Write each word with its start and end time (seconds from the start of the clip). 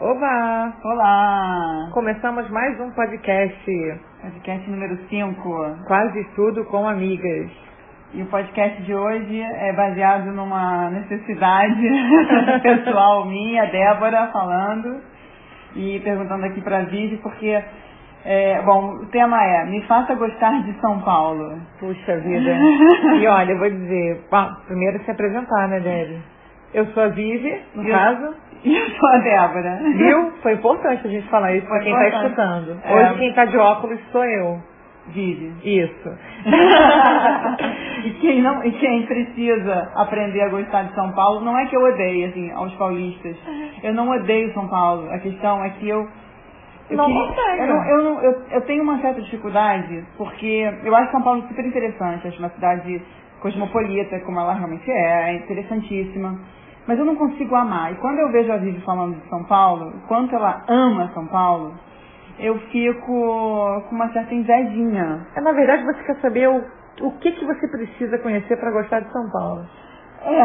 Oba! 0.00 0.74
Olá! 0.84 1.90
Começamos 1.92 2.48
mais 2.50 2.80
um 2.80 2.88
podcast. 2.92 4.00
Podcast 4.22 4.70
número 4.70 4.96
5. 5.08 5.76
Quase 5.88 6.24
tudo 6.36 6.64
com 6.66 6.86
amigas. 6.86 7.50
E 8.14 8.22
o 8.22 8.26
podcast 8.26 8.80
de 8.84 8.94
hoje 8.94 9.40
é 9.42 9.72
baseado 9.72 10.26
numa 10.26 10.88
necessidade 10.90 11.82
pessoal 12.62 13.26
minha, 13.26 13.66
Débora 13.66 14.28
falando 14.32 15.00
e 15.74 15.98
perguntando 15.98 16.46
aqui 16.46 16.60
para 16.60 16.78
a 16.78 16.84
Vivi, 16.84 17.16
porque, 17.16 17.60
é, 18.24 18.62
bom, 18.62 18.98
o 19.02 19.06
tema 19.06 19.42
é 19.42 19.64
Me 19.64 19.82
faça 19.82 20.14
gostar 20.14 20.62
de 20.62 20.80
São 20.80 21.00
Paulo. 21.00 21.58
Puxa 21.80 22.18
vida. 22.18 22.54
e 23.20 23.26
olha, 23.26 23.50
eu 23.50 23.58
vou 23.58 23.68
dizer, 23.68 24.22
primeiro 24.64 25.02
se 25.02 25.10
apresentar, 25.10 25.66
né, 25.66 25.80
Débora? 25.80 26.20
Eu 26.72 26.86
sou 26.92 27.02
a 27.02 27.08
Vivi, 27.08 27.60
no 27.74 27.82
eu, 27.82 27.90
caso. 27.90 28.37
E 28.64 28.76
eu 28.76 28.90
sou 28.90 29.08
a 29.10 29.18
Débora. 29.18 29.80
Viu? 29.96 30.32
Foi 30.42 30.52
importante 30.54 31.06
a 31.06 31.10
gente 31.10 31.28
falar 31.28 31.54
isso 31.54 31.66
para 31.66 31.80
quem 31.80 31.92
está 31.92 32.08
escutando. 32.08 32.80
É. 32.84 32.94
Hoje 32.94 33.18
quem 33.18 33.28
está 33.28 33.44
de 33.44 33.56
óculos 33.56 34.00
sou 34.10 34.24
eu. 34.24 34.60
Vive. 35.08 35.54
Isso. 35.64 36.10
e, 38.04 38.10
quem 38.20 38.42
não, 38.42 38.62
e 38.62 38.72
quem 38.72 39.06
precisa 39.06 39.90
aprender 39.94 40.42
a 40.42 40.48
gostar 40.48 40.82
de 40.82 40.94
São 40.94 41.12
Paulo, 41.12 41.40
não 41.40 41.58
é 41.58 41.64
que 41.66 41.76
eu 41.76 41.82
odeie, 41.82 42.26
assim, 42.26 42.50
aos 42.52 42.74
paulistas. 42.74 43.36
Eu 43.82 43.94
não 43.94 44.10
odeio 44.10 44.52
São 44.52 44.68
Paulo. 44.68 45.10
A 45.10 45.18
questão 45.18 45.64
é 45.64 45.70
que 45.70 45.88
eu. 45.88 46.06
Eu, 46.90 46.96
não 46.96 47.06
queria, 47.06 47.56
eu, 47.56 47.66
não, 47.66 47.84
eu, 47.84 48.02
não, 48.02 48.22
eu, 48.22 48.42
eu 48.50 48.60
tenho 48.62 48.82
uma 48.82 48.98
certa 49.00 49.20
dificuldade, 49.20 50.04
porque 50.16 50.70
eu 50.84 50.94
acho 50.94 51.10
São 51.10 51.22
Paulo 51.22 51.42
super 51.48 51.64
interessante. 51.64 52.28
Acho 52.28 52.38
uma 52.38 52.50
cidade 52.50 53.02
cosmopolita, 53.40 54.20
como 54.20 54.40
ela 54.40 54.54
realmente 54.54 54.90
é, 54.90 55.30
é 55.30 55.34
interessantíssima. 55.36 56.38
Mas 56.88 56.98
eu 56.98 57.04
não 57.04 57.16
consigo 57.16 57.54
amar. 57.54 57.92
E 57.92 57.96
quando 57.96 58.18
eu 58.18 58.32
vejo 58.32 58.50
a 58.50 58.56
Vivi 58.56 58.80
falando 58.80 59.20
de 59.20 59.28
São 59.28 59.44
Paulo, 59.44 59.92
quanto 60.08 60.34
ela 60.34 60.64
ama 60.66 61.10
São 61.12 61.26
Paulo, 61.26 61.74
eu 62.38 62.58
fico 62.70 63.04
com 63.06 63.94
uma 63.94 64.08
certa 64.08 64.34
invejinha. 64.34 65.26
É, 65.36 65.40
na 65.42 65.52
verdade, 65.52 65.84
você 65.84 66.02
quer 66.02 66.16
saber 66.16 66.48
o, 66.48 66.64
o 67.02 67.12
que, 67.18 67.32
que 67.32 67.44
você 67.44 67.68
precisa 67.68 68.16
conhecer 68.18 68.56
para 68.56 68.70
gostar 68.70 69.00
de 69.00 69.12
São 69.12 69.30
Paulo. 69.30 69.66
É, 70.24 70.40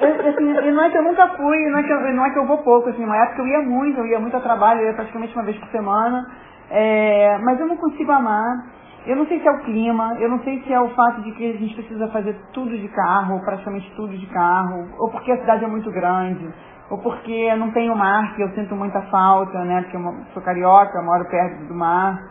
eu, 0.00 0.28
assim, 0.28 0.72
não 0.72 0.82
é 0.82 0.90
que 0.90 0.98
eu 0.98 1.04
nunca 1.04 1.28
fui, 1.28 1.70
não 1.70 1.78
é 1.78 1.82
que 1.84 1.92
eu, 1.92 2.14
não 2.14 2.26
é 2.26 2.30
que 2.30 2.38
eu 2.38 2.46
vou 2.46 2.58
pouco, 2.58 2.88
assim, 2.88 3.04
uma 3.04 3.16
época 3.16 3.42
eu 3.42 3.46
ia 3.46 3.62
muito, 3.62 4.00
eu 4.00 4.06
ia 4.06 4.18
muito 4.18 4.36
a 4.36 4.40
trabalho, 4.40 4.80
eu 4.80 4.86
ia 4.88 4.94
praticamente 4.94 5.34
uma 5.34 5.44
vez 5.44 5.56
por 5.58 5.68
semana, 5.68 6.26
é, 6.70 7.38
mas 7.38 7.58
eu 7.60 7.66
não 7.66 7.76
consigo 7.76 8.10
amar. 8.10 8.66
Eu 9.08 9.16
não 9.16 9.26
sei 9.26 9.40
se 9.40 9.48
é 9.48 9.50
o 9.50 9.60
clima, 9.60 10.18
eu 10.20 10.28
não 10.28 10.38
sei 10.40 10.60
se 10.60 10.70
é 10.70 10.78
o 10.78 10.90
fato 10.90 11.22
de 11.22 11.32
que 11.32 11.50
a 11.50 11.56
gente 11.56 11.74
precisa 11.74 12.08
fazer 12.08 12.36
tudo 12.52 12.76
de 12.76 12.88
carro, 12.88 13.40
praticamente 13.40 13.90
tudo 13.96 14.14
de 14.14 14.26
carro, 14.26 14.86
ou 14.98 15.10
porque 15.10 15.32
a 15.32 15.38
cidade 15.38 15.64
é 15.64 15.66
muito 15.66 15.90
grande, 15.90 16.46
ou 16.90 16.98
porque 16.98 17.54
não 17.56 17.70
tenho 17.70 17.96
mar, 17.96 18.36
que 18.36 18.42
eu 18.42 18.50
sinto 18.50 18.76
muita 18.76 19.00
falta, 19.10 19.64
né? 19.64 19.80
Porque 19.80 19.96
eu 19.96 20.14
sou 20.34 20.42
carioca, 20.42 21.00
moro 21.00 21.24
perto 21.30 21.68
do 21.68 21.74
mar. 21.74 22.22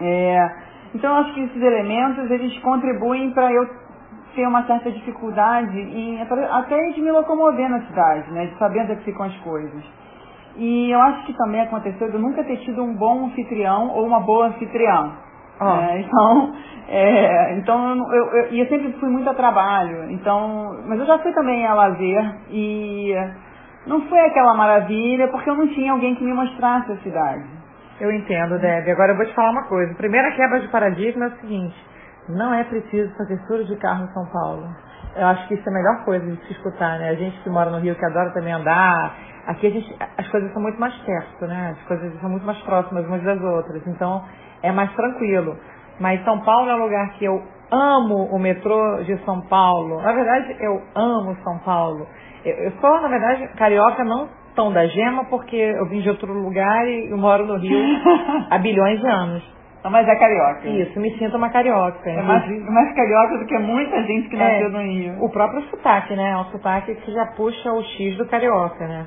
É, 0.00 0.50
então 0.94 1.14
eu 1.14 1.22
acho 1.24 1.34
que 1.34 1.42
esses 1.42 1.62
elementos 1.62 2.30
eles 2.30 2.58
contribuem 2.60 3.30
para 3.32 3.52
eu 3.52 3.68
ter 4.34 4.46
uma 4.46 4.64
certa 4.64 4.90
dificuldade 4.90 5.78
em 5.78 6.22
até 6.22 6.88
de 6.92 7.02
me 7.02 7.10
locomover 7.10 7.68
na 7.68 7.82
cidade, 7.82 8.30
né? 8.32 8.46
De 8.46 8.56
saber 8.56 8.80
onde 8.80 8.92
é 8.92 8.96
ficam 8.96 9.26
as 9.26 9.36
coisas. 9.40 9.84
E 10.56 10.90
eu 10.90 11.00
acho 11.02 11.26
que 11.26 11.34
também 11.34 11.60
aconteceu 11.60 12.08
de 12.08 12.14
eu 12.14 12.20
nunca 12.20 12.42
ter 12.44 12.56
tido 12.60 12.82
um 12.82 12.94
bom 12.94 13.26
anfitrião 13.26 13.90
ou 13.90 14.06
uma 14.06 14.20
boa 14.20 14.46
anfitriã. 14.46 15.31
Oh. 15.62 15.96
Então, 15.98 16.54
é, 16.88 17.54
então 17.54 18.12
eu, 18.12 18.26
eu, 18.26 18.44
eu, 18.46 18.66
sempre 18.66 18.92
fui 18.98 19.08
muito 19.08 19.28
a 19.30 19.34
trabalho, 19.34 20.10
então, 20.10 20.82
mas 20.86 20.98
eu 20.98 21.06
já 21.06 21.18
fui 21.18 21.32
também 21.32 21.64
a 21.66 21.74
lazer 21.74 22.34
e 22.50 23.14
não 23.86 24.00
foi 24.08 24.20
aquela 24.20 24.54
maravilha 24.54 25.28
porque 25.28 25.48
eu 25.48 25.54
não 25.54 25.68
tinha 25.68 25.92
alguém 25.92 26.14
que 26.14 26.24
me 26.24 26.34
mostrasse 26.34 26.92
a 26.92 26.96
cidade. 26.98 27.44
Eu 28.00 28.10
entendo, 28.10 28.58
Deb. 28.58 28.88
Agora 28.88 29.12
eu 29.12 29.16
vou 29.16 29.26
te 29.26 29.34
falar 29.34 29.50
uma 29.50 29.68
coisa. 29.68 29.94
Primeira 29.94 30.32
quebra 30.32 30.60
de 30.60 30.68
paradigma 30.68 31.26
é 31.26 31.28
o 31.28 31.40
seguinte: 31.40 31.76
não 32.28 32.52
é 32.52 32.64
preciso 32.64 33.14
fazer 33.16 33.38
tour 33.46 33.62
de 33.64 33.76
carro 33.76 34.04
em 34.04 34.12
São 34.12 34.26
Paulo. 34.26 34.66
Eu 35.14 35.26
acho 35.26 35.46
que 35.46 35.54
isso 35.54 35.68
é 35.68 35.70
a 35.70 35.74
melhor 35.74 36.04
coisa 36.04 36.24
de 36.24 36.46
se 36.46 36.52
escutar, 36.52 36.98
né? 36.98 37.10
A 37.10 37.14
gente 37.14 37.38
que 37.42 37.50
mora 37.50 37.70
no 37.70 37.78
Rio, 37.78 37.94
que 37.94 38.04
adora 38.04 38.30
também 38.30 38.52
andar, 38.52 39.14
aqui 39.46 39.66
a 39.66 39.70
gente, 39.70 39.96
as 40.16 40.26
coisas 40.28 40.50
são 40.52 40.62
muito 40.62 40.80
mais 40.80 40.94
perto, 41.02 41.46
né? 41.46 41.76
As 41.78 41.86
coisas 41.86 42.20
são 42.20 42.30
muito 42.30 42.46
mais 42.46 42.58
próximas 42.62 43.06
umas 43.06 43.22
das 43.22 43.40
outras. 43.40 43.86
Então, 43.86 44.24
é 44.62 44.72
mais 44.72 44.92
tranquilo. 44.94 45.56
Mas 46.00 46.22
São 46.24 46.40
Paulo 46.40 46.70
é 46.70 46.74
um 46.74 46.84
lugar 46.84 47.12
que 47.12 47.24
eu 47.24 47.42
amo 47.70 48.24
o 48.30 48.38
metrô 48.38 49.02
de 49.04 49.16
São 49.24 49.40
Paulo. 49.42 50.00
Na 50.02 50.12
verdade, 50.12 50.56
eu 50.60 50.82
amo 50.94 51.36
São 51.42 51.58
Paulo. 51.58 52.06
Eu, 52.44 52.54
eu 52.54 52.72
sou, 52.80 53.00
na 53.00 53.08
verdade, 53.08 53.48
carioca 53.56 54.04
não 54.04 54.28
tão 54.54 54.72
da 54.72 54.86
gema, 54.86 55.24
porque 55.24 55.56
eu 55.56 55.88
vim 55.88 56.00
de 56.00 56.10
outro 56.10 56.32
lugar 56.32 56.86
e 56.86 57.10
eu 57.10 57.16
moro 57.16 57.46
no 57.46 57.56
Rio 57.56 57.78
há 58.50 58.58
bilhões 58.58 59.00
de 59.00 59.06
anos. 59.06 59.52
Mas 59.90 60.06
é 60.06 60.14
carioca. 60.14 60.68
Isso, 60.68 61.00
me 61.00 61.10
sinto 61.18 61.36
uma 61.36 61.50
carioca. 61.50 62.08
É 62.08 62.22
mais, 62.22 62.46
mais 62.70 62.94
carioca 62.94 63.38
do 63.38 63.46
que 63.46 63.58
muita 63.58 64.00
gente 64.04 64.28
que 64.28 64.36
nasceu 64.36 64.68
é, 64.68 64.70
no 64.70 64.78
Rio. 64.78 65.24
O 65.24 65.28
próprio 65.28 65.60
sotaque, 65.62 66.14
né? 66.14 66.30
É 66.30 66.36
um 66.36 66.44
sotaque 66.44 66.94
que 66.94 67.10
já 67.10 67.26
puxa 67.36 67.72
o 67.72 67.82
X 67.82 68.16
do 68.16 68.26
carioca, 68.26 68.86
né? 68.86 69.06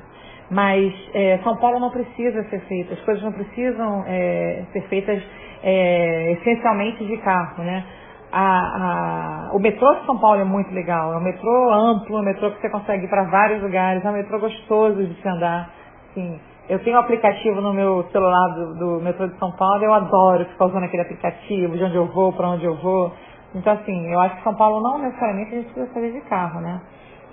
Mas 0.50 0.92
é, 1.12 1.38
São 1.42 1.56
Paulo 1.56 1.80
não 1.80 1.90
precisa 1.90 2.44
ser 2.44 2.60
feita, 2.60 2.94
as 2.94 3.00
coisas 3.00 3.22
não 3.22 3.32
precisam 3.32 4.04
é, 4.06 4.64
ser 4.72 4.82
feitas 4.82 5.22
é, 5.62 6.32
essencialmente 6.32 7.04
de 7.04 7.16
carro, 7.18 7.64
né? 7.64 7.84
A, 8.32 9.50
a, 9.50 9.56
o 9.56 9.58
metrô 9.58 9.94
de 9.94 10.06
São 10.06 10.18
Paulo 10.18 10.40
é 10.40 10.44
muito 10.44 10.72
legal, 10.72 11.14
é 11.14 11.16
um 11.16 11.22
metrô 11.22 11.72
amplo, 11.72 12.18
é 12.18 12.20
um 12.20 12.24
metrô 12.24 12.50
que 12.50 12.60
você 12.60 12.68
consegue 12.68 13.06
ir 13.06 13.08
para 13.08 13.24
vários 13.24 13.62
lugares, 13.62 14.04
é 14.04 14.08
um 14.08 14.12
metrô 14.12 14.38
gostoso 14.38 15.04
de 15.04 15.14
se 15.20 15.28
andar. 15.28 15.70
Assim, 16.10 16.38
eu 16.68 16.78
tenho 16.80 16.96
um 16.96 17.00
aplicativo 17.00 17.60
no 17.60 17.72
meu 17.72 18.04
celular 18.12 18.54
do, 18.54 18.74
do 18.74 19.04
metrô 19.04 19.26
de 19.26 19.38
São 19.38 19.52
Paulo, 19.52 19.82
eu 19.82 19.94
adoro 19.94 20.44
ficar 20.46 20.66
usando 20.66 20.84
aquele 20.84 21.02
aplicativo, 21.02 21.76
de 21.76 21.84
onde 21.84 21.96
eu 21.96 22.06
vou, 22.06 22.32
para 22.32 22.48
onde 22.48 22.64
eu 22.64 22.76
vou. 22.76 23.12
Então, 23.54 23.72
assim, 23.72 24.12
eu 24.12 24.20
acho 24.20 24.36
que 24.36 24.42
São 24.42 24.54
Paulo 24.54 24.80
não 24.82 24.98
necessariamente 24.98 25.54
a 25.54 25.58
gente 25.58 25.72
precisa 25.72 25.94
fazer 25.94 26.12
de 26.12 26.20
carro, 26.22 26.60
né? 26.60 26.80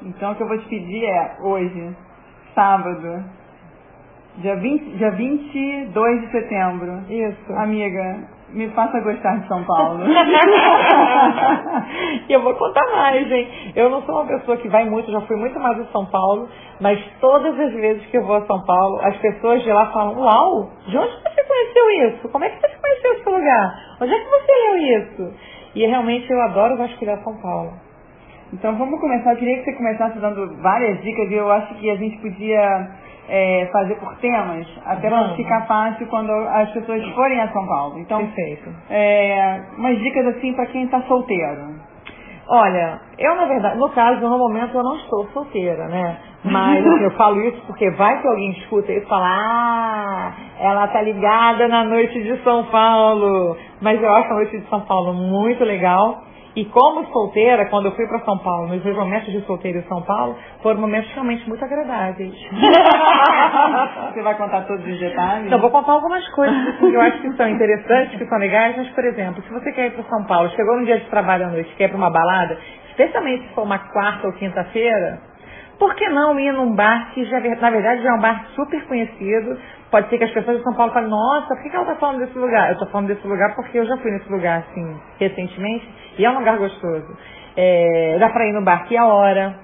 Então, 0.04 0.32
o 0.32 0.36
que 0.36 0.44
eu 0.44 0.48
vou 0.48 0.58
te 0.58 0.68
pedir 0.68 1.06
é, 1.06 1.38
hoje, 1.42 1.96
sábado, 2.54 3.24
dia, 4.38 4.56
20, 4.56 4.98
dia 4.98 5.12
22 5.12 6.22
de 6.22 6.32
setembro. 6.32 7.04
Isso. 7.10 7.54
Amiga, 7.54 8.28
me 8.54 8.70
faça 8.70 9.00
gostar 9.02 9.40
de 9.40 9.48
São 9.48 9.64
Paulo. 9.64 10.04
e 12.30 12.34
eu 12.34 12.42
vou 12.42 12.54
contar 12.56 12.86
mais, 12.92 13.32
hein? 13.32 13.48
Eu 13.76 13.90
não 13.90 14.02
sou 14.04 14.16
uma 14.16 14.26
pessoa 14.26 14.58
que 14.58 14.70
vai 14.70 14.86
muito, 14.86 15.12
já 15.12 15.22
fui 15.22 15.36
muito 15.38 15.60
mais 15.60 15.78
em 15.80 15.86
São 15.92 16.06
Paulo, 16.06 16.48
mas 16.80 17.00
todas 17.20 17.60
as 17.60 17.74
vezes 17.74 18.06
que 18.08 18.18
eu 18.18 18.26
vou 18.26 18.38
a 18.38 18.46
São 18.46 18.64
Paulo, 18.66 19.00
as 19.04 19.18
pessoas 19.18 19.64
de 19.64 19.72
lá 19.72 19.88
falam, 19.92 20.20
uau, 20.20 20.70
de 20.88 20.98
onde 20.98 21.12
você 21.12 21.44
conheceu 21.44 21.90
isso? 22.08 22.30
Como 22.30 22.46
é 22.46 22.50
que 22.50 22.62
você 22.62 22.76
conheceu 22.78 23.14
esse 23.14 23.30
lugar? 23.30 23.76
Onde 24.02 24.14
é 24.14 24.20
que 24.20 24.30
você 24.30 24.52
leu 24.52 24.78
isso? 24.78 25.34
E 25.76 25.86
realmente 25.88 26.32
eu 26.32 26.42
adoro 26.42 26.78
vasculhar 26.78 27.24
São 27.24 27.36
Paulo. 27.42 27.74
Então 28.54 28.78
vamos 28.78 29.00
começar. 29.00 29.32
Eu 29.32 29.38
queria 29.38 29.58
que 29.58 29.66
você 29.66 29.74
começasse 29.74 30.20
dando 30.20 30.56
várias 30.62 31.02
dicas 31.02 31.30
e 31.30 31.34
eu 31.34 31.52
acho 31.52 31.74
que 31.76 31.90
a 31.90 31.96
gente 31.96 32.18
podia 32.20 32.88
é, 33.28 33.68
fazer 33.72 33.96
por 33.96 34.16
temas, 34.18 34.68
até 34.86 35.10
para 35.10 35.36
ficar 35.36 35.66
fácil 35.66 36.06
quando 36.08 36.32
as 36.32 36.70
pessoas 36.72 37.04
forem 37.16 37.40
a 37.42 37.52
São 37.52 37.66
Paulo. 37.66 38.00
Então, 38.00 38.20
Perfeito. 38.20 38.70
É, 38.90 39.62
umas 39.78 39.98
dicas 40.00 40.28
assim 40.28 40.54
para 40.54 40.68
quem 40.68 40.84
está 40.84 41.02
solteiro. 41.02 41.94
Olha, 42.48 43.00
eu 43.18 43.36
na 43.36 43.46
verdade, 43.46 43.78
no 43.80 43.90
caso, 43.90 44.22
no 44.22 44.38
momento 44.38 44.76
eu 44.78 44.84
não 44.84 44.98
estou 44.98 45.26
solteira, 45.30 45.88
né? 45.88 46.18
Mas 46.44 46.86
assim, 46.86 47.04
eu 47.06 47.12
falo 47.12 47.42
isso 47.42 47.60
porque 47.66 47.90
vai 47.92 48.22
que 48.22 48.28
alguém 48.28 48.52
escuta 48.52 48.92
e 48.92 49.02
fala, 49.06 49.26
ah, 49.26 50.34
ela 50.60 50.88
tá 50.90 51.02
ligada 51.02 51.68
na 51.70 51.86
noite 51.86 52.22
de 52.22 52.38
São 52.44 52.66
Paulo. 52.66 53.58
Mas 53.82 54.02
eu 54.02 54.14
acho 54.14 54.32
a 54.32 54.36
noite 54.36 54.60
de 54.60 54.70
São 54.70 54.82
Paulo 54.82 55.14
muito 55.14 55.64
legal. 55.64 56.22
E 56.56 56.66
como 56.66 57.04
solteira, 57.08 57.66
quando 57.66 57.88
eu 57.88 57.96
fui 57.96 58.08
para 58.08 58.20
São 58.20 58.38
Paulo, 58.38 58.68
nos 58.68 58.84
meus 58.84 58.96
momentos 58.96 59.32
de 59.32 59.42
solteiro 59.42 59.80
em 59.80 59.88
São 59.88 60.04
Paulo, 60.04 60.38
foram 60.62 60.80
momentos 60.80 61.12
realmente 61.12 61.48
muito 61.50 61.66
agradáveis. 61.66 62.32
Você 64.14 64.22
vai 64.22 64.36
contar 64.38 64.62
todos 64.68 64.86
os 64.86 65.00
detalhes? 65.00 65.48
Então, 65.48 65.60
vou 65.60 65.72
contar 65.72 65.94
algumas 65.94 66.28
coisas 66.30 66.78
que 66.78 66.94
eu 66.94 67.02
acho 67.02 67.22
que 67.22 67.34
são 67.34 67.50
interessantes, 67.50 68.20
que 68.20 68.26
são 68.28 68.38
legais, 68.38 68.78
mas, 68.78 68.88
por 68.90 69.04
exemplo, 69.04 69.42
se 69.42 69.52
você 69.52 69.72
quer 69.72 69.88
ir 69.88 69.92
para 69.92 70.04
São 70.04 70.24
Paulo, 70.26 70.50
chegou 70.50 70.78
no 70.78 70.86
dia 70.86 71.00
de 71.00 71.10
trabalho 71.10 71.48
à 71.48 71.50
noite, 71.50 71.74
quer 71.76 71.86
ir 71.86 71.90
para 71.90 71.98
uma 71.98 72.12
balada, 72.12 72.56
especialmente 72.90 73.48
se 73.48 73.54
for 73.56 73.64
uma 73.64 73.80
quarta 73.80 74.28
ou 74.28 74.34
quinta-feira, 74.34 75.20
por 75.80 75.96
que 75.96 76.08
não 76.10 76.40
ir 76.40 76.54
num 76.54 76.76
bar 76.76 77.12
que 77.14 77.26
já, 77.26 77.40
na 77.40 77.70
verdade 77.72 78.04
já 78.04 78.10
é 78.10 78.14
um 78.14 78.22
bar 78.22 78.46
super 78.56 78.86
conhecido? 78.86 79.58
Pode 79.94 80.10
ser 80.10 80.18
que 80.18 80.24
as 80.24 80.32
pessoas 80.32 80.58
de 80.58 80.64
São 80.64 80.74
Paulo 80.74 80.92
falem, 80.92 81.08
nossa, 81.08 81.50
por 81.50 81.62
que 81.62 81.70
ela 81.70 81.84
está 81.84 81.96
falando 81.98 82.18
desse 82.18 82.36
lugar? 82.36 82.70
Eu 82.70 82.74
estou 82.74 82.88
falando 82.88 83.10
desse 83.10 83.28
lugar 83.28 83.54
porque 83.56 83.78
eu 83.78 83.86
já 83.86 83.96
fui 83.98 84.10
nesse 84.10 84.28
lugar, 84.28 84.66
assim, 84.68 84.98
recentemente, 85.20 85.88
e 86.18 86.26
é 86.26 86.32
um 86.32 86.40
lugar 86.40 86.58
gostoso. 86.58 87.16
É, 87.56 88.18
dá 88.20 88.28
para 88.30 88.48
ir 88.48 88.54
no 88.54 88.64
bar 88.64 88.88
que 88.88 88.98
a 88.98 89.06
hora, 89.06 89.56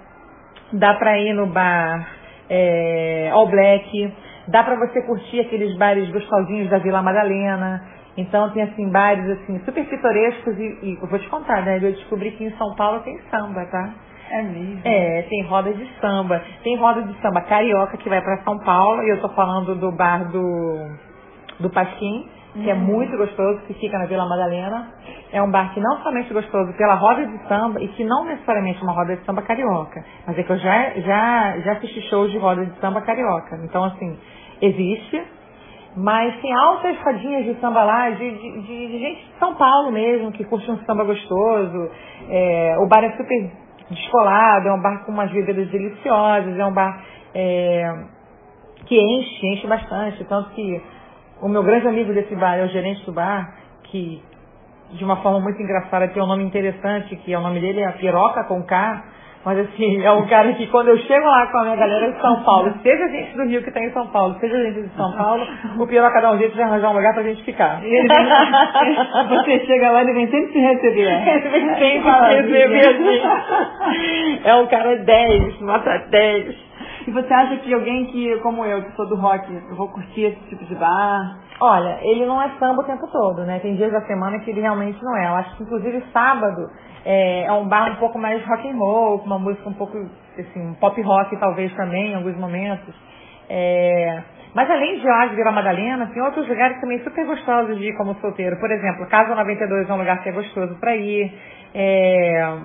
dá 0.73 0.93
para 0.93 1.17
ir 1.17 1.33
no 1.33 1.47
bar 1.47 2.07
é, 2.47 3.31
All 3.33 3.47
Black, 3.47 4.13
dá 4.49 4.63
para 4.63 4.75
você 4.75 5.01
curtir 5.01 5.39
aqueles 5.39 5.75
bares 5.79 6.07
gostosinhos 6.11 6.69
da 6.69 6.77
Vila 6.77 7.01
Madalena. 7.01 7.81
Então 8.15 8.51
tem 8.51 8.61
assim 8.61 8.87
bares 8.91 9.27
assim 9.31 9.59
super 9.65 9.83
pitorescos 9.83 10.55
e, 10.59 10.77
e 10.83 10.99
eu 11.01 11.07
vou 11.07 11.17
te 11.17 11.27
contar, 11.27 11.63
né? 11.65 11.77
Eu 11.77 11.91
descobri 11.91 12.29
que 12.33 12.43
em 12.43 12.55
São 12.55 12.75
Paulo 12.75 12.99
tem 12.99 13.19
samba, 13.31 13.65
tá? 13.65 13.93
É 14.31 14.41
mesmo? 14.43 14.81
É, 14.83 15.21
tem 15.23 15.43
roda 15.43 15.73
de 15.73 15.87
samba. 15.99 16.41
Tem 16.63 16.75
roda 16.77 17.01
de 17.03 17.13
samba 17.21 17.41
carioca 17.41 17.97
que 17.97 18.09
vai 18.09 18.21
para 18.21 18.37
São 18.43 18.57
Paulo, 18.59 19.01
e 19.03 19.09
eu 19.09 19.19
tô 19.21 19.29
falando 19.29 19.75
do 19.75 19.91
bar 19.91 20.29
do, 20.31 20.89
do 21.59 21.69
Pasquim, 21.69 22.27
que 22.53 22.69
é 22.69 22.73
Uhum. 22.73 22.79
muito 22.79 23.15
gostoso, 23.17 23.61
que 23.67 23.73
fica 23.75 23.97
na 23.97 24.05
Vila 24.05 24.27
Madalena. 24.27 24.87
É 25.31 25.41
um 25.41 25.49
bar 25.51 25.73
que 25.73 25.79
não 25.79 25.97
somente 26.01 26.31
é 26.31 26.33
gostoso 26.33 26.73
pela 26.73 26.95
roda 26.95 27.25
de 27.25 27.37
samba, 27.47 27.81
e 27.81 27.87
que 27.89 28.03
não 28.03 28.25
necessariamente 28.25 28.79
é 28.79 28.83
uma 28.83 28.93
roda 28.93 29.15
de 29.15 29.23
samba 29.25 29.41
carioca, 29.43 30.03
mas 30.27 30.37
é 30.37 30.43
que 30.43 30.51
eu 30.51 30.57
já, 30.57 30.89
já, 30.99 31.59
já 31.59 31.71
assisti 31.73 32.01
shows 32.09 32.31
de 32.31 32.37
roda 32.37 32.65
de 32.65 32.79
samba 32.79 33.01
carioca. 33.01 33.55
Então, 33.63 33.83
assim, 33.83 34.17
existe, 34.61 35.21
mas 35.95 36.35
tem 36.41 36.53
altas 36.53 36.97
rodinhas 37.01 37.45
de 37.45 37.55
samba 37.61 37.83
lá, 37.83 38.09
de, 38.11 38.31
de- 38.31 38.61
de- 38.61 38.87
de 38.87 38.99
gente 38.99 39.21
de 39.25 39.39
São 39.39 39.53
Paulo 39.55 39.91
mesmo, 39.91 40.31
que 40.31 40.43
curte 40.43 40.69
um 40.71 40.77
samba 40.85 41.03
gostoso. 41.03 41.89
É, 42.29 42.75
o 42.79 42.87
bar 42.87 43.03
é 43.03 43.11
super 43.11 43.51
descolado, 43.89 44.68
é 44.68 44.74
um 44.74 44.81
bar 44.81 45.03
com 45.06 45.12
umas 45.12 45.31
bebidas 45.31 45.68
deliciosas, 45.69 46.57
é 46.57 46.65
um 46.65 46.74
bar 46.74 47.03
é, 47.33 48.06
que 48.86 48.95
enche, 48.95 49.47
enche 49.47 49.68
bastante. 49.68 50.24
Tanto 50.25 50.50
que 50.51 50.81
o 51.41 51.47
meu 51.47 51.63
grande 51.63 51.88
amigo 51.88 52.13
desse 52.13 52.36
bar 52.36 52.57
é 52.57 52.65
o 52.65 52.69
gerente 52.69 53.06
do 53.06 53.12
bar, 53.12 53.56
que 53.83 54.21
de 54.91 55.03
uma 55.03 55.18
forma 55.18 55.39
muito 55.39 55.62
engraçada, 55.62 56.07
tem 56.07 56.21
um 56.21 56.27
nome 56.27 56.44
interessante, 56.44 57.15
que 57.18 57.33
é 57.33 57.38
o 57.38 57.41
nome 57.41 57.59
dele 57.59 57.81
é 57.81 57.91
Piroca 57.94 58.44
com 58.45 58.63
K, 58.63 59.03
mas 59.50 59.60
assim, 59.68 60.01
é 60.04 60.12
um 60.12 60.25
cara 60.28 60.54
que 60.54 60.68
quando 60.68 60.90
eu 60.90 60.98
chego 61.00 61.25
lá 61.25 61.48
com 61.51 61.57
a 61.57 61.63
minha 61.63 61.75
galera 61.75 62.12
de 62.12 62.22
São 62.22 62.44
Paulo, 62.44 62.72
seja 62.84 63.07
gente 63.10 63.36
do 63.36 63.44
Rio 63.46 63.62
que 63.63 63.69
está 63.69 63.80
em 63.81 63.92
São 63.92 64.07
Paulo, 64.07 64.36
seja 64.40 64.56
gente 64.63 64.81
de 64.84 64.90
São 64.96 65.12
Paulo, 65.18 65.44
o 65.80 65.88
Piroca 65.88 66.22
dá 66.22 66.31
um 66.31 66.38
jeito 66.38 66.56
de 66.56 66.62
arranjar 66.62 66.90
um 66.92 66.94
lugar 66.96 67.13
pra 67.13 67.24
gente 67.24 67.44
ficar. 67.44 67.80
Ele 67.84 68.07
vem- 68.07 69.28
você 69.30 69.60
chega 69.66 69.92
lá, 69.92 70.01
ele 70.01 70.13
vem 70.13 70.28
sempre 70.30 70.51
te 70.54 70.60
receber. 70.60 71.28
Ele 71.28 71.50
vem 71.50 71.75
sempre 71.75 72.00
Maravilha. 72.00 72.68
receber 72.68 73.22
assim. 73.25 74.42
É 74.44 74.56
um 74.56 74.68
cara 74.68 74.96
10, 74.98 75.62
nota 75.62 75.98
10. 76.10 76.56
E 77.07 77.12
você 77.12 77.34
acha 77.34 77.56
que 77.57 77.74
alguém 77.74 78.06
que, 78.06 78.38
como 78.40 78.63
eu, 78.66 78.84
que 78.84 78.92
sou 78.96 79.07
do 79.07 79.16
rock, 79.16 79.51
eu 79.69 79.75
vou 79.75 79.88
curtir 79.90 80.25
esse 80.25 80.40
tipo 80.50 80.63
de 80.66 80.75
bar? 80.75 81.40
Olha, 81.62 81.98
ele 82.04 82.25
não 82.25 82.42
é 82.42 82.50
samba 82.60 82.81
o 82.81 82.86
tempo 82.86 83.07
todo, 83.12 83.42
né? 83.44 83.60
Tem 83.60 83.75
dias 83.75 83.92
da 83.92 84.01
semana 84.01 84.40
que 84.40 84.51
ele 84.51 84.62
realmente 84.62 85.01
não 85.04 85.16
é. 85.18 85.28
Eu 85.28 85.34
acho 85.36 85.57
que 85.57 85.63
inclusive 85.63 86.04
sábado 86.13 86.69
é, 87.06 87.46
é 87.46 87.51
um 87.54 87.68
bar 87.68 87.92
um 87.92 87.96
pouco 87.96 88.19
mais 88.19 88.44
rock 88.46 88.68
and 88.68 88.78
roll, 88.78 89.19
com 89.19 89.25
uma 89.25 89.40
música 89.40 89.69
um 89.69 89.74
pouco, 89.74 89.98
assim, 90.38 90.74
pop 90.80 91.01
rock 91.01 91.38
talvez 91.40 91.74
também 91.75 92.12
em 92.12 92.16
alguns 92.16 92.38
momentos. 92.38 92.94
É, 93.50 94.24
mas 94.54 94.69
além 94.69 95.00
de 95.00 95.30
de 95.30 95.36
Vila 95.36 95.51
Madalena, 95.51 96.07
tem 96.07 96.22
outros 96.24 96.48
lugares 96.48 96.80
também 96.81 97.00
super 97.04 97.25
gostosos 97.25 97.78
de 97.78 97.90
ir 97.90 97.98
como 97.98 98.16
solteiro. 98.16 98.60
Por 98.60 98.72
exemplo, 98.72 99.07
Casa 99.07 99.36
92 99.36 99.90
é 99.90 99.94
um 99.94 99.98
lugar 99.98 100.22
que 100.22 100.30
é 100.30 100.31
gostoso 100.31 100.80
para 100.80 100.96
ir. 100.96 101.31
É, 101.74 102.57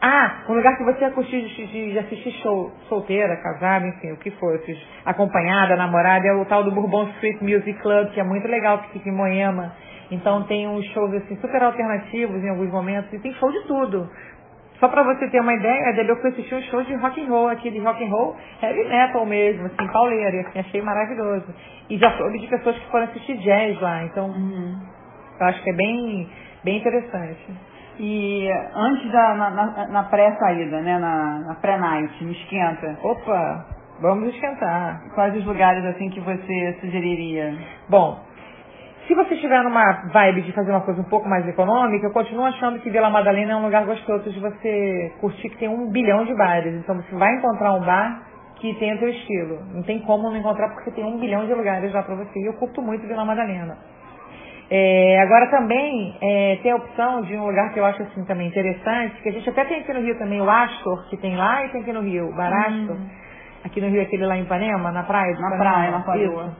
ah, 0.00 0.44
um 0.48 0.54
lugar 0.54 0.76
que 0.76 0.84
você 0.84 1.10
curtir 1.10 1.40
de, 1.42 1.66
de- 1.66 1.98
assistir 1.98 2.32
show 2.42 2.70
solteira, 2.88 3.36
casada, 3.36 3.86
enfim, 3.86 4.12
o 4.12 4.16
que 4.18 4.30
for, 4.32 4.60
acompanhada, 5.04 5.76
namorada, 5.76 6.26
é 6.26 6.32
o 6.34 6.44
tal 6.44 6.62
do 6.64 6.70
Bourbon 6.72 7.08
Street 7.16 7.40
Music 7.40 7.74
Club, 7.80 8.10
que 8.10 8.20
é 8.20 8.24
muito 8.24 8.46
legal, 8.46 8.78
que 8.78 8.90
fica 8.90 9.08
em 9.08 9.12
Moema. 9.12 9.72
Então 10.10 10.44
tem 10.44 10.68
uns 10.68 10.84
shows 10.92 11.12
assim 11.14 11.36
super 11.36 11.62
alternativos 11.62 12.42
em 12.44 12.50
alguns 12.50 12.70
momentos 12.70 13.12
e 13.12 13.18
tem 13.18 13.32
show 13.34 13.50
de 13.50 13.60
tudo. 13.66 14.08
Só 14.78 14.88
pra 14.88 15.02
você 15.02 15.26
ter 15.30 15.40
uma 15.40 15.54
ideia, 15.54 15.94
Debe, 15.94 16.10
eu 16.10 16.20
fui 16.20 16.30
assistir 16.30 16.54
um 16.54 16.62
show 16.64 16.82
de 16.82 16.94
rock 16.96 17.20
and 17.20 17.28
roll 17.28 17.48
aqui, 17.48 17.70
de 17.70 17.78
rock 17.78 18.04
and 18.04 18.10
roll 18.10 18.36
heavy 18.62 18.84
metal 18.88 19.24
mesmo, 19.24 19.66
assim, 19.66 19.88
pauleira, 19.90 20.40
assim, 20.42 20.58
achei 20.58 20.82
maravilhoso. 20.82 21.46
E 21.88 21.96
já 21.96 22.10
soube 22.18 22.38
de 22.38 22.46
pessoas 22.46 22.76
que 22.78 22.90
foram 22.90 23.04
assistir 23.04 23.38
jazz 23.38 23.80
lá, 23.80 24.04
então 24.04 24.32
eu 25.40 25.46
acho 25.46 25.62
que 25.62 25.70
é 25.70 25.74
bem, 25.74 26.28
bem 26.62 26.76
interessante. 26.78 27.40
E 27.98 28.48
antes 28.74 29.10
da 29.10 29.34
na, 29.34 29.50
na- 29.50 29.88
na 29.88 30.02
pré-saída, 30.04 30.80
né, 30.82 30.98
na, 30.98 31.38
na 31.46 31.54
pré-night, 31.54 32.22
no 32.24 32.30
esquenta, 32.32 32.96
Opa, 33.02 33.66
vamos 34.00 34.28
esquentar. 34.34 35.00
quais 35.14 35.34
os 35.36 35.44
lugares 35.46 35.84
assim 35.86 36.10
que 36.10 36.20
você 36.20 36.76
sugeriria? 36.80 37.54
Bom, 37.88 38.18
se 39.06 39.14
você 39.14 39.34
estiver 39.34 39.62
numa 39.62 40.08
vibe 40.12 40.42
de 40.42 40.52
fazer 40.52 40.72
uma 40.72 40.80
coisa 40.82 41.00
um 41.00 41.04
pouco 41.08 41.28
mais 41.28 41.46
econômica, 41.48 42.06
eu 42.06 42.12
continuo 42.12 42.44
achando 42.44 42.80
que 42.80 42.90
Vila 42.90 43.08
Madalena 43.08 43.52
é 43.52 43.56
um 43.56 43.62
lugar 43.64 43.86
gostoso 43.86 44.28
de 44.30 44.40
você 44.40 45.12
curtir, 45.20 45.48
que 45.48 45.58
tem 45.58 45.68
um 45.68 45.90
bilhão 45.90 46.24
de 46.24 46.34
bares. 46.34 46.74
Então 46.74 46.96
você 46.96 47.14
vai 47.14 47.32
encontrar 47.36 47.72
um 47.74 47.80
bar 47.80 48.22
que 48.56 48.74
tem 48.74 48.94
o 48.94 48.98
teu 48.98 49.08
estilo. 49.08 49.58
Não 49.72 49.82
tem 49.84 50.00
como 50.00 50.28
não 50.28 50.36
encontrar 50.36 50.70
porque 50.74 50.90
tem 50.90 51.04
um 51.04 51.18
bilhão 51.18 51.46
de 51.46 51.54
lugares 51.54 51.92
lá 51.94 52.02
pra 52.02 52.14
você. 52.16 52.38
E 52.40 52.46
eu 52.46 52.54
curto 52.54 52.82
muito 52.82 53.06
Vila 53.06 53.24
Madalena. 53.24 53.78
É, 54.68 55.20
agora 55.20 55.46
também 55.48 56.16
é, 56.20 56.58
tem 56.62 56.72
a 56.72 56.76
opção 56.76 57.22
de 57.22 57.36
um 57.36 57.46
lugar 57.46 57.72
que 57.72 57.78
eu 57.78 57.84
acho 57.84 58.02
assim 58.02 58.24
também 58.24 58.48
interessante, 58.48 59.22
que 59.22 59.28
a 59.28 59.32
gente 59.32 59.48
até 59.48 59.64
tem 59.64 59.80
aqui 59.80 59.92
no 59.92 60.00
Rio 60.00 60.18
também, 60.18 60.40
o 60.40 60.50
Astor, 60.50 61.08
que 61.08 61.16
tem 61.16 61.36
lá 61.36 61.64
e 61.64 61.68
tem 61.68 61.82
aqui 61.82 61.92
no 61.92 62.00
Rio, 62.00 62.28
o 62.28 62.34
Bar 62.34 62.52
Astor. 62.52 62.96
Aqui 63.64 63.80
no 63.80 63.88
Rio 63.88 64.02
aquele 64.02 64.26
lá 64.26 64.36
em 64.36 64.42
Ipanema, 64.42 64.90
na 64.90 65.04
praia 65.04 65.32
de 65.34 65.40
Na 65.40 65.54
Ipanema. 65.54 66.02
praia, 66.04 66.30
na. 66.30 66.42
Isso. 66.42 66.56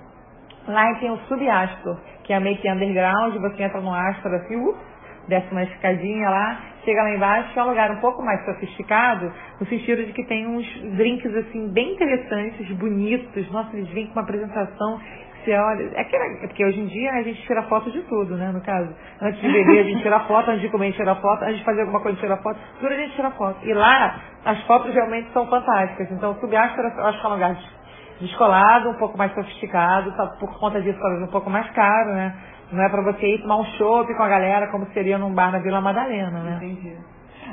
Lá 0.68 0.94
tem 0.98 1.10
o 1.10 1.16
Subastor, 1.28 1.96
que 2.24 2.32
é 2.32 2.40
meio 2.40 2.56
que 2.58 2.70
underground, 2.70 3.34
você 3.36 3.62
entra 3.62 3.80
no 3.80 3.92
Astor 3.92 4.34
assim, 4.34 4.56
ups, 4.56 4.80
desce 5.28 5.50
uma 5.50 5.62
escadinha 5.64 6.28
lá, 6.28 6.60
chega 6.84 7.02
lá 7.02 7.10
embaixo, 7.14 7.52
que 7.52 7.58
é 7.58 7.62
um 7.62 7.68
lugar 7.68 7.90
um 7.90 8.00
pouco 8.00 8.22
mais 8.22 8.44
sofisticado, 8.44 9.32
no 9.60 9.66
sentido 9.66 10.04
de 10.04 10.12
que 10.12 10.24
tem 10.24 10.46
uns 10.46 10.66
drinks 10.96 11.34
assim 11.34 11.72
bem 11.72 11.94
interessantes, 11.94 12.68
bonitos, 12.76 13.50
nossa, 13.50 13.76
eles 13.76 13.88
vêm 13.90 14.06
com 14.06 14.12
uma 14.12 14.22
apresentação 14.22 15.00
você 15.46 15.54
olha, 15.54 15.90
é, 15.94 16.04
que, 16.04 16.16
é 16.16 16.46
porque 16.48 16.64
hoje 16.64 16.80
em 16.80 16.86
dia 16.86 17.12
a 17.12 17.22
gente 17.22 17.40
tira 17.46 17.62
foto 17.62 17.90
de 17.90 18.02
tudo, 18.02 18.36
né, 18.36 18.50
no 18.52 18.60
caso. 18.60 18.92
Antes 19.22 19.40
de 19.40 19.52
beber 19.52 19.80
a 19.80 19.84
gente 19.84 20.02
tira 20.02 20.20
foto, 20.20 20.50
antes 20.50 20.62
de 20.62 20.68
comer 20.68 20.86
a 20.86 20.88
gente 20.88 20.96
tira 20.96 21.14
foto, 21.14 21.44
antes 21.44 21.58
de 21.58 21.64
fazer 21.64 21.80
alguma 21.82 22.00
coisa 22.00 22.18
a 22.18 22.20
gente 22.20 22.28
tira 22.28 22.42
foto, 22.42 22.58
tudo 22.80 22.92
a 22.92 22.96
gente 22.96 23.14
tira 23.14 23.30
foto. 23.30 23.64
E 23.64 23.72
lá 23.72 24.16
as 24.44 24.60
fotos 24.64 24.92
realmente 24.92 25.30
são 25.32 25.46
fantásticas. 25.46 26.10
Então 26.10 26.32
o 26.32 26.34
Subastor 26.40 26.84
eu 26.84 27.06
acho 27.06 27.20
que 27.20 27.26
é 27.26 27.28
um 27.28 27.32
lugar 27.32 27.54
de 27.54 27.76
descolado, 28.20 28.90
um 28.90 28.94
pouco 28.94 29.16
mais 29.16 29.32
sofisticado, 29.34 30.12
por 30.40 30.58
conta 30.58 30.80
disso 30.82 30.98
talvez 30.98 31.22
um 31.22 31.30
pouco 31.30 31.48
mais 31.48 31.70
caro, 31.70 32.10
né? 32.12 32.34
Não 32.72 32.82
é 32.82 32.88
pra 32.88 33.02
você 33.02 33.34
ir 33.34 33.42
tomar 33.42 33.58
um 33.58 33.64
chopp 33.64 34.12
com 34.14 34.22
a 34.22 34.28
galera 34.28 34.66
como 34.68 34.86
seria 34.86 35.18
num 35.18 35.32
bar 35.32 35.52
na 35.52 35.58
Vila 35.58 35.80
Madalena, 35.80 36.42
né? 36.42 36.56
Entendi. 36.56 36.96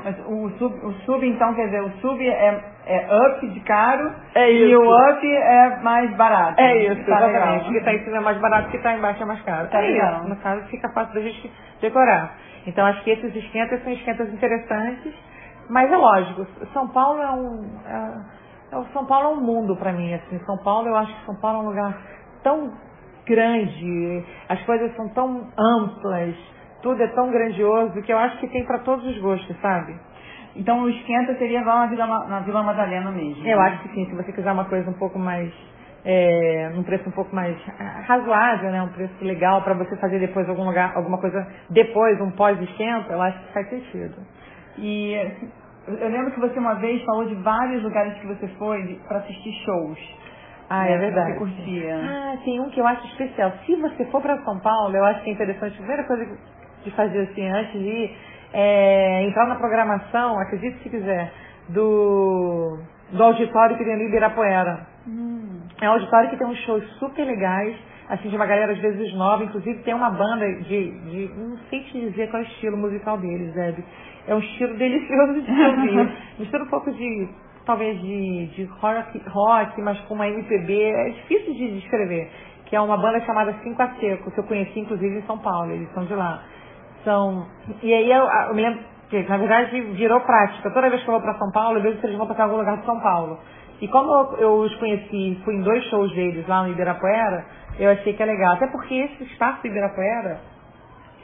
Mas 0.03 0.17
o 0.25 0.49
sub, 0.57 0.85
o 0.85 0.93
sub 1.05 1.27
então, 1.27 1.53
quer 1.53 1.65
dizer, 1.65 1.81
o 1.81 1.91
sub 1.99 2.25
é, 2.27 2.61
é 2.85 3.07
up 3.27 3.47
de 3.47 3.59
caro 3.61 4.11
É 4.35 4.51
e 4.51 4.75
o 4.75 4.81
up 4.81 5.25
é 5.25 5.77
mais 5.81 6.15
barato. 6.15 6.59
É 6.59 6.77
isso, 6.77 7.05
Tá 7.05 7.27
exatamente. 7.27 7.69
O 7.69 7.73
que 7.73 7.81
tá 7.81 7.93
em 7.93 8.03
cima 8.03 8.17
é 8.17 8.19
mais 8.21 8.37
barato, 8.39 8.67
o 8.67 8.71
que 8.71 8.77
tá 8.79 8.93
embaixo 8.93 9.23
é 9.23 9.25
mais 9.25 9.41
caro. 9.41 9.67
Tá 9.69 9.79
é 9.79 9.87
legal. 9.87 10.19
isso. 10.19 10.29
No 10.29 10.35
caso, 10.37 10.65
fica 10.67 10.89
fácil 10.93 11.13
da 11.13 11.21
gente 11.21 11.51
decorar. 11.81 12.35
Então, 12.65 12.85
acho 12.85 13.03
que 13.03 13.11
esses 13.11 13.35
esquentas 13.35 13.83
são 13.83 13.91
esquentas 13.91 14.33
interessantes, 14.33 15.13
mas 15.69 15.91
é 15.91 15.95
lógico, 15.97 16.45
São 16.73 16.87
Paulo 16.87 17.21
é 17.21 17.31
um... 17.31 17.79
É, 17.85 18.77
é 18.77 18.83
São 18.93 19.05
Paulo 19.05 19.25
é 19.25 19.37
um 19.37 19.41
mundo 19.41 19.75
pra 19.75 19.91
mim, 19.91 20.13
assim. 20.13 20.39
São 20.45 20.57
Paulo, 20.63 20.87
eu 20.87 20.95
acho 20.95 21.13
que 21.13 21.25
São 21.25 21.35
Paulo 21.39 21.59
é 21.59 21.61
um 21.61 21.69
lugar 21.69 21.97
tão 22.43 22.71
grande, 23.25 24.25
as 24.49 24.61
coisas 24.63 24.93
são 24.95 25.07
tão 25.09 25.47
amplas, 25.57 26.35
tudo 26.83 27.01
é 27.01 27.07
tão 27.07 27.31
grandioso 27.31 27.99
que 28.03 28.13
eu 28.13 28.17
acho 28.17 28.37
que 28.39 28.47
tem 28.49 28.63
pra 28.65 28.79
todos 28.79 29.05
os 29.07 29.17
gostos, 29.19 29.55
sabe? 29.61 29.95
Então 30.55 30.83
o 30.83 30.89
esquenta 30.89 31.35
seria 31.37 31.61
lá 31.61 31.79
na 31.79 31.85
Vila, 31.87 32.05
na 32.05 32.39
Vila 32.41 32.61
Madalena 32.61 33.09
mesmo. 33.09 33.47
Eu 33.47 33.57
né? 33.57 33.69
acho 33.69 33.81
que 33.83 33.89
sim, 33.95 34.05
se 34.05 34.15
você 34.15 34.31
quiser 34.31 34.51
uma 34.51 34.65
coisa 34.65 34.87
um 34.87 34.99
pouco 34.99 35.17
mais, 35.17 35.51
é, 36.05 36.69
num 36.75 36.83
preço 36.83 37.09
um 37.09 37.11
pouco 37.13 37.33
mais 37.35 37.57
ah, 37.79 38.03
razoável, 38.05 38.69
né, 38.69 38.81
um 38.83 38.89
preço 38.89 39.15
legal 39.21 39.63
para 39.63 39.73
você 39.73 39.95
fazer 39.97 40.19
depois 40.19 40.47
algum 40.47 40.65
lugar, 40.65 40.95
alguma 40.95 41.17
coisa 41.17 41.47
depois, 41.71 42.21
um 42.21 42.31
pós-esquenta, 42.31 43.13
eu 43.13 43.21
acho 43.21 43.39
que 43.39 43.53
faz 43.53 43.69
sentido. 43.69 44.15
E 44.77 45.13
eu 45.87 45.95
eu 45.97 46.09
lembro 46.09 46.31
que 46.31 46.39
você 46.39 46.57
uma 46.59 46.75
vez 46.75 47.03
falou 47.03 47.25
de 47.25 47.35
vários 47.35 47.83
lugares 47.83 48.13
que 48.19 48.27
você 48.27 48.47
foi 48.59 48.99
para 49.07 49.19
assistir 49.19 49.51
shows. 49.65 49.99
Ah, 50.69 50.87
é 50.87 50.93
que 50.93 50.99
verdade. 50.99 51.33
Você 51.33 51.39
curtia. 51.39 51.95
Ah, 51.95 52.37
tem 52.43 52.59
um 52.61 52.69
que 52.69 52.79
eu 52.79 52.87
acho 52.87 53.05
especial. 53.07 53.51
Se 53.65 53.75
você 53.75 54.05
for 54.05 54.21
para 54.21 54.41
São 54.43 54.59
Paulo, 54.59 54.95
eu 54.95 55.03
acho 55.05 55.21
que 55.23 55.29
é 55.29 55.33
interessante, 55.33 55.73
a 55.73 55.77
primeira 55.77 56.03
coisa 56.05 56.25
de 56.83 56.91
fazer 56.91 57.19
assim, 57.21 57.47
antes 57.47 57.73
de 57.73 57.87
ir, 57.87 58.17
é 58.53 59.23
entrar 59.23 59.47
na 59.47 59.55
programação, 59.55 60.39
acredite 60.39 60.77
se 60.83 60.89
quiser, 60.89 61.31
do, 61.69 62.77
do 63.11 63.23
auditório 63.23 63.77
que 63.77 63.83
tem 63.83 63.93
ali 63.93 64.03
em 64.03 64.07
Ibirapuera. 64.07 64.87
Hum. 65.07 65.61
É 65.81 65.89
um 65.89 65.93
auditório 65.93 66.29
que 66.29 66.37
tem 66.37 66.47
uns 66.47 66.59
shows 66.59 66.83
super 66.99 67.25
legais, 67.25 67.75
assim, 68.09 68.29
de 68.29 68.35
uma 68.35 68.45
galera 68.45 68.71
às 68.71 68.79
vezes 68.79 69.13
nova, 69.15 69.43
inclusive 69.43 69.81
tem 69.83 69.93
uma 69.93 70.11
banda 70.11 70.45
de, 70.63 70.91
de 70.91 71.31
não 71.35 71.57
sei 71.69 71.81
te 71.83 71.99
dizer 71.99 72.29
qual 72.29 72.41
é 72.41 72.45
o 72.45 72.47
estilo 72.47 72.77
musical 72.77 73.17
deles, 73.17 73.53
Deb. 73.53 73.79
É 74.27 74.35
um 74.35 74.39
estilo 74.39 74.75
delicioso 74.77 75.41
de 75.41 75.51
ouvir. 75.51 76.17
Mistura 76.39 76.63
um 76.63 76.69
pouco 76.69 76.91
de, 76.91 77.27
talvez 77.65 77.99
de, 77.99 78.47
de 78.47 78.63
rock, 78.65 79.21
rock, 79.27 79.81
mas 79.81 79.99
com 80.01 80.13
uma 80.13 80.27
MPB, 80.27 80.81
é 80.81 81.09
difícil 81.09 81.53
de 81.53 81.79
descrever. 81.79 82.29
Que 82.65 82.75
é 82.75 82.81
uma 82.81 82.97
banda 82.97 83.19
chamada 83.21 83.53
Cinco 83.63 83.81
a 83.81 83.89
Seco, 83.95 84.31
que 84.31 84.39
eu 84.39 84.43
conheci 84.45 84.79
inclusive 84.79 85.17
em 85.17 85.21
São 85.23 85.37
Paulo, 85.37 85.71
eles 85.71 85.91
são 85.93 86.05
de 86.05 86.13
lá. 86.13 86.41
São, 87.03 87.45
e 87.81 87.93
aí 87.93 88.09
eu, 88.09 88.23
eu 88.23 88.55
me 88.55 88.61
lembro 88.61 88.79
que, 89.09 89.23
na 89.23 89.37
verdade, 89.37 89.81
virou 89.93 90.21
prática. 90.21 90.71
Toda 90.71 90.89
vez 90.89 91.03
que 91.03 91.09
eu 91.09 91.13
vou 91.13 91.21
para 91.21 91.37
São 91.37 91.51
Paulo, 91.51 91.77
eu 91.77 91.83
vejo 91.83 91.99
se 91.99 92.05
eles 92.05 92.17
vão 92.17 92.27
para 92.27 92.43
algum 92.43 92.57
lugar 92.57 92.77
de 92.77 92.85
São 92.85 92.99
Paulo. 92.99 93.39
E 93.81 93.87
como 93.87 94.11
eu, 94.11 94.37
eu 94.37 94.53
os 94.59 94.75
conheci, 94.75 95.41
fui 95.43 95.55
em 95.55 95.61
dois 95.61 95.83
shows 95.85 96.13
deles 96.13 96.47
lá 96.47 96.63
no 96.63 96.69
Ibirapuera, 96.69 97.45
eu 97.79 97.91
achei 97.91 98.13
que 98.13 98.23
é 98.23 98.25
legal. 98.25 98.53
Até 98.53 98.67
porque 98.67 98.93
esse 98.93 99.23
espaço 99.23 99.61
do 99.61 99.67
Ibirapuera 99.67 100.52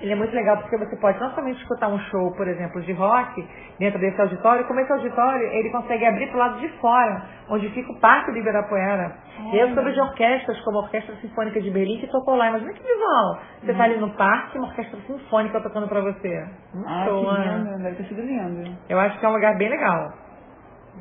Ele 0.02 0.14
é 0.14 0.16
muito 0.16 0.34
legal 0.34 0.58
porque 0.58 0.78
você 0.78 0.96
pode 0.96 1.20
não 1.20 1.30
somente 1.32 1.62
escutar 1.62 1.90
um 1.90 2.00
show, 2.00 2.32
por 2.32 2.48
exemplo, 2.48 2.82
de 2.82 2.94
rock 2.94 3.46
dentro 3.78 4.00
desse 4.00 4.20
auditório, 4.22 4.66
como 4.66 4.80
esse 4.80 4.92
auditório 4.92 5.46
ele 5.48 5.70
consegue 5.72 6.06
abrir 6.06 6.28
para 6.28 6.36
o 6.36 6.40
lado 6.40 6.60
de 6.60 6.70
fora, 6.80 7.22
onde 7.50 7.70
fica 7.70 7.92
o 7.92 8.00
Parque 8.00 8.32
de 8.32 8.40
Ibirapuera. 8.40 9.14
E 9.52 9.58
eu 9.58 9.74
soube 9.74 9.92
de 9.92 10.00
orquestras, 10.00 10.60
como 10.62 10.80
a 10.80 10.82
Orquestra 10.84 11.16
Sinfônica 11.18 11.62
de 11.62 11.70
Berlim, 11.70 12.00
que 12.00 12.08
tocou 12.08 12.36
lá. 12.36 12.48
Imagina 12.48 12.74
que 12.74 12.82
visual. 12.82 13.40
Você 13.62 13.72
está 13.72 13.84
ali 13.84 13.98
no 13.98 14.10
parque 14.12 14.58
uma 14.58 14.68
orquestra 14.68 15.00
sinfônica 15.02 15.62
tocando 15.62 15.88
para 15.88 16.02
você. 16.02 16.48
Muito 16.74 16.90
ah, 16.90 17.06
show, 17.06 17.26
que 17.26 17.40
né? 17.40 17.58
lindo. 17.58 17.84
Deve 17.84 17.96
ter 17.98 18.04
sido 18.04 18.22
lindo. 18.22 18.78
Eu 18.88 19.00
acho 19.00 19.20
que 19.20 19.26
é 19.26 19.30
um 19.30 19.34
lugar 19.34 19.58
bem 19.58 19.70
legal. 19.70 20.14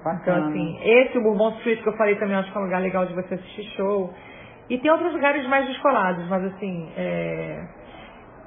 Bacana. 0.05 0.21
Então, 0.23 0.49
assim, 0.49 0.79
esse 0.83 1.19
o 1.19 1.23
Bourbon 1.23 1.51
Street 1.59 1.83
que 1.83 1.89
eu 1.89 1.97
falei 1.97 2.17
também, 2.17 2.37
acho 2.37 2.51
que 2.51 2.59
é 2.59 2.61
um 2.61 2.65
lugar 2.65 2.81
legal 2.81 3.07
de 3.07 3.15
você 3.15 3.35
assistir 3.35 3.63
show. 3.77 4.13
E 4.71 4.79
tem 4.79 4.91
outros 4.91 5.13
lugares 5.13 5.47
mais 5.49 5.67
descolados, 5.67 6.29
mas 6.29 6.45
assim, 6.45 6.93
é 6.97 7.78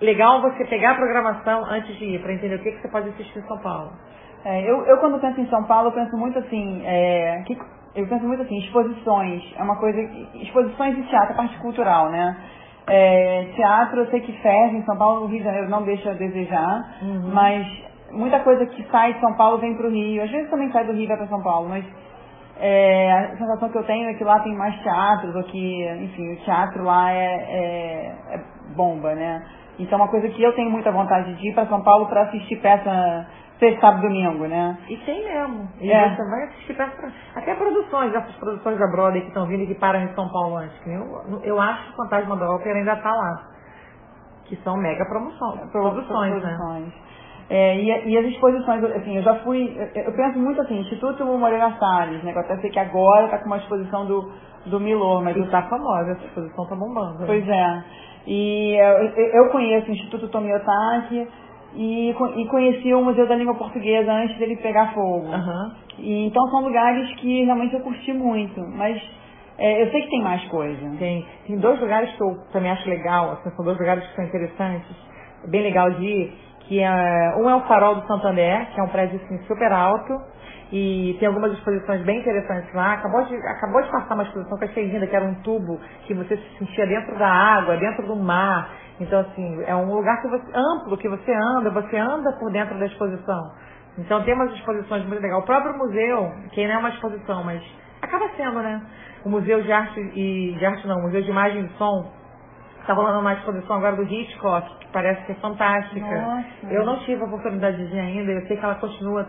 legal 0.02 0.42
você 0.42 0.66
pegar 0.66 0.92
a 0.92 0.96
programação 0.96 1.64
antes 1.66 1.96
de 1.98 2.06
ir, 2.06 2.22
para 2.22 2.34
entender 2.34 2.56
o 2.56 2.60
que, 2.60 2.72
que 2.72 2.82
você 2.82 2.90
pode 2.90 3.10
assistir 3.10 3.40
em 3.40 3.48
São 3.48 3.58
Paulo. 3.60 3.92
É, 4.44 4.62
eu, 4.70 4.84
eu, 4.86 4.98
quando 4.98 5.20
penso 5.20 5.40
em 5.40 5.48
São 5.48 5.64
Paulo, 5.66 5.90
eu 5.90 5.94
penso 5.94 6.18
muito 6.18 6.40
assim, 6.40 6.82
é, 6.84 7.44
que, 7.46 7.58
eu 7.96 8.08
penso 8.08 8.28
muito 8.28 8.42
assim, 8.42 8.58
exposições, 8.58 9.44
é 9.58 9.62
uma 9.62 9.78
coisa, 9.78 10.02
exposições 10.36 10.96
de 10.96 11.04
teatro, 11.04 11.36
parte 11.36 11.58
cultural, 11.60 12.10
né? 12.10 12.36
É, 12.88 13.46
teatro, 13.56 14.02
eu 14.02 14.08
sei 14.08 14.22
que 14.22 14.34
fecha 14.42 14.76
em 14.76 14.84
São 14.84 14.98
Paulo, 14.98 15.22
no 15.22 15.28
Rio 15.28 15.40
de 15.40 15.46
Janeiro 15.46 15.70
não 15.70 15.84
deixa 15.84 16.10
a 16.10 16.14
desejar, 16.14 16.98
uhum. 17.04 17.30
mas 17.32 17.68
muita 18.12 18.40
coisa 18.40 18.66
que 18.66 18.84
sai 18.92 19.14
de 19.14 19.20
São 19.20 19.34
Paulo 19.36 19.60
vem 19.60 19.76
para 19.76 19.86
o 19.86 19.92
Rio, 19.92 20.24
às 20.24 20.32
vezes 20.32 20.50
também 20.50 20.72
sai 20.72 20.86
do 20.86 20.94
Rio 20.94 21.04
e 21.04 21.08
vai 21.08 21.18
para 21.18 21.28
São 21.28 21.44
Paulo, 21.44 21.70
mas 21.70 21.86
é, 22.60 23.12
a 23.12 23.38
sensação 23.38 23.70
que 23.70 23.78
eu 23.78 23.84
tenho 23.84 24.10
é 24.10 24.16
que 24.16 24.24
lá 24.24 24.40
tem 24.40 24.56
mais 24.56 24.76
teatros, 24.82 25.36
ou 25.36 25.44
que, 25.44 25.88
enfim, 26.02 26.34
o 26.34 26.38
teatro 26.38 26.84
lá 26.84 27.12
é, 27.12 27.26
é, 27.26 28.16
é 28.32 28.44
bomba, 28.76 29.14
né? 29.14 29.44
Então 29.80 29.98
é 29.98 30.02
uma 30.02 30.10
coisa 30.10 30.28
que 30.30 30.42
eu 30.42 30.54
tenho 30.54 30.70
muita 30.70 30.92
vontade 30.92 31.34
de 31.36 31.50
ir 31.50 31.54
para 31.54 31.68
São 31.68 31.82
Paulo 31.82 32.08
para 32.08 32.24
assistir 32.24 32.58
peça 32.58 33.28
sexta, 33.62 33.80
sábado 33.80 34.02
domingo, 34.02 34.48
né? 34.48 34.78
E 34.90 34.98
tem 34.98 35.24
mesmo. 35.24 35.70
E 35.80 35.92
é. 35.92 36.16
você 36.16 36.30
vai 36.30 36.44
assistir 36.46 36.74
peça, 36.74 37.14
até 37.36 37.54
produções, 37.54 38.14
essas 38.14 38.36
produções 38.38 38.80
da 38.80 38.88
Broadway 38.88 39.22
que 39.22 39.28
estão 39.28 39.46
vindo 39.46 39.64
e 39.64 39.68
que 39.68 39.76
param 39.76 40.02
em 40.02 40.14
São 40.16 40.28
Paulo 40.30 40.58
antes. 40.58 40.76
Eu, 40.88 41.42
eu 41.44 41.62
acho 41.62 41.86
que 41.86 41.94
o 41.94 41.96
Fantasma 41.98 42.36
da 42.38 42.50
Ópera 42.50 42.80
ainda 42.80 42.94
está 42.94 43.12
lá. 43.12 43.48
Que 44.46 44.56
são 44.64 44.76
mega 44.76 45.06
promoção, 45.06 45.58
produções, 45.72 46.42
produções, 46.42 46.86
né? 46.86 46.92
É, 47.54 47.76
e, 47.76 48.12
e, 48.12 48.18
as 48.18 48.26
exposições, 48.28 48.82
assim, 48.82 49.18
eu 49.18 49.24
já 49.24 49.36
fui, 49.44 49.76
eu, 49.94 50.04
eu 50.04 50.14
penso 50.14 50.40
muito 50.40 50.62
assim, 50.62 50.80
Instituto 50.80 51.26
Moreira 51.26 51.70
Salles, 51.78 52.24
né? 52.24 52.32
Eu 52.34 52.40
até 52.40 52.56
sei 52.62 52.70
que 52.70 52.80
agora 52.80 53.26
está 53.26 53.40
com 53.40 53.48
uma 53.48 53.58
exposição 53.58 54.06
do, 54.06 54.32
do 54.68 54.80
Milor, 54.80 55.22
mas... 55.22 55.36
está 55.36 55.64
famosa, 55.64 56.12
essa 56.12 56.24
exposição 56.28 56.64
está 56.64 56.78
bombando. 56.78 57.26
Pois 57.26 57.46
é. 57.46 57.84
E 58.26 58.78
eu 59.34 59.50
conheço 59.50 59.90
o 59.90 59.92
Instituto 59.92 60.30
Tomiotaki 60.30 61.28
e, 61.76 62.12
e 62.12 62.48
conheci 62.48 62.94
o 62.94 63.04
Museu 63.04 63.28
da 63.28 63.36
Língua 63.36 63.56
Portuguesa 63.56 64.14
antes 64.14 64.38
dele 64.38 64.56
pegar 64.56 64.94
fogo. 64.94 65.28
Uhum. 65.28 65.72
E, 66.00 66.28
então 66.28 66.48
são 66.52 66.64
lugares 66.64 67.14
que 67.16 67.44
realmente 67.44 67.74
eu 67.74 67.82
curti 67.82 68.14
muito, 68.14 68.62
mas 68.78 68.98
é, 69.58 69.84
eu 69.84 69.92
sei 69.92 70.04
que 70.04 70.10
tem 70.10 70.24
mais 70.24 70.42
coisa. 70.46 70.90
Tem, 70.98 71.26
tem 71.46 71.58
dois 71.58 71.82
lugares 71.82 72.16
que 72.16 72.24
eu 72.24 72.34
também 72.54 72.72
acho 72.72 72.90
legal, 72.90 73.32
assim, 73.32 73.50
são 73.58 73.66
dois 73.66 73.78
lugares 73.78 74.08
que 74.08 74.16
são 74.16 74.24
interessantes, 74.24 74.96
bem 75.50 75.64
legal 75.64 75.92
de 75.92 76.06
ir, 76.06 76.51
que 76.68 76.80
é, 76.80 77.36
um 77.38 77.50
é 77.50 77.56
o 77.56 77.62
Farol 77.62 77.96
do 77.96 78.08
Santander, 78.08 78.70
que 78.74 78.80
é 78.80 78.84
um 78.84 78.90
prédio 78.90 79.20
assim, 79.24 79.38
super 79.46 79.72
alto, 79.72 80.20
e 80.72 81.18
tem 81.20 81.28
algumas 81.28 81.52
exposições 81.54 82.02
bem 82.04 82.20
interessantes 82.20 82.74
lá. 82.74 82.94
Acabou 82.94 83.24
de, 83.26 83.36
acabou 83.36 83.82
de 83.82 83.92
passar 83.92 84.14
uma 84.14 84.24
exposição 84.24 84.58
que 84.58 84.64
eu 84.64 84.70
achei 84.70 84.86
linda, 84.88 85.06
que 85.08 85.16
era 85.16 85.26
um 85.26 85.36
tubo 85.42 85.80
que 86.06 86.14
você 86.14 86.38
se 86.38 86.58
sentia 86.60 86.88
dentro 86.88 87.18
da 87.18 87.28
água, 87.28 87.76
dentro 87.78 88.08
do 88.08 88.16
mar. 88.16 88.70
Então, 89.00 89.20
assim, 89.20 89.64
é 89.66 89.76
um 89.76 89.94
lugar 89.94 90.22
que 90.22 90.30
você, 90.30 90.52
amplo, 90.56 90.98
que 90.98 91.10
você 91.10 91.34
anda, 91.34 91.72
você 91.72 91.98
anda 91.98 92.32
por 92.40 92.52
dentro 92.52 92.80
da 92.80 92.86
exposição. 92.86 93.52
Então 93.98 94.24
tem 94.24 94.34
umas 94.34 94.54
exposições 94.54 95.06
muito 95.06 95.22
legais. 95.22 95.44
O 95.44 95.46
próprio 95.46 95.78
museu, 95.78 96.32
que 96.52 96.66
não 96.66 96.76
é 96.76 96.78
uma 96.78 96.90
exposição, 96.90 97.44
mas 97.44 97.62
acaba 98.02 98.30
sendo, 98.38 98.62
né? 98.62 98.82
O 99.26 99.30
Museu 99.30 99.62
de 99.62 99.72
Arte 99.72 100.00
e 100.00 100.56
de 100.58 100.66
Arte 100.66 100.88
não, 100.88 100.98
o 100.98 101.02
Museu 101.04 101.22
de 101.22 101.30
Imagem 101.30 101.66
e 101.66 101.78
Som. 101.78 102.10
Está 102.82 102.94
rolando 102.94 103.20
uma 103.20 103.34
exposição 103.34 103.78
agora 103.78 103.96
do 103.96 104.04
Hitchcock, 104.04 104.80
que 104.80 104.88
parece 104.92 105.26
ser 105.28 105.36
fantástica. 105.36 106.02
Nossa. 106.02 106.74
Eu 106.74 106.86
não 106.86 107.00
tive 107.00 107.22
a 107.22 107.26
oportunidade 107.26 107.78
de 107.78 107.96
ir 107.96 108.00
ainda, 108.00 108.32
eu 108.32 108.48
sei 108.48 108.58
que 108.58 108.66
ela 108.66 108.76
continua 108.76 109.26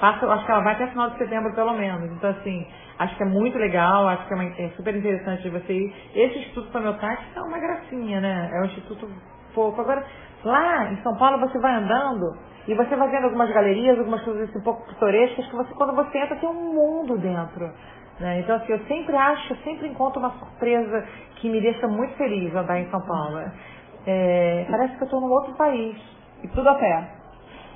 Passa, 0.00 0.26
acho 0.26 0.44
que 0.44 0.52
ela 0.52 0.60
vai 0.60 0.74
até 0.74 0.86
final 0.88 1.08
de 1.10 1.18
setembro 1.18 1.54
pelo 1.54 1.72
menos. 1.72 2.10
Então, 2.12 2.28
assim, 2.30 2.66
acho 2.98 3.16
que 3.16 3.22
é 3.22 3.26
muito 3.26 3.56
legal, 3.56 4.06
acho 4.08 4.26
que 4.26 4.34
é, 4.34 4.36
uma, 4.36 4.44
é 4.44 4.68
super 4.76 4.94
interessante 4.94 5.42
de 5.42 5.50
você 5.50 5.72
ir. 5.72 5.94
Esse 6.14 6.38
Instituto 6.38 6.70
Tomiotaki 6.70 7.24
é 7.34 7.40
uma 7.40 7.58
gracinha, 7.58 8.20
né? 8.20 8.50
É 8.52 8.60
um 8.60 8.64
instituto 8.66 9.08
fofo. 9.54 9.80
Agora, 9.80 10.04
lá 10.44 10.92
em 10.92 11.02
São 11.02 11.16
Paulo 11.16 11.38
você 11.38 11.58
vai 11.58 11.74
andando 11.76 12.36
e 12.68 12.74
você 12.74 12.94
vai 12.94 13.08
vendo 13.08 13.24
algumas 13.24 13.50
galerias, 13.50 13.98
algumas 13.98 14.22
coisas 14.22 14.50
assim, 14.50 14.58
um 14.58 14.64
pouco 14.64 14.86
pitorescas, 14.86 15.46
que 15.46 15.56
você, 15.56 15.72
quando 15.74 15.94
você 15.94 16.18
entra, 16.18 16.36
tem 16.36 16.48
um 16.48 16.74
mundo 16.74 17.16
dentro. 17.16 17.72
Né? 18.20 18.40
Então, 18.40 18.56
assim, 18.56 18.72
eu 18.72 18.78
sempre 18.86 19.16
acho, 19.16 19.54
sempre 19.62 19.88
encontro 19.88 20.20
uma 20.20 20.30
surpresa 20.30 21.04
que 21.36 21.48
me 21.50 21.60
deixa 21.60 21.86
muito 21.86 22.14
feliz 22.14 22.54
andar 22.54 22.80
em 22.80 22.90
São 22.90 23.00
Paulo. 23.02 23.40
É, 24.06 24.66
parece 24.70 24.96
que 24.96 25.02
eu 25.02 25.06
estou 25.06 25.20
num 25.20 25.30
outro 25.30 25.54
país. 25.54 25.96
E 26.42 26.48
tudo 26.48 26.68
a 26.68 26.74
pé. 26.74 27.08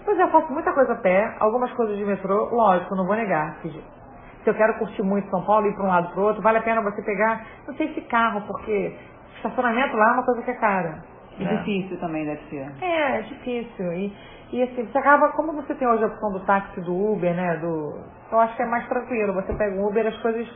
Pois 0.04 0.18
é, 0.18 0.23
eu 0.23 0.28
faço 0.28 0.52
muita 0.52 0.73
coisa 0.73 0.92
a 0.92 0.97
pé, 0.97 1.37
algumas 1.40 1.70
coisas 1.73 1.97
de 1.97 2.04
metrô, 2.04 2.49
lógico, 2.52 2.94
não 2.94 3.06
vou 3.06 3.16
negar. 3.16 3.59
Se 3.62 4.49
eu 4.49 4.54
quero 4.54 4.78
curtir 4.78 5.02
muito 5.02 5.28
São 5.28 5.42
Paulo 5.44 5.66
e 5.66 5.70
ir 5.70 5.75
para 5.75 5.85
um 5.85 5.88
lado 5.88 6.11
para 6.12 6.20
o 6.20 6.25
outro, 6.25 6.42
vale 6.42 6.59
a 6.59 6.62
pena 6.62 6.80
você 6.80 7.02
pegar, 7.02 7.47
não 7.66 7.75
sei 7.75 7.92
se 7.92 8.00
carro, 8.02 8.40
porque 8.47 8.97
estacionamento 9.37 9.94
lá 9.97 10.09
é 10.09 10.12
uma 10.12 10.25
coisa 10.25 10.42
que 10.42 10.50
é 10.50 10.54
cara. 10.54 11.02
E 11.38 11.44
né? 11.44 11.56
difícil 11.56 11.99
também 11.99 12.25
deve 12.25 12.40
ser. 12.49 12.70
É, 12.80 13.18
é 13.18 13.23
difícil. 13.23 13.92
E, 13.92 14.16
e 14.52 14.62
assim, 14.62 14.85
você 14.87 14.99
acaba, 14.99 15.28
como 15.33 15.52
você 15.52 15.75
tem 15.75 15.87
hoje 15.87 16.02
a 16.02 16.09
opção 16.09 16.33
do 16.33 16.40
táxi 16.40 16.80
do 16.80 17.12
Uber, 17.12 17.35
né? 17.35 17.57
Do, 17.59 18.00
eu 18.33 18.40
acho 18.40 18.57
que 18.57 18.62
é 18.62 18.66
mais 18.66 18.87
tranquilo. 18.88 19.33
Você 19.35 19.54
pega 19.54 19.76
o 19.76 19.88
Uber, 19.88 20.07
as 20.07 20.16
coisas 20.19 20.49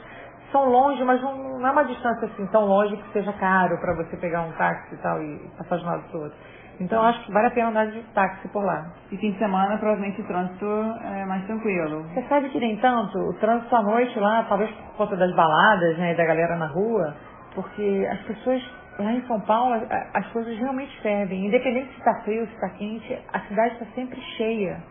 são 0.50 0.68
longe, 0.68 1.02
mas 1.04 1.20
não, 1.22 1.58
não 1.58 1.66
é 1.66 1.70
uma 1.70 1.84
distância 1.84 2.26
assim 2.26 2.46
tão 2.46 2.64
longe 2.64 2.96
que 2.96 3.12
seja 3.12 3.32
caro 3.34 3.78
para 3.78 3.94
você 3.94 4.16
pegar 4.16 4.42
um 4.42 4.52
táxi 4.52 4.94
e 4.94 4.98
tal 4.98 5.22
e 5.22 5.50
passar 5.58 5.78
de 5.78 5.84
um 5.84 5.86
lado 5.86 6.02
para 6.08 6.18
o 6.18 6.22
outro. 6.22 6.38
Então 6.80 6.98
eu 6.98 7.08
acho 7.08 7.24
que 7.24 7.32
vale 7.32 7.46
a 7.46 7.50
pena 7.50 7.68
andar 7.68 7.86
de 7.86 8.02
táxi 8.14 8.48
por 8.48 8.64
lá. 8.64 8.86
E 9.10 9.16
fim 9.16 9.32
de 9.32 9.38
semana, 9.38 9.78
provavelmente 9.78 10.20
o 10.20 10.26
trânsito 10.26 10.66
é 11.04 11.24
mais 11.24 11.44
tranquilo. 11.46 12.02
Você 12.14 12.22
sabe 12.28 12.48
que 12.48 12.58
nem 12.58 12.76
tanto, 12.78 13.16
o 13.18 13.32
trânsito 13.34 13.74
à 13.76 13.82
noite 13.82 14.18
lá, 14.18 14.44
talvez 14.48 14.70
por 14.70 14.96
conta 14.96 15.16
das 15.16 15.32
baladas, 15.34 15.96
né, 15.98 16.12
e 16.12 16.16
da 16.16 16.24
galera 16.24 16.56
na 16.56 16.66
rua, 16.66 17.14
porque 17.54 18.08
as 18.10 18.20
pessoas 18.22 18.60
lá 18.98 19.12
em 19.12 19.26
São 19.26 19.40
Paulo, 19.40 19.74
as 20.14 20.26
coisas 20.28 20.56
realmente 20.58 21.00
fervem. 21.00 21.46
Independente 21.46 21.92
se 21.92 21.98
está 21.98 22.14
frio, 22.22 22.46
se 22.46 22.54
está 22.54 22.68
quente, 22.70 23.18
a 23.32 23.40
cidade 23.40 23.74
está 23.74 23.86
sempre 23.94 24.20
cheia. 24.36 24.82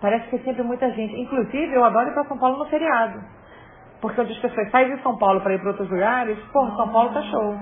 Parece 0.00 0.28
que 0.28 0.36
é 0.36 0.38
sempre 0.40 0.62
muita 0.62 0.90
gente. 0.92 1.14
Inclusive, 1.20 1.74
eu 1.74 1.84
adoro 1.84 2.08
ir 2.08 2.14
para 2.14 2.24
São 2.24 2.38
Paulo 2.38 2.58
no 2.58 2.66
feriado. 2.66 3.20
Porque 4.00 4.20
onde 4.20 4.32
as 4.32 4.38
pessoas 4.38 4.70
saem 4.70 4.96
de 4.96 5.02
São 5.02 5.18
Paulo 5.18 5.40
para 5.42 5.54
ir 5.54 5.58
para 5.58 5.70
outros 5.70 5.90
lugares, 5.90 6.38
pô, 6.52 6.66
São 6.76 6.88
Paulo 6.90 7.12
tá 7.12 7.22
show. 7.22 7.54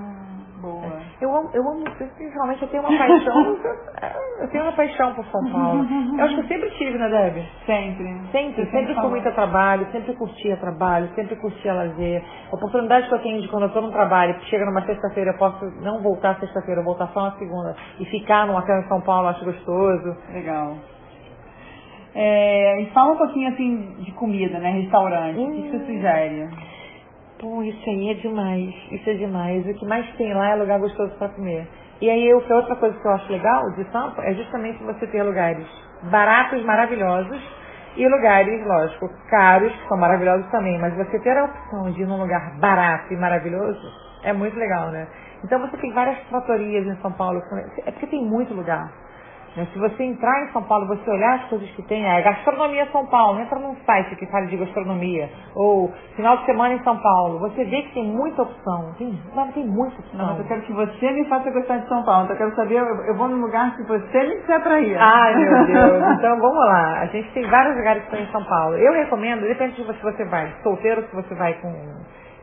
Boa. 0.61 0.98
Eu 1.21 1.35
amo, 1.35 1.49
eu 1.53 1.61
amo, 1.69 1.83
realmente 2.17 2.61
eu 2.61 2.67
tenho 2.69 2.81
uma 2.81 2.97
paixão, 2.97 3.57
eu 4.39 4.47
tenho 4.49 4.63
uma 4.63 4.71
paixão 4.71 5.13
por 5.13 5.25
São 5.25 5.51
Paulo. 5.51 5.85
Eu 6.17 6.23
acho 6.23 6.35
que 6.35 6.41
eu 6.41 6.47
sempre 6.47 6.69
tive, 6.77 6.97
né, 6.97 7.09
Debbie? 7.09 7.45
Sempre. 7.65 8.05
Sempre, 8.05 8.31
sempre, 8.31 8.71
sempre 8.71 8.95
fui 8.95 9.09
muito 9.09 9.27
a 9.27 9.31
trabalho, 9.33 9.85
sempre 9.91 10.13
curtia 10.13 10.55
trabalho, 10.55 11.09
sempre 11.15 11.35
curtia 11.35 11.73
lazer. 11.73 12.23
A 12.49 12.55
oportunidade 12.55 13.09
que 13.09 13.15
eu 13.15 13.19
tenho 13.19 13.41
de 13.41 13.49
quando 13.49 13.63
eu 13.63 13.67
estou 13.67 13.81
no 13.81 13.91
trabalho, 13.91 14.35
que 14.35 14.45
chega 14.45 14.65
numa 14.65 14.85
sexta-feira, 14.85 15.31
eu 15.31 15.37
posso 15.37 15.65
não 15.81 16.01
voltar 16.01 16.39
sexta-feira, 16.39 16.79
eu 16.79 16.85
voltar 16.85 17.07
só 17.07 17.21
na 17.21 17.31
segunda 17.33 17.75
e 17.99 18.05
ficar 18.05 18.47
num 18.47 18.55
hotel 18.55 18.79
em 18.79 18.87
São 18.87 19.01
Paulo, 19.01 19.27
acho 19.27 19.43
gostoso. 19.43 20.15
Legal. 20.31 20.77
É, 22.15 22.81
e 22.81 22.85
fala 22.91 23.13
um 23.13 23.17
pouquinho 23.17 23.49
assim 23.49 23.95
de 23.99 24.11
comida, 24.13 24.57
né? 24.59 24.71
Restaurante. 24.71 25.37
Hum. 25.37 25.49
O 25.49 25.63
que 25.63 25.69
você 25.69 25.79
sugere? 25.85 26.49
Pô, 27.39 27.63
isso 27.63 27.89
aí 27.89 28.09
é 28.09 28.13
demais, 28.15 28.75
isso 28.91 29.09
é 29.09 29.13
demais. 29.13 29.65
O 29.65 29.73
que 29.73 29.85
mais 29.85 30.05
tem 30.17 30.33
lá 30.33 30.49
é 30.49 30.55
lugar 30.55 30.79
gostoso 30.79 31.15
para 31.17 31.29
comer. 31.29 31.67
E 32.01 32.09
aí, 32.09 32.33
outra 32.33 32.75
coisa 32.75 32.99
que 32.99 33.07
eu 33.07 33.11
acho 33.11 33.31
legal 33.31 33.71
de 33.71 33.83
Sampa 33.91 34.21
é 34.23 34.33
justamente 34.33 34.83
você 34.83 35.07
ter 35.07 35.23
lugares 35.23 35.65
baratos, 36.03 36.63
maravilhosos, 36.63 37.41
e 37.95 38.07
lugares, 38.07 38.65
lógico, 38.65 39.09
caros, 39.29 39.71
que 39.73 39.87
são 39.87 39.97
maravilhosos 39.97 40.49
também, 40.51 40.79
mas 40.79 40.95
você 40.95 41.19
ter 41.19 41.37
a 41.37 41.45
opção 41.45 41.91
de 41.91 42.01
ir 42.01 42.05
num 42.05 42.19
lugar 42.21 42.57
barato 42.59 43.13
e 43.13 43.17
maravilhoso 43.17 43.91
é 44.23 44.31
muito 44.33 44.57
legal, 44.57 44.89
né? 44.91 45.07
Então 45.43 45.59
você 45.59 45.77
tem 45.77 45.91
várias 45.93 46.17
tratorias 46.29 46.85
em 46.85 46.95
São 47.01 47.11
Paulo, 47.13 47.41
é 47.85 47.91
porque 47.91 48.07
tem 48.07 48.23
muito 48.23 48.53
lugar. 48.53 48.91
Né? 49.55 49.67
Se 49.73 49.79
você 49.79 50.03
entrar 50.03 50.43
em 50.43 50.51
São 50.51 50.63
Paulo, 50.63 50.87
você 50.87 51.09
olhar 51.09 51.35
as 51.35 51.45
coisas 51.45 51.69
que 51.71 51.81
tem, 51.83 52.05
é 52.05 52.21
Gastronomia 52.21 52.87
São 52.91 53.05
Paulo, 53.07 53.39
entra 53.39 53.59
num 53.59 53.75
site 53.85 54.15
que 54.15 54.25
fale 54.27 54.47
de 54.47 54.57
gastronomia, 54.57 55.29
ou 55.55 55.91
final 56.15 56.37
de 56.37 56.45
semana 56.45 56.75
em 56.75 56.83
São 56.83 56.97
Paulo, 56.97 57.39
você 57.39 57.63
vê 57.65 57.81
que 57.83 57.93
tem 57.93 58.05
muita 58.05 58.43
opção, 58.43 58.93
tem, 58.97 59.17
mas 59.35 59.53
tem 59.53 59.65
muita 59.65 59.99
opção. 59.99 60.19
Não, 60.19 60.27
mas 60.27 60.39
eu 60.39 60.45
quero 60.45 60.61
que 60.61 60.73
você 60.73 61.11
me 61.11 61.25
faça 61.25 61.51
gostar 61.51 61.77
de 61.77 61.87
São 61.87 62.03
Paulo, 62.03 62.23
então 62.25 62.35
eu 62.35 62.39
quero 62.39 62.55
saber, 62.55 62.75
eu, 62.75 62.85
eu 63.05 63.15
vou 63.15 63.27
num 63.27 63.41
lugar 63.41 63.75
que 63.75 63.83
você 63.83 64.23
me 64.23 64.39
disser 64.39 64.61
para 64.61 64.79
ir. 64.79 64.97
Ai 64.97 65.35
meu 65.35 65.65
Deus, 65.67 66.17
então 66.17 66.39
vamos 66.39 66.65
lá, 66.65 67.01
a 67.01 67.05
gente 67.07 67.31
tem 67.31 67.47
vários 67.49 67.75
lugares 67.75 68.03
que 68.03 68.15
estão 68.15 68.19
em 68.19 68.31
São 68.31 68.43
Paulo. 68.43 68.75
Eu 68.75 68.93
recomendo, 68.93 69.41
depende 69.41 69.75
de 69.75 69.85
se 69.85 70.03
você 70.03 70.25
vai 70.25 70.53
solteiro, 70.63 71.03
se 71.03 71.15
você 71.15 71.35
vai 71.35 71.53
com 71.55 71.73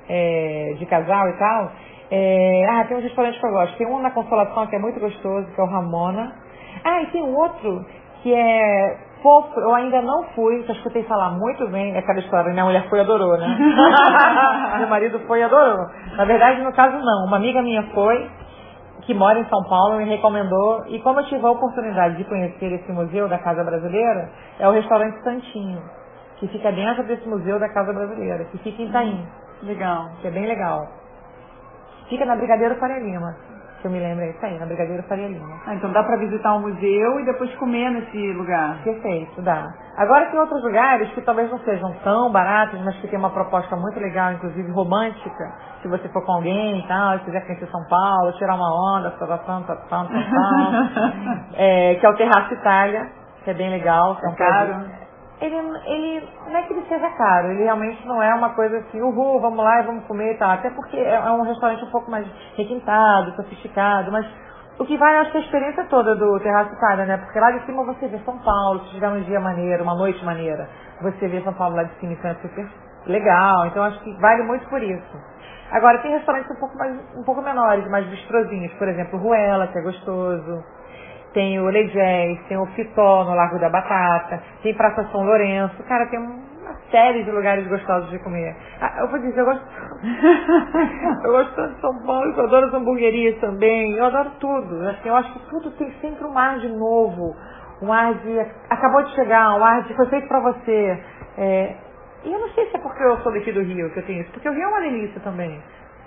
é, 0.08 0.74
de 0.78 0.86
casal 0.86 1.28
e 1.28 1.32
tal, 1.34 1.72
é, 2.10 2.64
ah, 2.70 2.84
tem 2.84 2.96
um 2.96 3.00
restaurante 3.00 3.38
que 3.38 3.46
eu 3.46 3.50
gosto. 3.50 3.76
Tem 3.76 3.86
um 3.86 4.00
na 4.00 4.10
Consolação 4.10 4.66
que 4.68 4.76
é 4.76 4.78
muito 4.78 5.00
gostoso, 5.00 5.46
que 5.52 5.60
é 5.60 5.64
o 5.64 5.66
Ramona. 5.66 6.45
Ah, 6.84 7.02
e 7.02 7.06
tem 7.06 7.22
um 7.22 7.34
outro 7.36 7.84
que 8.22 8.34
é 8.34 8.98
fofo, 9.22 9.58
eu 9.60 9.74
ainda 9.74 10.02
não 10.02 10.24
fui, 10.34 10.62
já 10.64 10.72
escutei 10.72 11.02
falar 11.04 11.30
muito 11.30 11.66
bem 11.68 11.96
aquela 11.96 12.18
história, 12.18 12.52
minha 12.52 12.64
mulher 12.64 12.88
foi 12.88 12.98
e 12.98 13.02
adorou, 13.02 13.36
né? 13.38 13.46
Meu 14.78 14.88
marido 14.88 15.18
foi 15.26 15.40
e 15.40 15.42
adorou. 15.42 15.86
Na 16.16 16.24
verdade, 16.24 16.62
no 16.62 16.72
caso 16.72 16.96
não, 16.96 17.26
uma 17.26 17.36
amiga 17.36 17.62
minha 17.62 17.82
foi, 17.94 18.30
que 19.02 19.14
mora 19.14 19.38
em 19.38 19.48
São 19.48 19.62
Paulo, 19.68 19.96
me 19.96 20.04
recomendou, 20.04 20.84
e 20.88 21.00
como 21.00 21.20
eu 21.20 21.26
tive 21.26 21.44
a 21.46 21.50
oportunidade 21.50 22.16
de 22.16 22.24
conhecer 22.24 22.72
esse 22.72 22.92
museu 22.92 23.28
da 23.28 23.38
Casa 23.38 23.62
Brasileira, 23.64 24.28
é 24.58 24.68
o 24.68 24.72
restaurante 24.72 25.22
Santinho, 25.22 25.82
que 26.38 26.48
fica 26.48 26.70
dentro 26.72 27.04
desse 27.04 27.28
museu 27.28 27.58
da 27.58 27.68
Casa 27.68 27.92
Brasileira, 27.92 28.44
que 28.46 28.58
fica 28.58 28.82
em 28.82 28.86
Itaim. 28.86 29.26
Legal. 29.62 30.10
Que 30.20 30.28
é 30.28 30.30
bem 30.30 30.46
legal. 30.46 30.86
Fica 32.08 32.24
na 32.24 32.36
Brigadeiro 32.36 32.76
Faria 32.76 32.98
Lima 32.98 33.55
que 33.80 33.86
eu 33.86 33.90
me 33.90 33.98
lembro 33.98 34.24
é 34.24 34.30
isso 34.30 34.44
aí, 34.44 34.58
na 34.58 34.66
Brigadeiro 34.66 35.02
Faria 35.04 35.28
Lima. 35.28 35.60
Ah, 35.66 35.74
então 35.74 35.92
dá 35.92 36.02
para 36.02 36.16
visitar 36.16 36.54
o 36.54 36.58
um 36.58 36.60
museu 36.62 37.20
e 37.20 37.24
depois 37.24 37.54
comer 37.56 37.90
nesse 37.90 38.32
lugar. 38.32 38.82
Perfeito, 38.82 39.42
dá. 39.42 39.66
Agora 39.96 40.26
tem 40.26 40.38
outros 40.38 40.62
lugares 40.62 41.10
que 41.12 41.20
talvez 41.22 41.50
não 41.50 41.58
sejam 41.60 41.92
tão 42.04 42.30
baratos, 42.30 42.80
mas 42.84 42.96
que 42.96 43.08
tem 43.08 43.18
uma 43.18 43.30
proposta 43.30 43.76
muito 43.76 43.98
legal, 44.00 44.32
inclusive 44.32 44.70
romântica, 44.72 45.52
se 45.82 45.88
você 45.88 46.08
for 46.08 46.24
com 46.24 46.32
alguém 46.32 46.80
e 46.80 46.88
tal, 46.88 47.16
e 47.16 47.18
quiser 47.20 47.46
conhecer 47.46 47.66
São 47.68 47.84
Paulo, 47.88 48.32
tirar 48.32 48.54
uma 48.54 48.98
onda, 48.98 49.10
tal, 49.12 49.28
tal, 49.28 49.38
tal, 49.38 49.62
tal, 49.62 49.76
tal, 49.88 50.06
é, 51.54 51.94
que 51.94 52.06
é 52.06 52.08
o 52.08 52.16
Terraço 52.16 52.54
Itália, 52.54 53.08
que 53.44 53.50
é 53.50 53.54
bem 53.54 53.70
legal. 53.70 54.18
É, 54.22 54.28
é 54.28 54.34
caro? 54.34 55.05
Ele, 55.40 55.56
ele 55.56 56.28
não 56.46 56.56
é 56.56 56.62
que 56.62 56.72
ele 56.72 56.86
seja 56.88 57.10
caro, 57.10 57.50
ele 57.50 57.64
realmente 57.64 58.06
não 58.06 58.22
é 58.22 58.34
uma 58.34 58.54
coisa 58.54 58.78
assim, 58.78 59.00
uhul, 59.00 59.40
vamos 59.40 59.62
lá 59.62 59.80
e 59.82 59.86
vamos 59.86 60.04
comer 60.06 60.34
e 60.34 60.38
tal. 60.38 60.50
Até 60.50 60.70
porque 60.70 60.96
é, 60.96 61.14
é 61.14 61.30
um 61.30 61.42
restaurante 61.42 61.84
um 61.84 61.90
pouco 61.90 62.10
mais 62.10 62.26
requintado, 62.56 63.34
sofisticado, 63.36 64.10
mas 64.10 64.26
o 64.78 64.84
que 64.84 64.96
vai, 64.96 65.16
acho 65.16 65.30
que 65.30 65.38
é 65.38 65.40
a 65.40 65.44
experiência 65.44 65.84
toda 65.84 66.14
do 66.14 66.40
Terraço 66.40 66.72
Itália, 66.74 67.06
né? 67.06 67.16
Porque 67.18 67.38
lá 67.38 67.50
de 67.50 67.64
cima 67.66 67.84
você 67.84 68.08
vê 68.08 68.18
São 68.20 68.38
Paulo, 68.38 68.80
se 68.84 68.90
tiver 68.90 69.08
um 69.08 69.22
dia 69.22 69.40
maneiro, 69.40 69.82
uma 69.82 69.94
noite 69.94 70.24
maneira, 70.24 70.68
você 71.02 71.28
vê 71.28 71.42
São 71.42 71.52
Paulo 71.54 71.76
lá 71.76 71.82
de 71.82 71.94
cima, 72.00 72.12
então 72.12 72.30
é 72.30 72.34
super 72.36 72.66
legal. 73.06 73.66
Então 73.66 73.82
acho 73.84 74.00
que 74.00 74.12
vale 74.20 74.42
muito 74.42 74.66
por 74.68 74.82
isso. 74.82 75.36
Agora, 75.70 75.98
tem 75.98 76.12
restaurantes 76.12 76.50
um 76.50 76.60
pouco, 76.60 76.78
mais, 76.78 76.94
um 77.16 77.24
pouco 77.24 77.42
menores, 77.42 77.88
mais 77.90 78.06
bistrozinhos, 78.06 78.72
por 78.74 78.86
exemplo, 78.88 79.18
Ruela, 79.18 79.66
que 79.66 79.78
é 79.78 79.82
gostoso 79.82 80.62
tem 81.36 81.60
o 81.60 81.66
Legés, 81.66 82.40
tem 82.48 82.56
o 82.56 82.64
Fitó 82.68 83.22
no 83.24 83.34
Largo 83.34 83.58
da 83.58 83.68
Batata, 83.68 84.42
tem 84.62 84.72
Praça 84.72 85.06
São 85.12 85.22
Lourenço, 85.22 85.82
cara, 85.82 86.06
tem 86.06 86.18
uma 86.18 86.34
série 86.90 87.24
de 87.24 87.30
lugares 87.30 87.68
gostosos 87.68 88.08
de 88.08 88.18
comer. 88.20 88.56
Ah, 88.80 89.00
eu 89.00 89.08
vou 89.08 89.18
dizer, 89.18 89.38
eu 89.40 89.44
gosto. 89.44 89.62
eu 91.24 91.32
gosto 91.32 91.54
tanto 91.54 91.74
de 91.74 91.80
São 91.82 92.06
Paulo, 92.06 92.32
eu 92.34 92.42
adoro 92.42 92.66
as 92.68 92.72
hamburguerias 92.72 93.38
também, 93.38 93.92
eu 93.98 94.06
adoro 94.06 94.30
tudo. 94.40 94.88
Assim, 94.88 95.10
eu 95.10 95.16
acho 95.16 95.30
que 95.34 95.50
tudo 95.50 95.70
tem 95.72 95.92
sempre 96.00 96.24
um 96.24 96.38
ar 96.38 96.58
de 96.58 96.70
novo, 96.70 97.36
um 97.82 97.92
ar 97.92 98.14
de. 98.14 98.40
acabou 98.70 99.02
de 99.02 99.14
chegar, 99.14 99.58
um 99.58 99.62
ar 99.62 99.82
de 99.82 99.92
foi 99.92 100.06
feito 100.06 100.26
pra 100.28 100.40
você. 100.40 101.04
É, 101.36 101.76
e 102.24 102.32
eu 102.32 102.40
não 102.40 102.48
sei 102.48 102.64
se 102.70 102.78
é 102.78 102.80
porque 102.80 103.02
eu 103.02 103.18
sou 103.18 103.30
daqui 103.30 103.52
do 103.52 103.60
Rio 103.60 103.90
que 103.92 103.98
eu 103.98 104.06
tenho 104.06 104.22
isso, 104.22 104.32
porque 104.32 104.48
o 104.48 104.52
Rio 104.52 104.62
é 104.62 104.68
uma 104.68 104.80
delícia 104.80 105.20
também. 105.20 105.60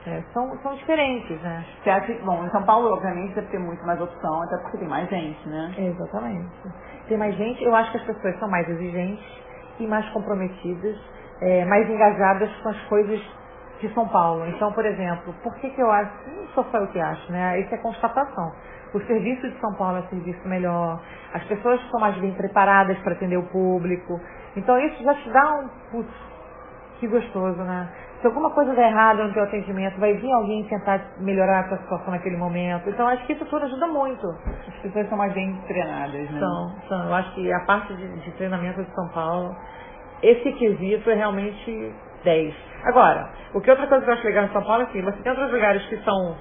É, 0.08 0.24
são, 0.34 0.58
são 0.62 0.76
diferentes, 0.76 1.42
né? 1.42 1.66
Você 1.84 1.90
acha 1.90 2.14
bom, 2.24 2.46
em 2.46 2.50
São 2.50 2.64
Paulo, 2.64 2.94
obviamente, 2.94 3.36
deve 3.36 3.48
ter 3.48 3.60
muito 3.60 3.86
mais 3.86 4.00
opção, 4.00 4.42
até 4.44 4.58
porque 4.58 4.78
tem 4.78 4.88
mais 4.88 5.10
gente, 5.10 5.50
né? 5.50 5.74
Exatamente. 5.78 6.50
Tem 7.08 7.18
mais 7.18 7.36
gente, 7.36 7.64
eu 7.64 7.76
acho 7.76 7.92
que 7.92 7.98
as 7.98 8.04
pessoas 8.04 8.40
são 8.40 8.50
mais 8.50 8.68
exigentes 8.70 9.26
e 9.80 9.88
mais 9.88 10.08
comprometidas, 10.10 10.98
é, 11.42 11.66
mais 11.66 11.90
engajadas 11.90 12.50
com 12.64 12.70
as 12.70 12.82
coisas 12.84 13.22
de 13.82 13.94
São 13.94 14.08
Paulo. 14.08 14.46
Então, 14.48 14.72
por 14.74 14.86
exemplo, 14.86 15.34
por 15.44 15.54
que, 15.56 15.70
que 15.70 15.82
eu 15.82 15.92
acho, 15.92 16.12
não 16.30 16.48
sou 16.50 16.64
só 16.66 16.78
eu 16.78 16.88
que 16.88 17.00
acho, 17.00 17.32
né? 17.32 17.60
Isso 17.60 17.74
é 17.74 17.78
constatação. 17.78 18.54
O 18.94 19.00
serviço 19.02 19.48
de 19.50 19.60
São 19.60 19.74
Paulo 19.76 19.98
é 19.98 20.00
um 20.02 20.08
serviço 20.08 20.48
melhor, 20.48 21.00
as 21.34 21.44
pessoas 21.44 21.80
são 21.92 22.00
mais 22.00 22.18
bem 22.18 22.34
preparadas 22.34 22.98
para 23.00 23.14
atender 23.14 23.38
o 23.38 23.44
público. 23.44 24.20
Então 24.56 24.80
isso 24.80 25.04
já 25.04 25.14
te 25.14 25.30
dá 25.30 25.60
um, 25.60 25.68
putz, 25.92 26.14
que 27.00 27.08
gostoso, 27.08 27.62
né? 27.62 27.90
Se 28.22 28.28
alguma 28.28 28.50
coisa 28.52 28.74
der 28.74 28.90
errado 28.90 29.24
no 29.24 29.34
teu 29.34 29.44
atendimento, 29.44 29.98
vai 29.98 30.14
vir 30.14 30.32
alguém 30.34 30.66
tentar 30.66 31.00
melhorar 31.20 31.62
a 31.62 31.64
tua 31.70 31.78
situação 31.78 32.12
naquele 32.12 32.36
momento. 32.36 32.90
Então, 32.90 33.08
acho 33.08 33.26
que 33.26 33.32
isso 33.32 33.46
tudo 33.46 33.64
ajuda 33.64 33.88
muito. 33.88 34.28
As 34.68 34.76
pessoas 34.82 35.08
são 35.08 35.18
mais 35.18 35.32
bem 35.32 35.56
treinadas, 35.68 36.30
né? 36.30 36.40
São, 36.40 36.76
são. 36.90 37.08
Eu 37.08 37.16
acho 37.16 37.34
que 37.34 37.54
a 37.54 37.60
parte 37.62 37.94
de, 37.94 38.20
de 38.20 38.32
treinamento 38.32 38.84
de 38.84 38.94
São 38.94 39.08
Paulo, 39.10 39.56
esse 40.22 40.52
quesito 40.52 41.10
é 41.10 41.14
realmente 41.14 41.94
10. 42.26 42.56
Agora, 42.84 43.30
o 43.54 43.62
que 43.62 43.72
outra 43.72 43.88
coisa 43.88 44.04
que 44.04 44.10
eu 44.10 44.14
acho 44.16 44.28
legal 44.28 44.44
em 44.44 44.52
São 44.52 44.64
Paulo 44.64 44.84
é 44.84 44.86
que 44.88 45.02
você 45.02 45.18
tem 45.22 45.32
outros 45.32 45.52
lugares 45.54 45.86
que 45.86 45.98
são 46.04 46.36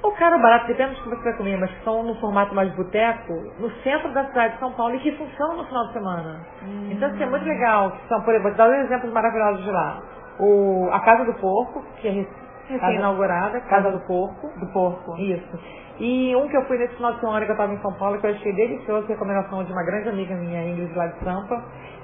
ou 0.00 0.12
caro 0.12 0.38
barato, 0.38 0.66
depende 0.66 0.94
do 0.96 1.02
que 1.02 1.08
você 1.08 1.24
vai 1.24 1.32
comer, 1.32 1.56
mas 1.56 1.70
que 1.70 1.82
são 1.82 2.02
no 2.02 2.14
formato 2.16 2.54
mais 2.54 2.70
boteco, 2.74 3.32
no 3.58 3.70
centro 3.82 4.12
da 4.12 4.26
cidade 4.26 4.52
de 4.52 4.60
São 4.60 4.70
Paulo 4.72 4.94
e 4.94 4.98
que 4.98 5.10
funcionam 5.12 5.56
no 5.56 5.64
final 5.64 5.86
de 5.86 5.92
semana. 5.94 6.40
Hum. 6.62 6.90
Então, 6.92 7.08
assim, 7.08 7.22
é 7.22 7.26
muito 7.26 7.46
legal. 7.46 7.90
Que 7.90 8.08
são, 8.08 8.20
por 8.20 8.34
exemplo, 8.34 8.50
vou 8.50 8.58
dar 8.58 8.66
dois 8.66 8.84
exemplos 8.84 9.12
maravilhosos 9.14 9.64
de 9.64 9.70
lá 9.70 10.02
o, 10.38 10.88
a 10.92 11.00
Casa 11.00 11.24
do 11.24 11.34
Porco, 11.34 11.82
que 12.00 12.08
é 12.08 12.26
recém-inaugurada, 12.68 13.60
Casa, 13.60 13.82
Casa 13.82 13.90
do 13.92 14.00
Porco. 14.06 14.48
Do 14.58 14.66
Porco. 14.72 15.16
Isso. 15.18 15.58
E 15.98 16.34
um 16.34 16.48
que 16.48 16.56
eu 16.56 16.64
fui 16.64 16.76
nesse 16.76 16.96
final 16.96 17.12
de 17.12 17.20
semana 17.20 17.44
que 17.44 17.50
eu 17.50 17.54
estava 17.54 17.72
em 17.72 17.78
São 17.78 17.92
Paulo, 17.94 18.18
que 18.20 18.26
eu 18.26 18.30
achei 18.30 18.52
delicioso, 18.52 19.06
recomendação 19.06 19.62
de 19.62 19.72
uma 19.72 19.84
grande 19.84 20.08
amiga 20.08 20.34
minha, 20.34 20.64
Ingrid 20.68 20.92
lá 20.96 21.06
de 21.06 21.18
Sampa, 21.24 21.62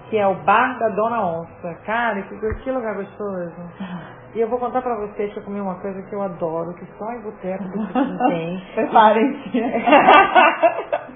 que 0.09 0.17
é 0.17 0.27
o 0.27 0.35
Bar 0.45 0.79
da 0.79 0.89
Dona 0.91 1.27
Onça. 1.27 1.75
Cara, 1.85 2.23
que, 2.23 2.55
que 2.63 2.71
lugar 2.71 2.95
gostoso. 2.95 3.53
E 4.33 4.41
eu 4.41 4.49
vou 4.49 4.61
contar 4.61 4.81
pra 4.81 4.95
vocês 4.95 5.33
que 5.33 5.41
eu 5.41 5.43
comi 5.43 5.61
uma 5.61 5.75
coisa 5.81 6.01
que 6.03 6.15
eu 6.15 6.23
adoro, 6.23 6.73
que 6.75 6.87
só 6.97 7.13
em 7.13 7.21
boteco 7.21 7.65
tem. 8.29 8.63
Preparem-se. 8.77 9.61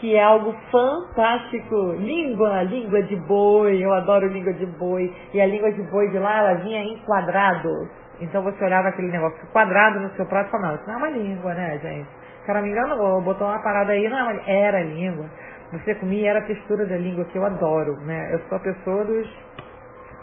que 0.00 0.16
é 0.16 0.22
algo 0.22 0.54
fantástico. 0.72 1.92
Língua, 1.98 2.62
língua 2.62 3.02
de 3.02 3.16
boi, 3.16 3.84
eu 3.84 3.92
adoro 3.92 4.28
língua 4.28 4.52
de 4.54 4.64
boi. 4.66 5.14
E 5.34 5.40
a 5.40 5.46
língua 5.46 5.70
de 5.72 5.82
boi 5.82 6.08
de 6.08 6.18
lá, 6.18 6.38
ela 6.38 6.54
vinha 6.54 6.82
em 6.82 6.96
quadrados. 7.04 7.88
Então 8.20 8.42
você 8.42 8.64
olhava 8.64 8.88
aquele 8.88 9.10
negócio 9.10 9.38
quadrado 9.52 10.00
no 10.00 10.10
seu 10.10 10.26
prato 10.26 10.48
e 10.48 10.50
falava, 10.50 10.74
isso 10.76 10.86
não 10.86 10.94
é 10.94 10.96
uma 10.96 11.10
língua, 11.10 11.54
né, 11.54 11.78
gente? 11.78 12.08
O 12.42 12.46
cara 12.46 12.62
me 12.62 12.70
enganou, 12.70 13.20
botou 13.20 13.46
uma 13.46 13.62
parada 13.62 13.92
aí, 13.92 14.08
não 14.08 14.18
é 14.18 14.22
uma 14.22 14.50
Era 14.50 14.82
língua. 14.82 15.26
Você 15.72 15.94
comia, 15.94 16.30
era 16.30 16.40
a 16.40 16.46
textura 16.46 16.84
da 16.86 16.96
língua, 16.96 17.24
que 17.26 17.36
eu 17.36 17.44
adoro, 17.44 17.96
né? 18.00 18.34
Eu 18.34 18.40
sou 18.48 18.56
a 18.56 18.60
pessoa 18.60 19.04
dos, 19.04 19.28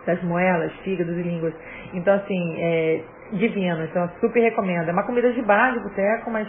das 0.05 0.21
moelas, 0.23 0.73
fígados 0.83 1.15
e 1.15 1.21
línguas. 1.21 1.53
Então, 1.93 2.15
assim, 2.15 2.55
é 2.59 3.01
divino. 3.31 3.83
Então, 3.85 4.09
super 4.19 4.41
recomendo. 4.41 4.89
É 4.89 4.91
uma 4.91 5.05
comida 5.05 5.31
de 5.31 5.41
bar, 5.43 5.71
de 5.71 5.79
boteco, 5.79 6.29
mas 6.31 6.47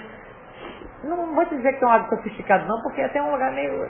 não 1.04 1.34
vou 1.34 1.44
dizer 1.46 1.72
que 1.78 1.84
é 1.84 1.86
um 1.86 1.90
lado 1.90 2.08
sofisticado, 2.08 2.66
não, 2.66 2.80
porque 2.82 3.00
até 3.02 3.18
é 3.18 3.22
um 3.22 3.32
lugar 3.32 3.52
meio. 3.52 3.88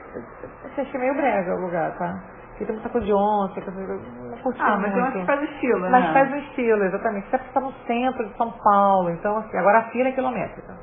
Você 0.62 0.80
acha 0.82 0.98
meio 0.98 1.14
brega 1.14 1.54
o 1.54 1.60
lugar, 1.60 1.96
tá? 1.98 2.14
Porque 2.50 2.64
tem 2.66 2.74
muita 2.74 2.88
coisa 2.88 3.06
de 3.06 3.12
onça, 3.14 3.60
coisa, 3.60 3.80
não 3.80 4.38
curti 4.38 4.60
Ah, 4.60 4.76
mas 4.76 4.92
muito. 4.92 4.98
eu 4.98 5.04
acho 5.04 5.18
que 5.20 5.26
faz 5.26 5.40
o 5.40 5.44
estilo, 5.44 5.80
né? 5.80 5.88
Mas 5.90 6.12
faz 6.12 6.32
o 6.32 6.36
estilo, 6.36 6.84
exatamente. 6.84 7.30
Você 7.30 7.36
está 7.36 7.60
no 7.60 7.72
centro 7.86 8.28
de 8.28 8.36
São 8.36 8.50
Paulo, 8.62 9.10
então 9.10 9.36
assim, 9.38 9.56
agora 9.56 9.78
a 9.78 9.82
fila 9.90 10.08
é 10.08 10.12
quilométrica. 10.12 10.74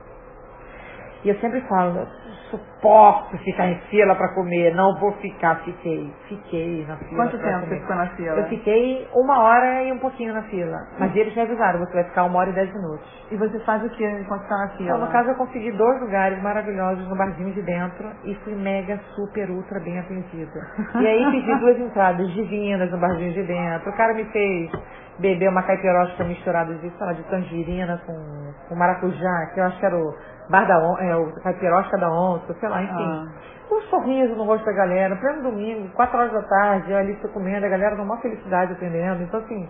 E 1.25 1.29
eu 1.29 1.35
sempre 1.39 1.59
falo, 1.61 2.07
suporto 2.51 3.35
ficar 3.39 3.67
em 3.67 3.79
fila 3.89 4.13
para 4.13 4.31
comer, 4.35 4.75
não 4.75 4.93
vou 4.99 5.11
ficar, 5.13 5.55
fiquei, 5.63 6.13
fiquei 6.29 6.85
na 6.85 6.97
fila. 6.97 7.15
Quanto 7.15 7.39
tempo 7.39 7.65
você 7.65 7.79
ficou 7.79 7.95
na 7.95 8.07
fila? 8.09 8.37
Eu 8.37 8.43
fiquei 8.45 9.07
uma 9.11 9.39
hora 9.39 9.83
e 9.85 9.91
um 9.91 9.97
pouquinho 9.97 10.35
na 10.35 10.43
fila. 10.43 10.77
Mas 10.99 11.15
eles 11.15 11.35
me 11.35 11.41
avisaram, 11.41 11.79
você 11.79 11.93
vai 11.93 12.03
ficar 12.03 12.25
uma 12.25 12.37
hora 12.37 12.51
e 12.51 12.53
dez 12.53 12.71
minutos. 12.71 13.25
E 13.31 13.37
você 13.37 13.59
faz 13.61 13.83
o 13.83 13.89
que 13.89 14.05
enquanto 14.05 14.43
está 14.43 14.55
na 14.55 14.67
fila? 14.77 14.89
Então, 14.89 14.99
no 14.99 15.11
caso, 15.11 15.29
eu 15.29 15.35
consegui 15.35 15.71
dois 15.71 15.99
lugares 15.99 16.39
maravilhosos 16.43 17.09
no 17.09 17.15
barzinho 17.15 17.51
de 17.53 17.63
dentro 17.63 18.07
e 18.23 18.35
fui 18.43 18.53
mega, 18.53 18.99
super, 19.15 19.49
ultra 19.49 19.79
bem 19.79 19.97
atendida. 19.97 20.61
E 21.01 21.07
aí 21.07 21.31
pedi 21.31 21.59
duas 21.59 21.79
entradas 21.79 22.29
divinas 22.33 22.91
no 22.91 22.99
barzinho 22.99 23.33
de 23.33 23.43
dentro. 23.43 23.89
O 23.89 23.97
cara 23.97 24.13
me 24.13 24.25
fez 24.25 24.71
beber 25.19 25.49
uma 25.49 25.63
caipirosca 25.63 26.23
misturada 26.23 26.73
de, 26.75 26.89
sei 26.89 27.05
lá, 27.05 27.13
de 27.13 27.23
tangerina 27.23 27.99
com, 28.05 28.53
com 28.69 28.75
maracujá, 28.75 29.51
que 29.53 29.59
eu 29.59 29.63
acho 29.65 29.79
que 29.79 29.85
era 29.85 29.97
o 29.97 30.13
bar 30.49 30.67
da 30.67 30.77
on, 30.79 30.97
é, 30.99 31.15
o 31.15 31.31
caipirosca 31.41 31.97
da 31.97 32.09
onça, 32.11 32.53
sei 32.53 32.69
lá, 32.69 32.83
enfim. 32.83 32.93
Ah. 32.93 33.27
Um 33.71 33.81
sorriso 33.81 34.35
no 34.35 34.43
rosto 34.43 34.65
da 34.65 34.73
galera, 34.73 35.15
pleno 35.15 35.43
domingo, 35.43 35.89
quatro 35.95 36.17
horas 36.17 36.31
da 36.31 36.43
tarde, 36.43 36.93
ali 36.93 37.13
estou 37.13 37.31
comendo, 37.31 37.65
a 37.65 37.69
galera 37.69 37.95
numa 37.95 38.17
felicidade 38.17 38.73
atendendo. 38.73 39.23
Então, 39.23 39.39
assim, 39.39 39.67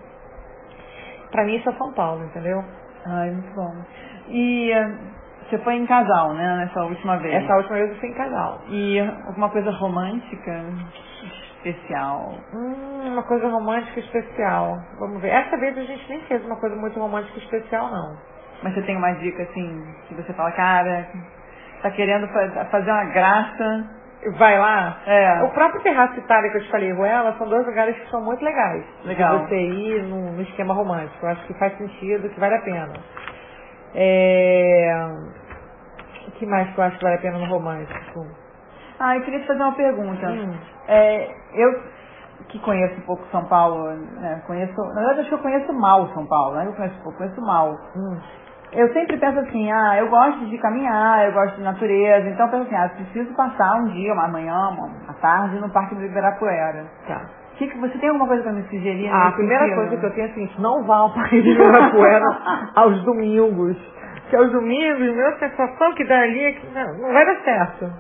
pra 1.32 1.46
mim 1.46 1.56
isso 1.56 1.70
é 1.70 1.74
São 1.74 1.94
Paulo, 1.94 2.24
entendeu? 2.26 2.64
Ai, 3.06 3.32
muito 3.32 3.56
bom. 3.56 3.74
E 4.28 4.74
uh, 4.74 4.98
você 5.50 5.58
foi 5.60 5.76
em 5.76 5.86
casal, 5.86 6.34
né, 6.34 6.58
nessa 6.58 6.84
última 6.84 7.18
vez? 7.18 7.44
Essa 7.44 7.56
última 7.56 7.76
vez 7.78 7.90
eu 7.92 7.96
fui 7.98 8.10
em 8.10 8.14
casal. 8.16 8.60
E 8.68 9.00
alguma 9.00 9.50
coisa 9.50 9.72
romântica? 9.72 10.62
especial? 11.66 12.36
Hum, 12.54 13.08
uma 13.12 13.24
coisa 13.24 13.48
romântica 13.48 14.00
especial. 14.00 14.80
Vamos 15.00 15.22
ver. 15.22 15.30
Essa 15.30 15.58
vez 15.58 15.78
a 15.78 15.84
gente 15.84 16.08
nem 16.10 16.22
fez 16.22 16.46
uma 16.46 16.56
coisa 16.58 16.76
muito 16.76 17.00
romântica 17.00 17.38
especial, 17.40 17.90
não. 17.90 18.18
Mas 18.64 18.74
você 18.74 18.82
tem 18.82 18.96
uma 18.96 19.12
dica 19.14 19.44
assim, 19.44 19.86
que 20.08 20.16
você 20.16 20.34
fala, 20.34 20.52
cara, 20.52 21.08
tá 21.82 21.92
querendo 21.92 22.28
fazer 22.72 22.92
uma 22.92 23.06
graça. 23.06 23.86
Vai 24.38 24.58
lá? 24.58 24.98
É. 25.06 25.44
O 25.44 25.50
próprio 25.50 25.82
Terraço 25.82 26.18
Itália 26.18 26.50
que 26.50 26.58
eu 26.58 26.64
te 26.64 26.72
falei, 26.72 26.92
Ruela, 26.92 27.36
são 27.38 27.48
dois 27.48 27.66
lugares 27.66 27.96
que 27.96 28.10
são 28.10 28.24
muito 28.24 28.44
legais. 28.44 28.84
Legal. 29.04 29.40
De 29.40 29.46
você 29.46 29.56
ir 29.56 30.04
no, 30.04 30.32
no 30.32 30.42
esquema 30.42 30.74
romântico. 30.74 31.24
Eu 31.24 31.30
acho 31.30 31.46
que 31.46 31.54
faz 31.56 31.78
sentido, 31.78 32.30
que 32.30 32.40
vale 32.40 32.56
a 32.56 32.62
pena. 32.62 32.94
É... 33.94 35.08
O 36.28 36.32
que 36.32 36.46
mais 36.48 36.74
que 36.74 36.80
eu 36.80 36.84
acho 36.84 36.98
que 36.98 37.04
vale 37.04 37.18
a 37.18 37.22
pena 37.22 37.38
no 37.38 37.46
romântico? 37.46 38.26
Ah, 39.00 39.16
eu 39.16 39.22
queria 39.24 39.42
te 39.42 39.48
fazer 39.48 39.62
uma 39.62 39.76
pergunta. 39.76 40.28
Hum. 40.28 40.58
É, 40.88 41.30
eu 41.54 41.84
que 42.50 42.60
conheço 42.60 42.96
um 43.00 43.06
pouco 43.06 43.26
São 43.32 43.46
Paulo, 43.46 43.92
né, 43.92 44.42
conheço, 44.46 44.76
na 44.76 45.02
verdade 45.02 45.22
acho 45.22 45.30
que 45.30 45.36
eu 45.36 45.40
conheço 45.40 45.74
mal 45.74 46.08
São 46.14 46.26
Paulo, 46.26 46.56
né? 46.56 46.68
Eu 46.68 46.74
conheço 46.74 46.96
pouco, 47.02 47.18
conheço 47.18 47.42
mal. 47.42 47.78
Hum. 47.96 48.18
Eu 48.76 48.92
sempre 48.92 49.18
penso 49.18 49.40
assim, 49.40 49.72
ah, 49.72 49.98
eu 49.98 50.10
gosto 50.10 50.46
de 50.48 50.58
caminhar, 50.58 51.26
eu 51.26 51.32
gosto 51.32 51.56
de 51.56 51.64
natureza, 51.64 52.30
então 52.30 52.46
eu 52.46 52.52
penso 52.52 52.64
assim, 52.64 52.76
ah, 52.76 52.90
preciso 52.90 53.34
passar 53.34 53.78
um 53.78 53.86
dia, 53.86 54.14
uma 54.14 54.28
manhã, 54.28 54.70
uma, 54.70 55.14
tarde 55.22 55.60
no 55.60 55.70
Parque 55.70 55.96
do 55.96 56.04
Ibirapuera. 56.04 56.86
Tá. 57.08 57.22
Que 57.58 57.68
que, 57.68 57.78
você 57.78 57.98
tem 57.98 58.10
alguma 58.10 58.28
coisa 58.28 58.44
para 58.44 58.52
me 58.52 58.64
sugerir? 58.64 59.08
A 59.08 59.26
nesse 59.26 59.36
primeira 59.38 59.64
sentido? 59.64 59.76
coisa 59.76 59.98
que 59.98 60.06
eu 60.06 60.12
tenho 60.14 60.28
é 60.28 60.30
a 60.30 60.34
seguinte, 60.34 60.62
não 60.62 60.84
vá 60.84 60.98
ao 60.98 61.14
Parque 61.14 61.42
de 61.42 61.50
Ibirapuera 61.52 62.26
aos 62.76 63.02
domingos. 63.04 63.78
Que 64.30 64.36
aos 64.36 64.52
domingos, 64.52 65.16
meu, 65.16 65.28
a 65.28 65.40
sensação 65.40 65.94
que 65.94 66.04
dá 66.04 66.20
ali 66.20 66.44
é 66.44 66.52
que 66.52 66.68
não, 66.74 66.98
não 66.98 67.14
vai 67.14 67.26
dar 67.26 67.36
certo. 67.44 67.94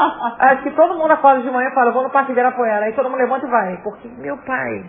Acho 0.40 0.62
que 0.62 0.70
todo 0.70 0.98
mundo 0.98 1.12
acorda 1.12 1.42
de 1.42 1.50
manhã 1.50 1.68
e 1.68 1.74
fala, 1.74 1.92
vou 1.92 2.02
no 2.02 2.10
Parque 2.10 2.26
de 2.26 2.32
Ibirapuera. 2.32 2.86
Aí 2.86 2.92
todo 2.94 3.08
mundo 3.08 3.18
levanta 3.18 3.46
e 3.46 3.50
vai. 3.50 3.76
Porque, 3.84 4.08
meu 4.18 4.36
pai, 4.38 4.84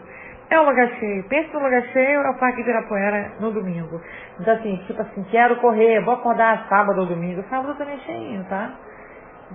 é 0.52 0.60
um 0.60 0.66
lugar 0.66 0.88
cheio. 1.00 1.24
Pensa 1.30 1.58
no 1.58 1.64
lugar 1.64 1.82
cheio, 1.94 2.22
é 2.22 2.30
o 2.30 2.38
Parque 2.38 2.62
Ibirapuera 2.62 3.32
no 3.40 3.52
domingo. 3.52 4.02
Então 4.40 4.54
assim, 4.54 4.76
tipo 4.86 5.02
assim, 5.02 5.24
quero 5.32 5.56
correr, 5.58 6.02
vou 6.02 6.14
acordar 6.14 6.68
sábado 6.68 7.00
ou 7.00 7.08
domingo. 7.08 7.44
Sábado 7.50 7.74
também 7.78 7.96
é 7.96 8.00
cheinho, 8.00 8.44
tá? 8.50 8.74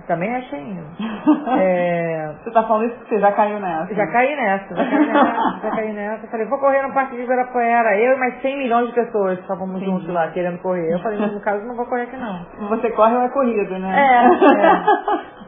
Também 0.05 0.33
é 0.33 0.41
cheinho. 0.43 0.85
É, 1.59 2.33
Você 2.43 2.51
tá 2.51 2.63
falando 2.63 2.85
isso 2.85 2.95
porque 2.97 3.15
você 3.15 3.21
já 3.21 3.31
caiu 3.31 3.59
nessa. 3.59 3.93
já 3.95 4.07
caí 4.07 4.35
nessa, 4.35 4.75
já 4.75 4.85
caí 4.85 5.07
nessa, 5.07 5.59
já 5.63 5.69
caí 5.71 5.93
nessa. 5.93 6.27
Falei, 6.27 6.45
vou 6.47 6.59
correr 6.59 6.81
no 6.81 6.93
Parque 6.93 7.15
de 7.15 7.23
Ibirapuera. 7.23 7.97
Eu 7.97 8.15
e 8.15 8.19
mais 8.19 8.41
100 8.41 8.57
milhões 8.57 8.87
de 8.87 8.93
pessoas 8.93 9.39
estávamos 9.39 9.81
juntos 9.81 10.07
lá, 10.09 10.27
querendo 10.29 10.59
correr. 10.61 10.91
Eu 10.93 10.99
falei, 10.99 11.19
no 11.19 11.39
caso, 11.41 11.65
não 11.65 11.75
vou 11.75 11.85
correr 11.85 12.03
aqui 12.03 12.17
não. 12.17 12.45
Você 12.69 12.89
corre 12.91 13.15
ou 13.15 13.21
é 13.23 13.29
corrida, 13.29 13.79
né? 13.79 14.29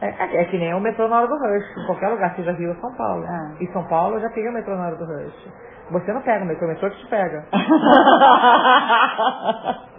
é. 0.06 0.08
É, 0.08 0.42
é 0.42 0.44
que 0.46 0.58
nem 0.58 0.74
o 0.74 0.80
metrô 0.80 1.08
na 1.08 1.18
hora 1.18 1.28
do 1.28 1.36
rush. 1.36 1.76
Em 1.76 1.86
qualquer 1.86 2.08
lugar, 2.08 2.34
você 2.34 2.42
já 2.42 2.52
viu 2.52 2.74
São 2.76 2.92
Paulo. 2.94 3.24
É. 3.24 3.62
Em 3.64 3.72
São 3.72 3.84
Paulo, 3.84 4.16
eu 4.16 4.20
já 4.20 4.30
peguei 4.30 4.48
o 4.48 4.52
metrô 4.54 4.74
na 4.76 4.86
hora 4.86 4.96
do 4.96 5.04
rush. 5.04 5.48
Você 5.90 6.12
não 6.12 6.22
pega 6.22 6.44
o 6.44 6.46
metrô, 6.46 6.66
o 6.66 6.70
metrô 6.70 6.88
que 6.90 6.98
te 6.98 7.06
pega. 7.08 7.44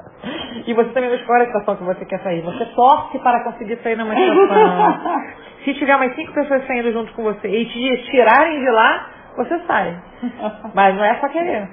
E 0.66 0.74
você 0.74 0.90
também 0.90 1.10
não 1.10 1.18
escolhe 1.18 1.44
a 1.44 1.46
estação 1.46 1.76
que 1.76 1.84
você 1.84 2.06
quer 2.06 2.20
sair. 2.20 2.42
Você 2.42 2.66
torce 2.76 3.20
para 3.20 3.44
conseguir 3.44 3.78
sair 3.78 3.96
numa 3.96 4.14
estação. 4.14 5.22
Se 5.64 5.74
tiver 5.76 5.96
mais 5.98 6.16
cinco 6.16 6.34
pessoas 6.34 6.66
saindo 6.66 6.92
junto 6.92 7.14
com 7.14 7.24
você 7.24 7.48
e 7.48 7.66
te 7.66 8.12
tirarem 8.12 8.60
de 8.60 8.70
lá, 8.72 9.10
você 9.38 9.60
sai. 9.68 9.96
Mas 10.74 10.96
não 10.96 11.04
é 11.04 11.16
só 11.20 11.30
querer. 11.30 11.70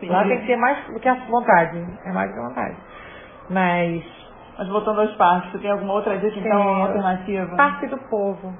Sim. 0.00 0.08
Lá 0.08 0.24
tem 0.24 0.40
que 0.40 0.46
ter 0.46 0.56
mais 0.56 0.78
do 0.86 0.98
que 0.98 1.08
a 1.08 1.14
vontade. 1.14 1.84
É 2.06 2.12
mais 2.12 2.30
do 2.30 2.34
que 2.34 2.40
a 2.40 2.48
vontade. 2.48 2.76
Mas 3.50 4.04
Mas 4.58 4.68
voltando 4.68 5.00
aos 5.00 5.14
parques, 5.16 5.52
você 5.52 5.58
tem 5.58 5.70
alguma 5.70 5.94
outra 5.94 6.16
dica, 6.18 6.38
então, 6.38 6.62
alternativa? 6.62 7.56
Parque 7.56 7.86
do 7.86 7.98
Povo. 8.08 8.52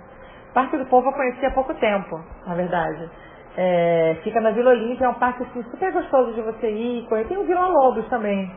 Parque 0.55 0.77
do 0.77 0.87
Povo 0.87 1.09
eu 1.09 1.13
conheci 1.13 1.47
há 1.47 1.51
pouco 1.51 1.75
tempo, 1.75 2.21
na 2.47 2.55
verdade. 2.55 3.09
É, 3.57 4.17
fica 4.23 4.41
na 4.41 4.51
Vila 4.51 4.71
Olímpia, 4.71 5.07
é 5.07 5.09
um 5.09 5.15
parque 5.15 5.43
assim, 5.43 5.63
super 5.65 5.93
gostoso 5.93 6.33
de 6.35 6.43
você 6.43 6.71
ir. 6.71 7.09
Tem 7.27 7.37
o 7.37 7.45
Vila 7.45 7.67
Lobos 7.67 8.07
também. 8.09 8.51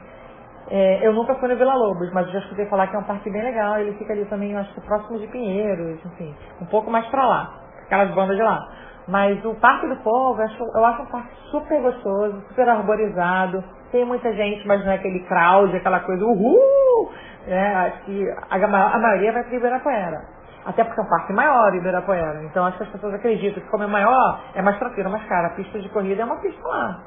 É, 0.73 1.05
eu 1.05 1.11
nunca 1.11 1.35
fui 1.35 1.49
no 1.49 1.57
Vila 1.57 1.75
Lobos, 1.75 2.09
mas 2.13 2.31
já 2.31 2.39
escutei 2.39 2.65
falar 2.67 2.87
que 2.87 2.95
é 2.95 2.99
um 2.99 3.03
parque 3.03 3.29
bem 3.29 3.43
legal. 3.43 3.77
Ele 3.77 3.91
fica 3.97 4.13
ali 4.13 4.23
também, 4.25 4.55
acho 4.55 4.73
que 4.73 4.79
próximo 4.79 5.19
de 5.19 5.27
Pinheiros, 5.27 5.99
enfim, 6.05 6.33
um 6.61 6.65
pouco 6.65 6.89
mais 6.89 7.05
pra 7.07 7.27
lá. 7.27 7.53
Aquelas 7.85 8.09
bandas 8.11 8.37
de 8.37 8.41
lá. 8.41 8.57
Mas 9.05 9.43
o 9.43 9.53
Parque 9.55 9.85
do 9.87 9.97
Povo, 9.97 10.39
eu 10.39 10.45
acho, 10.45 10.63
eu 10.63 10.85
acho 10.85 11.01
um 11.01 11.05
parque 11.07 11.35
super 11.51 11.81
gostoso, 11.81 12.41
super 12.47 12.69
arborizado. 12.69 13.61
Tem 13.91 14.05
muita 14.05 14.31
gente, 14.33 14.65
mas 14.65 14.81
não 14.85 14.93
é 14.93 14.95
aquele 14.95 15.19
crowd, 15.25 15.75
aquela 15.75 15.99
coisa, 15.99 16.23
uhul! 16.23 17.11
É, 17.47 17.75
acho 17.75 18.05
que 18.05 18.29
a, 18.49 18.55
a 18.55 18.97
maioria 18.97 19.33
vai 19.33 19.43
para 19.43 19.55
Ibirapuera. 19.55 20.21
Até 20.65 20.85
porque 20.85 21.01
é 21.01 21.03
um 21.03 21.09
parque 21.09 21.33
maior, 21.33 21.75
Ibirapuera. 21.75 22.43
Então 22.43 22.63
acho 22.63 22.77
que 22.77 22.83
as 22.83 22.89
pessoas 22.91 23.15
acreditam 23.15 23.61
que 23.61 23.69
como 23.69 23.83
é 23.83 23.87
maior, 23.87 24.39
é 24.55 24.61
mais 24.61 24.79
tranquilo, 24.79 25.09
mais 25.09 25.25
caro. 25.25 25.47
A 25.47 25.55
pista 25.55 25.79
de 25.79 25.89
corrida 25.89 26.21
é 26.21 26.25
uma 26.25 26.39
pista 26.39 26.65
lá. 26.65 27.01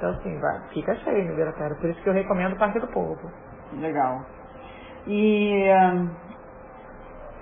Então 0.00 0.12
assim, 0.12 0.40
vai, 0.40 0.60
fica 0.74 0.96
cheio 0.96 1.26
no 1.26 1.34
Ibirapuera. 1.34 1.76
Por 1.76 1.90
isso 1.90 2.02
que 2.02 2.10
eu 2.10 2.14
recomendo 2.14 2.54
o 2.54 2.58
Parque 2.58 2.80
do 2.80 2.88
Povo. 2.88 3.30
Legal. 3.80 4.22
E, 5.06 5.64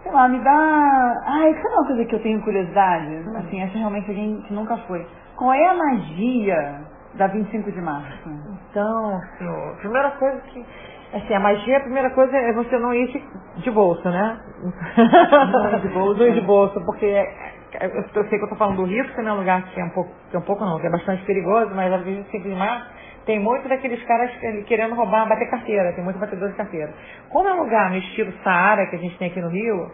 sei 0.03 0.13
lá, 0.13 0.29
me 0.29 0.41
dá... 0.45 1.23
Ai, 1.27 1.55
sabe 1.55 1.75
uma 1.77 1.87
coisa 1.89 2.07
que 2.07 2.17
eu 2.17 2.23
tenho 2.25 2.43
curiosidade? 2.43 3.15
Hum. 3.29 3.37
Assim, 3.39 3.63
essa 3.63 3.79
realmente 3.79 4.11
alguém 4.11 4.43
que 4.43 4.55
nunca 4.55 4.77
foi. 4.89 5.07
Qual 5.37 5.55
é 5.55 5.69
a 5.69 5.75
magia 5.75 6.81
da 7.15 7.29
25 7.29 7.73
de 7.73 7.81
março? 7.83 8.31
Então, 8.71 9.21
senhor, 9.39 9.77
primeira 9.79 10.13
coisa 10.13 10.41
que. 10.43 10.67
Assim, 11.15 11.35
a 11.35 11.41
magia, 11.41 11.79
a 11.79 11.83
primeira 11.83 12.11
coisa 12.11 12.37
é 12.37 12.53
você 12.55 12.79
não 12.79 12.95
ir 12.95 13.09
de, 13.09 13.25
bolsa, 13.73 14.11
né? 14.11 14.41
Não 14.63 15.73
ir 15.73 15.81
de 15.83 15.89
bolsa. 15.91 16.19
Não 16.21 16.29
ir 16.29 16.35
de 16.35 16.43
bolsa, 16.43 16.81
porque 16.87 17.07
é- 17.07 17.21
é- 17.23 17.58
eu, 17.81 17.91
eu 17.91 18.29
sei 18.29 18.39
que 18.39 18.45
eu 18.45 18.49
tô 18.49 18.57
falando 18.57 18.77
do 18.79 18.85
Rio, 18.85 19.05
que 19.07 19.15
também 19.17 19.31
é 19.31 19.35
um 19.35 19.39
lugar 19.39 19.63
que 19.71 19.81
é 19.81 19.85
um 19.85 19.91
pouco, 19.91 20.11
que 20.31 20.37
é 20.37 20.39
um 20.39 20.45
pouco 20.45 20.65
não, 20.65 20.81
que 20.81 20.87
é 20.87 20.91
bastante 20.91 21.25
perigoso, 21.25 21.75
mas 21.75 21.93
a 21.93 21.99
25 21.99 22.49
de 22.49 22.55
março 22.57 22.87
tem 23.27 23.41
muito 23.41 23.69
daqueles 23.69 24.03
caras 24.05 24.31
que- 24.37 24.63
querendo 24.65 24.95
roubar, 24.95 25.29
bater 25.29 25.51
carteira, 25.51 25.93
tem 25.95 26.05
muito 26.05 26.19
batedor 26.19 26.51
de 26.51 26.57
carteira. 26.57 26.93
Como 27.31 27.49
é 27.49 27.55
um 27.55 27.63
lugar 27.65 27.91
no 27.91 27.99
estilo 27.99 28.33
Saara 28.45 28.87
que 28.89 28.97
a 28.97 28.99
gente 28.99 29.19
tem 29.19 29.29
aqui 29.31 29.41
no 29.41 29.49
Rio, 29.51 29.91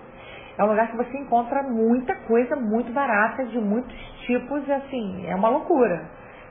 é 0.58 0.64
um 0.64 0.68
lugar 0.68 0.88
que 0.90 0.96
você 0.96 1.18
encontra 1.18 1.62
muita 1.64 2.14
coisa 2.28 2.56
muito 2.56 2.92
barata, 2.92 3.44
de 3.46 3.58
muitos 3.58 3.94
tipos, 4.26 4.68
assim, 4.70 5.26
é 5.28 5.34
uma 5.36 5.48
loucura. 5.50 6.02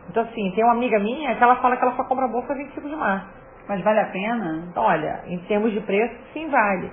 Então, 0.10 0.24
assim, 0.24 0.52
tem 0.56 0.64
uma 0.66 0.74
amiga 0.74 1.00
minha 1.00 1.36
que 1.36 1.44
ela 1.44 1.56
fala 1.58 1.78
que 1.78 1.84
ela 1.84 1.96
só 1.96 2.04
compra 2.06 2.28
bolsa 2.28 2.54
25 2.56 2.90
de 2.90 2.96
março. 2.98 3.28
Mas 3.70 3.82
vale 3.84 4.00
a 4.02 4.06
pena? 4.08 4.66
Olha, 4.76 5.22
em 5.28 5.40
termos 5.46 5.72
de 5.74 5.82
preço, 5.82 6.16
sim 6.34 6.50
vale. 6.50 6.92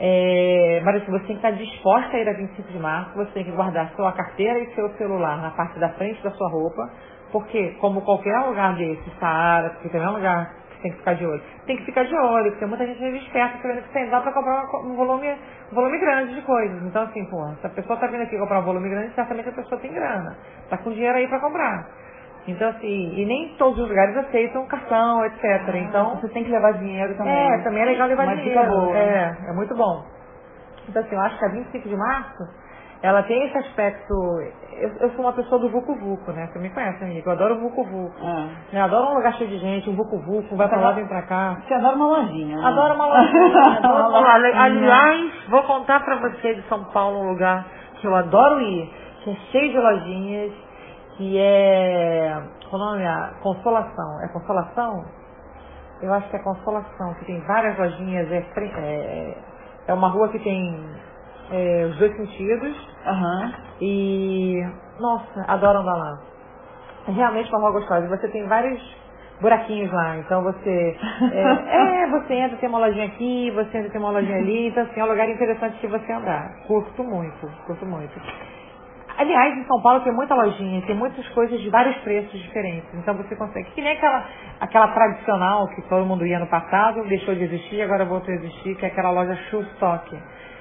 É, 0.00 0.80
mas 0.84 1.04
você 1.06 1.26
tem 1.26 1.26
que 1.26 1.32
estar 1.34 1.50
disposta 1.50 2.16
a 2.16 2.20
ir 2.20 2.28
a 2.28 2.32
25 2.32 2.72
de 2.72 2.78
março, 2.78 3.16
você 3.16 3.32
tem 3.32 3.44
que 3.44 3.50
guardar 3.50 3.90
sua 3.96 4.12
carteira 4.12 4.60
e 4.60 4.74
seu 4.74 4.88
celular 4.90 5.42
na 5.42 5.50
parte 5.50 5.78
da 5.80 5.88
frente 5.90 6.22
da 6.22 6.30
sua 6.30 6.48
roupa, 6.50 6.88
porque 7.32 7.70
como 7.80 8.02
qualquer 8.02 8.38
lugar 8.46 8.76
desse, 8.76 9.10
Saara, 9.18 9.70
porque 9.70 9.88
também 9.88 10.06
é 10.06 10.10
um 10.10 10.14
lugar 10.14 10.54
que 10.68 10.76
você 10.76 10.82
tem 10.82 10.92
que 10.92 10.98
ficar 10.98 11.14
de 11.14 11.26
olho. 11.26 11.42
Tem 11.66 11.76
que 11.76 11.84
ficar 11.84 12.04
de 12.04 12.14
olho, 12.14 12.50
porque 12.52 12.66
muita 12.66 12.86
gente 12.86 13.02
é 13.02 13.16
esperta 13.16 13.58
querendo 13.58 13.82
que 13.82 13.92
você 13.92 14.06
vá 14.06 14.20
para 14.20 14.32
comprar 14.32 14.62
um 14.84 14.94
volume, 14.94 15.36
um 15.72 15.74
volume 15.74 15.98
grande 15.98 16.34
de 16.36 16.42
coisas. 16.42 16.80
Então 16.84 17.02
assim, 17.02 17.24
pô, 17.24 17.44
se 17.60 17.66
a 17.66 17.70
pessoa 17.70 17.94
está 17.94 18.06
vindo 18.06 18.22
aqui 18.22 18.38
comprar 18.38 18.60
um 18.60 18.64
volume 18.64 18.88
grande, 18.88 19.12
certamente 19.14 19.48
a 19.48 19.52
pessoa 19.52 19.80
tem 19.80 19.92
grana. 19.92 20.36
Está 20.62 20.78
com 20.78 20.92
dinheiro 20.92 21.18
aí 21.18 21.26
para 21.26 21.40
comprar. 21.40 21.88
Então 22.48 22.68
assim, 22.70 23.12
e 23.14 23.24
nem 23.26 23.48
todos 23.58 23.78
os 23.78 23.88
lugares 23.88 24.16
aceitam 24.16 24.66
cartão, 24.66 25.24
etc. 25.26 25.74
Então, 25.74 26.16
Você 26.16 26.28
tem 26.30 26.44
que 26.44 26.50
levar 26.50 26.72
dinheiro 26.72 27.14
também. 27.16 27.32
é, 27.32 27.58
também 27.62 27.82
é 27.82 27.86
legal 27.86 28.08
levar 28.08 28.24
Uma 28.24 28.36
dinheiro. 28.36 28.66
boa. 28.70 28.96
É, 28.96 29.36
é 29.48 29.52
muito 29.52 29.74
bom. 29.76 30.02
Então 30.88 31.02
assim, 31.02 31.14
eu 31.14 31.20
acho 31.20 31.38
que 31.38 31.44
a 31.44 31.48
25 31.48 31.88
de 31.88 31.96
março, 31.96 32.42
ela 33.02 33.22
tem 33.24 33.44
esse 33.46 33.58
aspecto. 33.58 34.12
Eu, 34.80 34.90
eu 35.00 35.10
sou 35.10 35.20
uma 35.24 35.32
pessoa 35.32 35.60
do 35.60 35.68
Vucu 35.68 35.94
Vucu, 35.96 36.32
né? 36.32 36.48
Você 36.52 36.58
me 36.60 36.70
conhece, 36.70 37.02
amigo? 37.04 37.28
Eu 37.28 37.32
adoro 37.32 37.56
o 37.56 37.60
Vucu 37.60 37.84
Vucu. 37.84 38.14
Ah. 38.24 38.48
Eu 38.72 38.82
adoro 38.84 39.08
um 39.10 39.14
lugar 39.16 39.34
cheio 39.34 39.50
de 39.50 39.58
gente, 39.58 39.90
um 39.90 39.94
Vucu 39.96 40.18
Vucu, 40.20 40.56
vai 40.56 40.68
pra 40.68 40.80
lá, 40.80 40.92
vem 40.92 41.06
pra 41.06 41.22
cá. 41.22 41.58
Você 41.66 41.74
adora 41.74 41.96
uma 41.96 42.06
lojinha, 42.06 42.56
né? 42.56 42.64
Adoro 42.66 42.94
uma 42.94 43.06
lojinha. 43.12 43.78
adoro 43.84 44.08
Uma 44.08 44.36
lojinha. 44.38 44.62
Aliás, 44.62 45.32
vou 45.48 45.62
contar 45.64 46.00
pra 46.04 46.16
você 46.16 46.54
de 46.54 46.62
São 46.68 46.84
Paulo 46.84 47.18
um 47.20 47.28
lugar 47.28 47.66
que 48.00 48.06
eu 48.06 48.14
adoro 48.14 48.60
ir, 48.60 48.90
que 49.24 49.30
é 49.30 49.34
cheio 49.52 49.70
de 49.72 49.78
lojinhas, 49.78 50.52
que 51.18 51.36
é. 51.36 52.42
Qual 52.70 52.80
o 52.80 52.84
nome? 52.84 53.02
é? 53.02 53.30
Consolação. 53.42 54.22
É 54.22 54.28
Consolação? 54.28 55.04
Eu 56.00 56.14
acho 56.14 56.30
que 56.30 56.36
é 56.36 56.38
Consolação, 56.38 57.14
que 57.14 57.24
tem 57.26 57.40
várias 57.40 57.76
lojinhas. 57.76 58.30
É, 58.30 58.46
é, 58.78 59.38
é 59.88 59.92
uma 59.94 60.08
rua 60.08 60.28
que 60.28 60.38
tem 60.38 60.80
é, 61.50 61.86
os 61.90 61.98
dois 61.98 62.16
sentidos. 62.16 62.88
Aham. 63.04 63.52
E. 63.80 64.62
Nossa, 65.00 65.44
adoro 65.48 65.80
andar 65.80 65.96
lá. 65.96 66.18
É 67.08 67.10
realmente 67.10 67.50
uma 67.50 67.60
rua 67.60 67.72
gostosa. 67.72 68.06
E 68.06 68.08
Você 68.08 68.28
tem 68.28 68.46
vários 68.46 68.80
buraquinhos 69.40 69.92
lá. 69.92 70.18
Então 70.18 70.44
você. 70.44 70.96
É, 71.32 71.42
é, 72.04 72.10
você 72.10 72.34
entra, 72.34 72.56
tem 72.58 72.68
uma 72.68 72.78
lojinha 72.78 73.06
aqui, 73.06 73.50
você 73.50 73.78
entra, 73.78 73.90
tem 73.90 74.00
uma 74.00 74.12
lojinha 74.12 74.38
ali. 74.38 74.68
Então, 74.68 74.84
assim, 74.84 75.00
é 75.00 75.04
um 75.04 75.08
lugar 75.08 75.28
interessante 75.28 75.80
de 75.80 75.86
você 75.88 76.12
andar. 76.12 76.52
Curto 76.68 77.02
muito, 77.02 77.50
curto 77.66 77.84
muito. 77.84 78.20
Aliás, 79.18 79.58
em 79.58 79.64
São 79.64 79.82
Paulo 79.82 80.00
tem 80.04 80.12
muita 80.12 80.32
lojinha, 80.32 80.80
tem 80.86 80.94
muitas 80.94 81.28
coisas 81.30 81.60
de 81.60 81.68
vários 81.70 81.96
preços 81.98 82.40
diferentes. 82.40 82.88
Então 82.94 83.16
você 83.16 83.34
consegue. 83.34 83.68
Que 83.72 83.82
nem 83.82 83.92
aquela, 83.92 84.24
aquela 84.60 84.88
tradicional 84.88 85.66
que 85.74 85.82
todo 85.88 86.06
mundo 86.06 86.24
ia 86.24 86.38
no 86.38 86.46
passado, 86.46 87.02
deixou 87.08 87.34
de 87.34 87.42
existir, 87.42 87.82
agora 87.82 88.04
voltou 88.04 88.32
a 88.32 88.36
existir, 88.36 88.76
que 88.76 88.84
é 88.84 88.88
aquela 88.88 89.10
loja 89.10 89.34
Shoe 89.50 89.64
Stock. 89.74 90.16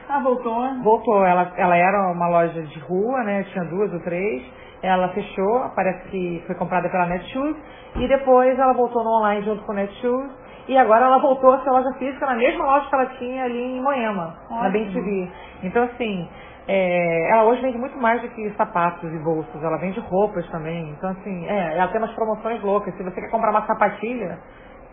Ah, 0.10 0.20
voltou. 0.22 0.74
Voltou, 0.82 1.24
ela, 1.24 1.52
ela 1.56 1.78
era 1.78 2.12
uma 2.12 2.28
loja 2.30 2.64
de 2.64 2.80
rua, 2.80 3.24
né? 3.24 3.44
Tinha 3.44 3.66
duas 3.66 3.94
ou 3.94 4.00
três. 4.00 4.44
Ela 4.82 5.10
fechou, 5.10 5.70
parece 5.76 6.08
que 6.10 6.44
foi 6.48 6.56
comprada 6.56 6.90
pela 6.90 7.06
Netshoes. 7.06 7.56
E 7.98 8.08
depois 8.08 8.58
ela 8.58 8.74
voltou 8.74 9.04
no 9.04 9.10
online 9.20 9.44
junto 9.44 9.64
com 9.66 9.72
a 9.74 9.76
Netshoes. 9.76 10.32
E 10.68 10.78
agora 10.78 11.06
ela 11.06 11.20
voltou 11.20 11.54
a 11.54 11.62
ser 11.62 11.70
loja 11.70 11.94
física 12.00 12.26
na 12.26 12.36
mesma 12.36 12.66
loja 12.66 12.90
que 12.90 12.96
ela 12.96 13.06
tinha 13.18 13.44
ali 13.44 13.78
em 13.78 13.82
Moema, 13.82 14.36
na 14.50 14.58
Ótimo. 14.58 14.72
Bem 14.72 14.92
TV. 14.92 15.32
Então 15.64 15.84
assim, 15.84 16.28
é, 16.68 17.32
ela 17.32 17.46
hoje 17.46 17.62
vende 17.62 17.78
muito 17.78 17.98
mais 17.98 18.22
do 18.22 18.30
que 18.30 18.50
sapatos 18.58 19.12
e 19.12 19.20
bolsas. 19.20 19.64
Ela 19.64 19.78
vende 19.78 20.00
roupas 20.02 20.48
também. 20.50 20.90
Então 20.92 21.10
assim, 21.12 21.48
é, 21.48 21.78
ela 21.78 21.88
tem 21.88 22.02
umas 22.02 22.14
promoções 22.14 22.62
loucas. 22.62 22.94
Se 22.96 23.04
você 23.04 23.22
quer 23.22 23.30
comprar 23.30 23.52
uma 23.52 23.66
sapatilha, 23.66 24.38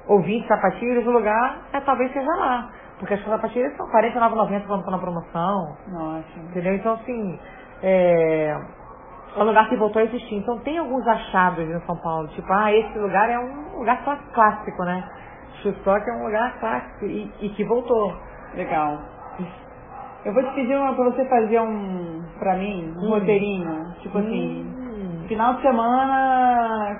ou 0.07 0.21
20 0.21 0.47
sapatilhas, 0.47 1.07
o 1.07 1.11
lugar 1.11 1.59
é, 1.73 1.81
talvez 1.81 2.13
seja 2.13 2.31
lá. 2.37 2.71
Porque 2.99 3.15
as 3.15 3.25
sapatilhas 3.25 3.77
são 3.77 3.87
R$ 3.87 3.93
49,90 4.11 4.67
quando 4.67 4.81
estão 4.81 4.93
na 4.93 4.99
promoção. 4.99 5.77
Nossa. 5.89 6.39
Entendeu? 6.39 6.75
Então, 6.75 6.95
assim, 6.95 7.39
é, 7.83 8.57
é 9.37 9.41
um 9.41 9.45
lugar 9.45 9.69
que 9.69 9.77
voltou 9.77 10.01
a 10.01 10.05
existir. 10.05 10.37
Então, 10.37 10.59
tem 10.61 10.79
alguns 10.79 11.07
achados 11.07 11.69
em 11.69 11.81
São 11.87 11.97
Paulo. 11.97 12.29
Tipo, 12.29 12.53
ah, 12.53 12.73
esse 12.73 12.99
lugar 12.99 13.29
é 13.29 13.39
um 13.39 13.79
lugar 13.79 14.03
clássico, 14.33 14.85
né? 14.85 15.05
Shoestock 15.63 16.09
é 16.09 16.13
um 16.13 16.25
lugar 16.25 16.59
clássico 16.61 17.07
e, 17.07 17.33
e 17.41 17.49
que 17.51 17.65
voltou. 17.65 18.15
Legal. 18.55 18.99
Eu 20.25 20.33
vou 20.33 20.43
te 20.43 20.55
pedir 20.55 20.77
uma, 20.77 20.95
pra 20.95 21.05
você 21.05 21.25
fazer 21.27 21.61
um, 21.61 22.23
pra 22.39 22.57
mim, 22.57 22.95
um 22.97 23.07
Hum. 23.07 23.11
roteirinho. 23.11 23.87
Tipo 24.01 24.19
assim, 24.19 24.75
Hum. 24.75 25.25
final 25.29 25.55
de 25.55 25.63
semana. 25.63 26.97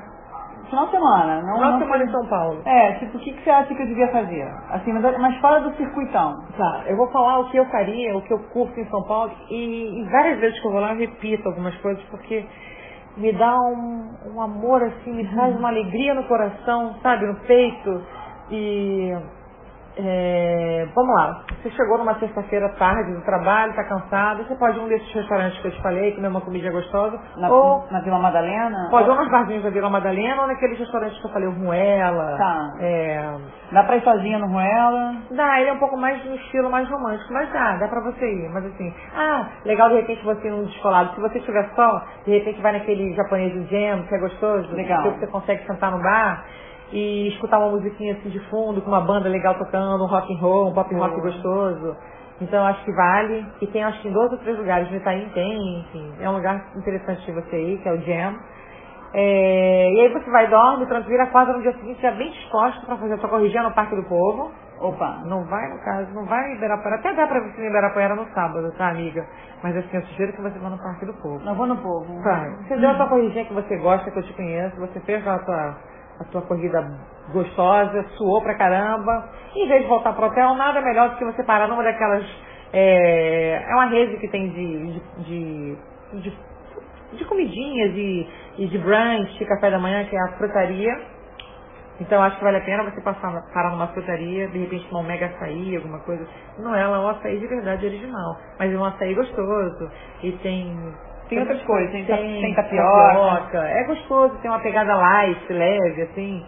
Final 0.71 0.87
de 0.87 0.91
semana, 0.93 1.43
não. 1.43 1.55
Final 1.57 1.73
de 1.75 1.79
semana 1.85 2.05
em 2.05 2.11
São 2.11 2.27
Paulo. 2.27 2.61
É, 2.65 2.93
tipo, 2.95 3.17
o 3.17 3.21
que, 3.21 3.33
que 3.33 3.43
você 3.45 3.51
acha 3.51 3.75
que 3.75 3.83
eu 3.83 3.87
devia 3.87 4.09
fazer? 4.09 4.43
Assim, 4.71 4.93
mas, 4.93 5.19
mas 5.19 5.37
fora 5.39 5.61
do 5.61 5.75
circuitão. 5.77 6.43
Tá, 6.57 6.85
eu 6.87 6.97
vou 6.97 7.07
falar 7.13 7.39
o 7.41 7.51
que 7.51 7.57
eu 7.59 7.67
faria, 7.67 8.17
o 8.17 8.23
que 8.23 8.33
eu 8.33 8.39
curto 8.53 8.79
em 8.81 8.87
São 8.87 9.03
Paulo 9.05 9.31
e, 9.51 10.01
e 10.01 10.05
várias 10.11 10.39
vezes 10.41 10.59
que 10.61 10.67
eu 10.67 10.73
vou 10.73 10.81
lá 10.81 10.93
eu 10.93 10.99
repito 10.99 11.47
algumas 11.49 11.75
coisas 11.77 12.03
porque 12.05 12.45
me 13.19 13.33
dá 13.33 13.55
um, 13.61 14.09
um 14.35 14.41
amor 14.41 14.83
assim, 14.83 15.13
me 15.13 15.27
traz 15.29 15.55
uma 15.57 15.69
alegria 15.69 16.15
no 16.15 16.25
coração, 16.25 16.95
sabe, 17.03 17.27
no 17.27 17.37
peito. 17.47 18.03
E 18.51 19.17
é, 19.97 20.89
vamos 20.95 21.15
lá, 21.15 21.43
você 21.63 21.71
chegou 21.71 21.99
numa 21.99 22.19
sexta-feira 22.19 22.69
tarde 22.71 23.13
do 23.15 23.21
trabalho, 23.23 23.71
está 23.71 23.85
cansado, 23.85 24.45
você 24.45 24.55
pode 24.57 24.79
ir 24.79 24.81
um 24.83 24.89
desses 24.89 25.13
restaurantes 25.15 25.59
que 25.61 25.69
eu 25.69 25.73
te 25.73 25.83
falei, 25.83 26.13
comer 26.15 26.29
uma 26.29 26.41
comida 26.41 26.71
gostosa, 26.71 27.19
Na, 27.37 27.49
ou 27.49 27.87
na 27.91 28.01
Vila 28.01 28.19
Madalena? 28.19 28.89
pode 28.91 29.07
ir 29.09 29.11
ou 29.11 29.17
nos 29.17 29.31
barzinhos 29.31 29.63
da 29.63 29.71
Vila 29.71 29.89
Madalena 29.91 30.43
ou 30.43 30.49
naqueles 30.49 30.79
restaurantes 30.79 31.19
que 31.21 31.27
eu 31.27 31.33
falei, 31.33 31.49
o 31.49 31.53
Ruela. 31.53 32.37
Tá. 32.37 32.75
É, 32.81 33.35
Dá 33.73 33.83
pra 33.85 33.97
ir 33.97 34.03
sozinha 34.05 34.39
no 34.39 34.47
Ruela? 34.49 35.17
Dá, 35.31 35.61
ele 35.61 35.71
é 35.71 35.73
um 35.73 35.79
pouco 35.79 35.97
mais 35.97 36.25
no 36.25 36.35
estilo 36.37 36.71
mais 36.71 36.89
romântico, 36.89 37.33
mas 37.33 37.51
dá, 37.53 37.77
dá 37.77 37.89
pra 37.89 38.01
você 38.01 38.25
ir. 38.25 38.49
Mas 38.51 38.65
assim, 38.67 38.95
ah, 39.17 39.49
legal 39.65 39.89
de 39.89 39.97
repente 39.97 40.25
você 40.25 40.47
ir 40.47 40.51
num 40.51 40.65
descolado. 40.65 41.15
Se 41.15 41.21
você 41.21 41.39
estiver 41.39 41.69
só, 41.75 42.05
de 42.25 42.33
repente 42.39 42.61
vai 42.61 42.73
naquele 42.73 43.15
japonês 43.15 43.53
do 43.53 43.65
jam, 43.69 44.03
que 44.07 44.15
é 44.15 44.19
gostoso. 44.19 44.73
Legal. 44.75 45.03
Que 45.03 45.09
você 45.21 45.27
consegue 45.29 45.67
sentar 45.67 45.91
no 45.91 46.03
bar 46.03 46.45
e 46.93 47.29
escutar 47.29 47.59
uma 47.59 47.71
musiquinha 47.71 48.15
assim 48.15 48.29
de 48.29 48.41
fundo, 48.51 48.81
com 48.83 48.89
uma 48.89 49.01
banda 49.01 49.29
legal 49.29 49.55
tocando, 49.55 50.05
um 50.05 50.07
rock 50.07 50.33
and 50.33 50.39
roll, 50.39 50.69
um 50.69 50.75
pop 50.75 50.95
rock 50.95 51.21
gostoso. 51.21 51.97
Então 52.41 52.61
eu 52.61 52.67
acho 52.67 52.85
que 52.85 52.93
vale. 52.93 53.47
E 53.61 53.67
tem 53.69 53.85
acho 53.85 54.01
que 54.03 54.09
em 54.09 54.13
dois 54.13 54.31
ou 54.33 54.39
três 54.39 54.59
lugares, 54.59 54.91
no 54.91 54.97
Itaim 54.97 55.29
tem, 55.35 55.81
enfim. 55.81 56.15
É 56.21 56.29
um 56.29 56.35
lugar 56.35 56.65
interessante 56.77 57.25
de 57.25 57.33
você 57.33 57.57
ir, 57.57 57.79
que 57.79 57.89
é 57.89 57.93
o 57.93 58.01
Jam. 58.03 58.35
É, 59.17 59.93
e 59.93 60.01
aí 60.01 60.13
você 60.13 60.29
vai, 60.29 60.49
dorme, 60.49 60.87
tranquila, 60.87 61.23
acorda 61.23 61.53
no 61.53 61.63
dia 61.63 61.73
seguinte 61.75 62.03
já 62.03 62.11
bem 62.11 62.33
disposto 62.33 62.85
pra 62.85 62.97
fazer 62.97 63.15
a 63.15 63.19
sua 63.19 63.29
corridinha 63.29 63.63
no 63.63 63.73
Parque 63.73 63.95
do 63.95 64.03
Povo. 64.05 64.51
Opa. 64.81 65.23
Não 65.25 65.45
vai, 65.45 65.69
no 65.69 65.79
caso, 65.85 66.13
não 66.13 66.27
vai 66.27 66.51
em 66.51 66.57
Ibirapuera. 66.57 66.97
Até 66.97 67.15
dá 67.15 67.27
pra 67.29 67.41
você 67.41 67.63
em 67.63 67.69
Ibirapuera 67.69 68.17
no 68.17 68.27
sábado, 68.35 68.73
tá, 68.77 68.89
amiga? 68.89 69.25
Mas 69.63 69.77
assim, 69.77 69.97
eu 69.97 70.03
sugiro 70.03 70.33
que 70.33 70.43
você 70.43 70.59
vá 70.59 70.69
no 70.69 70.79
Parque 70.79 71.07
do 71.07 71.15
Povo. 71.15 71.39
Não 71.45 71.55
vou 71.55 71.67
no 71.67 71.77
povo. 71.77 72.21
Vai. 72.23 72.51
Você 72.67 72.77
deu 72.77 72.91
a 72.91 72.95
tua 72.95 73.09
corridinha 73.09 73.45
que 73.45 73.55
você 73.55 73.77
gosta, 73.77 74.11
que 74.11 74.19
eu 74.19 74.23
te 74.25 74.33
conheço, 74.35 74.77
você 74.81 74.99
fez 75.01 75.27
a 75.27 75.39
tua, 75.39 75.77
a 76.21 76.25
tua 76.25 76.43
corrida 76.43 76.81
gostosa, 77.33 78.05
suou 78.17 78.43
pra 78.43 78.55
caramba. 78.55 79.29
Em 79.55 79.69
vez 79.69 79.83
de 79.83 79.89
voltar 79.89 80.13
pro 80.13 80.27
hotel, 80.27 80.55
nada 80.55 80.81
melhor 80.81 81.11
do 81.11 81.17
que 81.17 81.25
você 81.25 81.43
parar 81.45 81.69
numa 81.69 81.83
daquelas. 81.83 82.25
É, 82.73 83.65
é 83.69 83.75
uma 83.75 83.87
rede 83.87 84.17
que 84.19 84.29
tem 84.29 84.49
de, 84.49 85.01
de, 85.23 85.77
de, 86.21 86.33
de, 87.13 87.25
comidinhas 87.25 87.95
e, 87.95 88.29
e 88.59 88.67
de 88.67 88.79
brunch, 88.79 89.45
café 89.45 89.71
da 89.71 89.79
manhã, 89.79 90.05
que 90.05 90.17
é 90.17 90.21
a 90.21 90.33
frutaria. 90.37 91.15
Então 92.01 92.21
acho 92.21 92.37
que 92.39 92.45
vale 92.45 92.57
a 92.57 92.65
pena 92.65 92.83
você 92.83 93.01
passar, 93.01 93.31
parar 93.53 93.71
numa 93.71 93.87
frutaria, 93.89 94.49
de 94.49 94.59
repente 94.59 94.89
tomar 94.89 95.01
um 95.01 95.07
mega 95.07 95.27
açaí, 95.27 95.77
alguma 95.77 96.01
coisa. 96.01 96.27
Não, 96.59 96.75
é 96.75 96.89
um 96.89 97.09
açaí 97.09 97.39
de 97.39 97.47
verdade 97.47 97.87
original, 97.87 98.37
mas 98.59 98.73
é 98.73 98.77
um 98.77 98.85
açaí 98.85 99.15
gostoso. 99.15 99.91
E 100.23 100.33
tem. 100.39 100.77
Tem 101.29 101.39
outras 101.41 101.63
coisas, 101.63 101.91
tem 101.93 102.05
ta- 102.05 102.17
tem 102.17 102.55
tapioca. 102.55 102.85
tapioca. 103.09 103.59
É 103.69 103.85
gostoso, 103.85 104.35
tem 104.43 104.51
uma 104.51 104.61
pegada 104.61 104.95
light, 104.95 105.53
leve, 105.53 106.03
assim. 106.03 106.45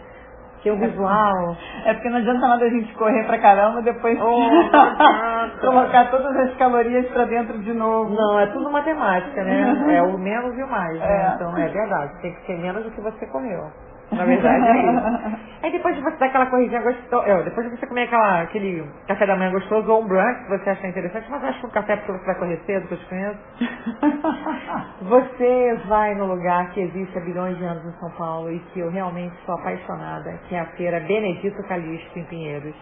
Tem 0.63 0.73
um 0.73 0.79
visual. 0.81 1.57
É 1.85 1.95
porque 1.95 2.09
não 2.09 2.19
adianta 2.19 2.41
nada 2.49 2.65
a 2.65 2.69
gente 2.69 2.93
correr 2.95 3.25
pra 3.25 3.39
caramba 3.39 3.81
e 3.81 3.85
depois 3.85 4.19
Oh, 4.21 4.41
colocar 5.61 6.11
todas 6.11 6.37
as 6.37 6.55
calorias 6.57 7.07
pra 7.09 7.25
dentro 7.25 7.59
de 7.61 7.73
novo. 7.73 8.13
Não, 8.13 8.41
é 8.41 8.47
tudo 8.47 8.69
matemática, 8.71 9.45
né? 9.45 9.97
É 9.97 10.03
o 10.03 10.19
menos 10.19 10.59
e 10.59 10.63
o 10.63 10.69
mais, 10.69 10.99
né? 10.99 11.07
É. 11.31 11.35
Então 11.35 11.57
é 11.57 11.69
verdade, 11.69 12.21
tem 12.21 12.35
que 12.35 12.47
ser 12.47 12.59
menos 12.59 12.83
do 12.85 12.91
que 12.91 13.01
você 13.01 13.27
correu. 13.27 13.65
Na 14.13 14.25
verdade 14.25 14.67
é 14.67 14.83
isso. 14.83 15.47
Aí 15.63 15.73
depois 15.73 15.97
de 15.97 16.03
você 16.03 16.17
dar 16.19 16.27
aquela 16.27 16.47
corridinha 16.47 16.81
gostosa, 16.81 17.43
depois 17.43 17.69
de 17.69 17.77
você 17.77 17.87
comer 17.87 18.05
aquela, 18.05 18.43
aquele 18.43 18.89
café 19.09 19.27
da 19.27 19.35
manhã 19.35 19.51
gostoso 19.51 19.91
ou 19.91 20.03
um 20.03 20.07
brunch 20.07 20.45
que 20.45 20.51
você 20.51 20.71
achar 20.71 20.89
interessante, 20.89 21.29
mas 21.31 21.43
acho 21.43 21.61
que 21.61 21.67
um 21.67 21.71
café 21.71 21.97
porque 21.97 22.13
você 22.13 22.27
vai 22.27 22.35
correr 22.37 22.61
cedo, 22.67 22.87
que 22.87 22.95
eu 22.95 22.99
te 22.99 23.07
conheço. 23.07 23.39
Você 25.03 25.81
vai 25.89 26.15
no 26.15 26.27
lugar 26.27 26.71
que 26.71 26.81
existe 26.81 27.19
há 27.19 27.21
bilhões 27.21 27.57
de 27.59 27.65
anos 27.65 27.85
em 27.85 27.99
São 27.99 28.11
Paulo 28.13 28.53
e 28.53 28.59
que 28.73 28.81
eu 28.81 28.91
realmente 28.91 29.35
sou 29.45 29.55
apaixonada, 29.57 30.33
que 30.49 30.55
é 30.55 30.61
a 30.61 30.67
feira 30.77 31.01
Benedito 31.01 31.63
Calixto 31.65 32.19
em 32.19 32.25
Pinheiros. 32.25 32.75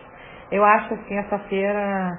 Eu 0.51 0.65
acho 0.65 0.95
assim, 0.95 1.17
essa 1.17 1.39
feira 1.41 2.19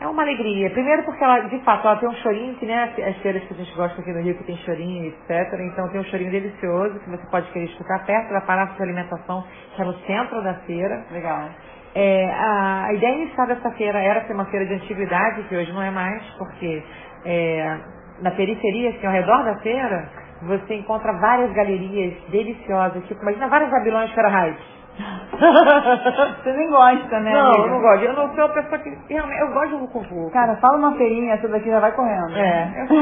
é 0.00 0.06
uma 0.06 0.22
alegria. 0.22 0.70
Primeiro 0.70 1.02
porque 1.04 1.22
ela, 1.22 1.40
de 1.40 1.58
fato, 1.64 1.86
ela 1.86 1.96
tem 1.96 2.08
um 2.08 2.14
chorinho, 2.14 2.54
que 2.56 2.66
né, 2.66 2.92
as 3.06 3.16
feiras 3.16 3.42
que 3.44 3.54
a 3.54 3.56
gente 3.56 3.74
gosta 3.74 4.00
aqui 4.00 4.12
no 4.12 4.20
Rio, 4.20 4.36
que 4.36 4.44
tem 4.44 4.56
chorinho, 4.58 5.06
etc. 5.06 5.52
Então 5.72 5.88
tem 5.88 6.00
um 6.00 6.04
chorinho 6.04 6.30
delicioso 6.30 7.00
que 7.00 7.10
você 7.10 7.26
pode 7.30 7.50
querer 7.50 7.66
escutar 7.66 8.04
perto 8.06 8.32
da 8.32 8.40
praça 8.40 8.74
de 8.74 8.82
alimentação, 8.82 9.44
que 9.74 9.82
é 9.82 9.84
no 9.84 9.94
centro 10.00 10.42
da 10.42 10.54
feira. 10.66 11.04
Legal. 11.10 11.48
É, 11.94 12.30
a, 12.30 12.84
a 12.86 12.94
ideia 12.94 13.22
inicial 13.22 13.46
dessa 13.48 13.70
feira 13.72 13.98
era 13.98 14.24
ser 14.26 14.34
uma 14.34 14.44
feira 14.46 14.66
de 14.66 14.74
antiguidade, 14.74 15.42
que 15.48 15.56
hoje 15.56 15.72
não 15.72 15.82
é 15.82 15.90
mais, 15.90 16.22
porque 16.38 16.82
é, 17.24 17.78
na 18.20 18.30
periferia, 18.30 18.90
assim, 18.90 19.06
ao 19.06 19.12
redor 19.12 19.44
da 19.44 19.56
feira, 19.56 20.08
você 20.42 20.74
encontra 20.74 21.12
várias 21.14 21.52
galerias 21.52 22.14
deliciosas, 22.28 23.04
tipo, 23.06 23.20
imagina 23.22 23.48
vários 23.48 23.70
babilônios 23.70 24.12
Fahrenheit. 24.12 24.77
Você 26.42 26.52
nem 26.52 26.68
gosta, 26.68 27.20
né? 27.20 27.32
não, 27.32 27.46
amiga? 27.46 27.62
eu 27.62 27.70
não 27.70 27.80
gosto. 27.80 28.04
Eu 28.04 28.12
não 28.14 28.34
sou 28.34 28.44
uma 28.44 28.54
pessoa 28.54 28.78
que 28.78 28.98
realmente. 29.08 29.40
Eu 29.40 29.52
gosto 29.52 29.68
de 29.68 29.76
vucu 29.76 30.30
Cara, 30.32 30.56
fala 30.56 30.78
uma 30.78 30.96
feirinha, 30.96 31.34
essa 31.34 31.48
daqui 31.48 31.70
já 31.70 31.80
vai 31.80 31.92
correndo. 31.92 32.36
É, 32.36 32.82
eu 32.82 32.88
sou 32.88 32.98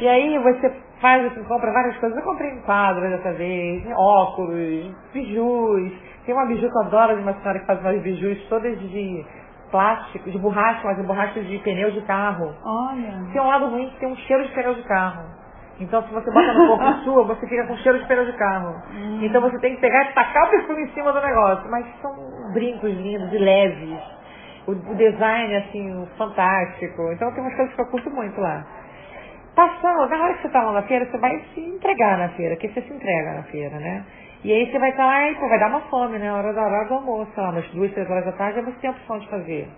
E 0.00 0.08
aí 0.08 0.38
você 0.38 0.72
faz 1.00 1.24
assim, 1.26 1.42
compra 1.44 1.72
várias 1.72 1.96
coisas. 1.98 2.16
Eu 2.16 2.24
comprei 2.24 2.52
um 2.52 2.62
quadro 2.62 3.08
dessa 3.10 3.32
vez, 3.32 3.84
óculos, 3.96 4.94
bijus. 5.12 5.92
Tem 6.24 6.34
uma 6.34 6.46
biju 6.46 6.70
que 6.70 6.76
eu 6.78 6.82
adoro 6.82 7.16
de 7.16 7.22
uma 7.22 7.34
senhora 7.34 7.58
que 7.58 7.66
faz 7.66 7.80
umas 7.80 8.00
bijus 8.00 8.40
todas 8.48 8.78
de 8.78 9.26
plástico, 9.72 10.30
de 10.30 10.38
borracha, 10.38 10.80
mas 10.84 10.96
de 10.96 11.02
borracha 11.02 11.40
de 11.40 11.58
pneu 11.58 11.90
de 11.90 12.02
carro. 12.02 12.54
Olha. 12.64 13.26
Tem 13.32 13.40
um 13.40 13.46
lado 13.46 13.66
ruim 13.66 13.88
que 13.90 13.98
tem 13.98 14.08
um 14.08 14.16
cheiro 14.16 14.44
de 14.44 14.54
pneu 14.54 14.74
de 14.74 14.82
carro. 14.84 15.41
Então 15.80 16.02
se 16.02 16.12
você 16.12 16.30
bota 16.30 16.52
no 16.52 16.66
corpo 16.66 16.92
sua, 17.04 17.24
você 17.24 17.46
fica 17.46 17.66
com 17.66 17.76
cheiro 17.78 17.98
de 17.98 18.06
pneu 18.06 18.24
de 18.26 18.32
carro. 18.34 18.74
Então 19.22 19.40
você 19.40 19.58
tem 19.58 19.74
que 19.74 19.80
pegar 19.80 20.10
e 20.10 20.14
tacar 20.14 20.46
o 20.46 20.50
perfume 20.50 20.82
em 20.82 20.88
cima 20.90 21.12
do 21.12 21.20
negócio. 21.20 21.70
Mas 21.70 21.86
são 22.00 22.14
brincos 22.52 22.92
lindos 22.92 23.32
e 23.32 23.38
leves. 23.38 23.98
O, 24.66 24.72
o 24.72 24.94
design, 24.94 25.56
assim, 25.56 26.08
fantástico. 26.16 27.10
Então 27.12 27.32
tem 27.32 27.42
umas 27.42 27.54
coisas 27.54 27.74
que 27.74 27.80
eu 27.80 27.86
curto 27.86 28.10
muito 28.10 28.40
lá. 28.40 28.64
Passando, 29.54 30.08
na 30.08 30.24
hora 30.24 30.34
que 30.34 30.42
você 30.42 30.48
tá 30.48 30.62
lá 30.62 30.72
na 30.72 30.82
feira, 30.82 31.04
você 31.04 31.18
vai 31.18 31.38
se 31.52 31.60
entregar 31.60 32.16
na 32.16 32.28
feira, 32.30 32.56
que 32.56 32.68
você 32.68 32.80
se 32.80 32.92
entrega 32.92 33.34
na 33.34 33.42
feira, 33.44 33.78
né? 33.78 34.04
E 34.44 34.52
aí 34.52 34.70
você 34.70 34.78
vai 34.78 34.90
estar 34.90 35.04
lá 35.04 35.30
e 35.30 35.34
pô, 35.34 35.48
vai 35.48 35.58
dar 35.58 35.68
uma 35.68 35.80
fome, 35.82 36.18
né? 36.18 36.32
Hora 36.32 36.52
da 36.52 36.62
hora 36.62 36.88
do 36.88 36.94
almoço, 36.94 37.30
lá, 37.36 37.50
umas 37.50 37.68
duas, 37.68 37.92
três 37.92 38.10
horas 38.10 38.24
da 38.24 38.32
tarde, 38.32 38.62
você 38.62 38.76
tem 38.80 38.88
a 38.88 38.92
opção 38.92 39.18
de 39.18 39.28
fazer. 39.28 39.68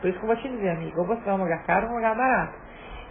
Por 0.00 0.10
isso 0.10 0.18
que 0.18 0.24
eu 0.24 0.28
vou 0.28 0.36
te 0.36 0.48
dizer, 0.48 0.70
amigo, 0.70 1.00
ou 1.00 1.06
você 1.06 1.20
vai 1.22 1.36
num 1.36 1.44
lugar 1.44 1.64
caro 1.64 1.86
ou 1.86 1.90
num 1.90 1.96
lugar 1.96 2.14
barato. 2.14 2.52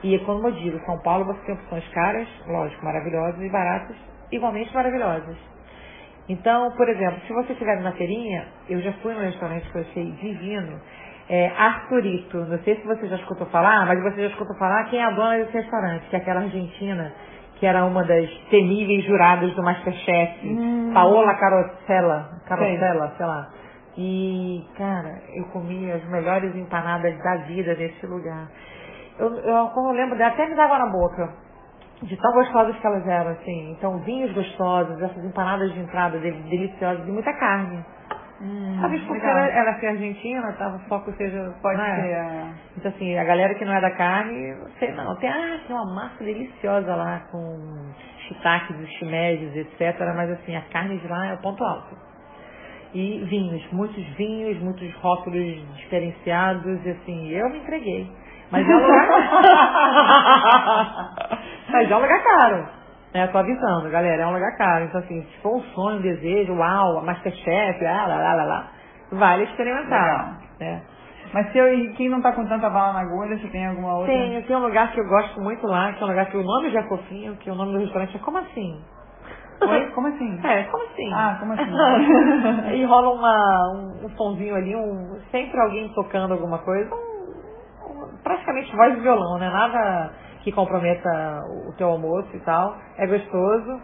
E 0.04 0.18
como 0.20 0.48
eu 0.48 0.52
digo, 0.54 0.80
São 0.86 0.98
Paulo 1.00 1.26
você 1.26 1.40
tem 1.46 1.56
opções 1.56 1.88
caras, 1.90 2.28
lógico, 2.48 2.84
maravilhosas, 2.84 3.40
e 3.42 3.50
baratas, 3.50 3.96
igualmente 4.32 4.74
maravilhosas. 4.74 5.38
Então, 6.28 6.72
por 6.72 6.88
exemplo, 6.90 7.20
se 7.28 7.34
você 7.34 7.54
estiver 7.54 7.80
na 7.82 7.92
feirinha, 7.94 8.46
eu 8.70 8.80
já 8.82 8.94
fui 8.94 9.14
num 9.14 9.22
restaurante 9.22 9.70
que 9.70 9.78
eu 9.78 9.82
achei 9.82 10.12
divino, 10.12 10.80
é 11.30 11.52
Arturito. 11.58 12.38
Não 12.38 12.60
sei 12.60 12.76
se 12.76 12.86
você 12.88 13.08
já 13.08 13.16
escutou 13.18 13.48
falar, 13.48 13.86
mas 13.86 14.02
você 14.02 14.22
já 14.22 14.28
escutou 14.28 14.56
falar 14.58 14.86
quem 14.86 15.00
é 15.00 15.04
a 15.04 15.12
dona 15.12 15.38
desse 15.38 15.54
restaurante, 15.54 16.08
que 16.10 16.16
é 16.16 16.20
aquela 16.20 16.42
argentina, 16.42 17.12
que 17.60 17.66
era 17.66 17.86
uma 17.86 18.04
das 18.04 18.30
temíveis 18.50 19.04
juradas 19.06 19.54
do 19.54 19.64
Masterchef, 19.64 20.48
Hum. 20.48 20.92
Paola 20.94 21.36
Carosella, 21.36 22.30
Carosella, 22.48 23.14
sei 23.18 23.26
lá. 23.26 23.50
E, 23.98 24.66
cara, 24.78 25.22
eu 25.36 25.46
comi 25.46 25.92
as 25.92 26.04
melhores 26.10 26.56
empanadas 26.56 27.18
da 27.24 27.36
vida 27.46 27.76
nesse 27.76 28.06
lugar. 28.08 28.48
Eu, 29.20 29.34
eu, 29.36 29.68
como 29.70 29.90
eu 29.90 29.94
lembro, 29.94 30.24
até 30.24 30.48
me 30.48 30.60
água 30.60 30.80
na 30.80 30.88
boca. 30.88 31.30
De 32.04 32.18
tão 32.18 32.32
gostosas 32.34 32.76
que 32.78 32.88
elas 32.88 33.08
eram, 33.08 33.32
assim. 33.32 33.72
Então, 33.72 34.00
vinhos 34.00 34.32
gostosos, 34.34 35.00
essas 35.02 35.24
empanadas 35.24 35.72
de 35.74 35.80
entrada 35.80 36.18
de- 36.20 36.32
deliciosas 36.32 37.08
e 37.08 37.12
muita 37.12 37.32
carne. 37.34 37.86
Hum, 38.42 38.76
Talvez 38.82 39.04
porque 39.04 39.22
legal. 39.22 39.38
ela, 39.38 39.48
ela 39.50 39.80
ser 39.80 39.88
argentina, 39.88 40.52
tá? 40.54 40.70
o 40.70 40.80
foco 40.90 41.12
seja... 41.14 41.54
Pode 41.62 41.78
né? 41.78 41.96
ser. 42.02 42.08
é. 42.10 42.46
Então, 42.78 42.92
assim, 42.92 43.16
a 43.20 43.24
galera 43.24 43.54
que 43.54 43.64
não 43.64 43.74
é 43.74 43.80
da 43.82 43.92
carne, 43.92 44.56
não 44.56 44.68
sei 44.80 44.92
não. 44.94 45.16
Tem, 45.18 45.30
ah, 45.30 45.60
tem 45.68 45.76
uma 45.76 45.94
massa 45.94 46.24
deliciosa 46.24 46.96
lá 46.96 47.20
com 47.32 47.60
shiitakes, 48.28 48.76
shimejes, 48.98 49.56
etc. 49.56 50.00
Mas, 50.16 50.32
assim, 50.32 50.56
a 50.56 50.62
carne 50.72 50.98
de 50.98 51.08
lá 51.08 51.28
é 51.28 51.34
o 51.36 51.38
ponto 51.38 51.64
alto. 51.64 51.96
E 52.96 53.24
vinhos, 53.26 53.72
muitos 53.72 54.04
vinhos, 54.16 54.60
muitos 54.60 54.92
rótulos 54.96 55.76
diferenciados, 55.78 56.84
e 56.84 56.90
assim, 56.90 57.30
eu 57.30 57.48
me 57.50 57.60
entreguei. 57.60 58.12
Mas 58.52 58.68
é 58.68 58.76
um 58.76 58.80
lugar 58.80 59.08
Mas 61.72 61.90
é 61.90 61.96
um 61.96 62.02
lugar 62.02 62.24
caro. 62.24 62.68
Né? 63.14 63.28
Tô 63.28 63.38
avisando, 63.38 63.90
galera, 63.90 64.24
é 64.24 64.28
um 64.28 64.34
lugar 64.34 64.56
caro. 64.58 64.86
Então, 64.86 65.02
assim, 65.02 65.22
se 65.24 65.42
for 65.42 65.58
um 65.58 65.62
sonho, 65.74 66.00
um 66.00 66.02
desejo, 66.02 66.54
uau, 66.54 67.04
Masterchef, 67.04 67.86
ah, 67.86 68.08
lá, 68.08 68.16
lá, 68.16 68.34
lá, 68.34 68.44
lá, 68.44 68.68
vale 69.12 69.44
experimentar. 69.44 70.38
Né? 70.60 70.82
Mas 71.34 71.52
se 71.52 71.58
eu, 71.58 71.66
quem 71.96 72.10
não 72.10 72.22
tá 72.22 72.34
com 72.34 72.46
tanta 72.46 72.70
bala 72.70 72.94
na 72.94 73.02
agulha, 73.02 73.38
você 73.38 73.48
tem 73.48 73.66
alguma 73.66 73.96
outra? 73.96 74.14
Tem, 74.14 74.42
tem 74.42 74.56
um 74.56 74.60
lugar 74.60 74.92
que 74.92 75.00
eu 75.00 75.08
gosto 75.08 75.40
muito 75.40 75.66
lá, 75.66 75.94
que 75.94 76.02
é 76.02 76.06
um 76.06 76.10
lugar 76.10 76.26
que 76.26 76.38
o 76.38 76.44
nome 76.44 76.70
já 76.72 76.82
é 76.82 76.88
fofinho, 76.88 77.36
que 77.38 77.50
o 77.50 77.56
nome 77.56 77.74
do 77.74 77.80
restaurante 77.80 78.16
é 78.16 78.20
Como 78.20 78.38
Assim? 78.38 78.82
Oi? 79.62 79.92
Como 79.92 80.08
assim? 80.08 80.40
É, 80.44 80.64
como 80.64 80.84
assim? 80.86 81.14
Ah, 81.14 81.38
como 81.40 81.54
assim? 81.54 81.62
e 82.76 82.84
rola 82.84 83.12
uma, 83.12 83.74
um, 83.76 84.06
um 84.06 84.10
sonzinho 84.18 84.56
ali, 84.56 84.76
um, 84.76 85.20
sempre 85.30 85.58
alguém 85.62 85.88
tocando 85.94 86.34
alguma 86.34 86.58
coisa, 86.60 86.90
um, 86.94 87.11
praticamente 88.24 88.76
voz 88.76 88.96
de 88.96 89.02
violão, 89.02 89.38
né? 89.38 89.50
Nada 89.50 90.12
que 90.44 90.52
comprometa 90.52 91.10
o 91.68 91.74
teu 91.74 91.90
almoço 91.90 92.30
e 92.34 92.40
tal. 92.40 92.78
É 92.98 93.08
gostoso. 93.08 93.82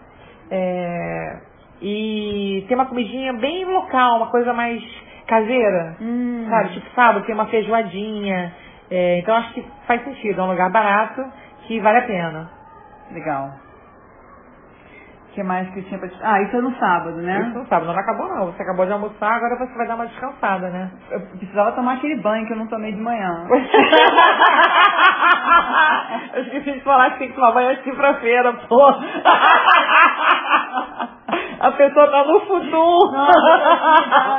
É, 0.50 1.40
e 1.82 2.66
tem 2.68 2.76
uma 2.76 2.86
comidinha 2.86 3.34
bem 3.34 3.66
local, 3.66 4.18
uma 4.18 4.32
coisa 4.32 4.54
mais 4.54 4.82
caseira, 5.28 5.98
hum. 6.02 6.46
sabe? 6.50 6.70
Tipo 6.74 6.96
sábado 6.96 7.26
tem 7.26 7.36
uma 7.36 7.48
feijoadinha. 7.48 8.54
É, 8.90 9.20
então 9.20 9.36
acho 9.36 9.54
que 9.54 9.66
faz 9.86 10.04
sentido, 10.04 10.40
é 10.40 10.44
um 10.44 10.52
lugar 10.52 10.72
barato 10.72 11.24
que 11.68 11.80
vale 11.80 12.00
a 12.00 12.08
pena. 12.08 12.50
Legal. 13.12 13.67
Que 15.38 15.44
mais 15.44 15.70
que 15.70 15.84
tinha 15.84 16.00
pra. 16.00 16.10
Ah, 16.24 16.42
isso 16.42 16.58
é 16.58 16.62
no 16.62 16.76
sábado, 16.80 17.18
né? 17.18 17.42
Isso 17.42 17.60
no 17.60 17.68
sábado, 17.68 17.94
não 17.94 18.00
acabou 18.00 18.28
não. 18.28 18.48
Você 18.48 18.64
acabou 18.64 18.88
de 18.88 18.92
almoçar, 18.92 19.36
agora 19.36 19.56
você 19.56 19.72
vai 19.78 19.86
dar 19.86 19.94
uma 19.94 20.08
descansada, 20.08 20.68
né? 20.72 20.90
Eu 21.12 21.20
precisava 21.38 21.74
tomar 21.74 21.94
aquele 21.94 22.16
banho 22.16 22.48
que 22.48 22.54
eu 22.54 22.58
não 22.58 22.66
tomei 22.66 22.92
de 22.92 23.00
manhã. 23.00 23.46
eu 26.34 26.42
esqueci 26.42 26.72
de 26.72 26.80
falar 26.80 27.12
que 27.12 27.20
tem 27.20 27.28
que 27.28 27.36
tomar 27.36 27.52
banho 27.52 27.70
antes 27.70 27.84
de 27.84 27.92
ir 27.92 27.96
pra 27.96 28.16
feira, 28.16 28.52
pô. 28.68 28.82
A 31.60 31.72
pessoa 31.72 32.08
tá 32.08 32.24
no 32.24 32.40
futuro. 32.42 33.12
Não, 33.12 33.28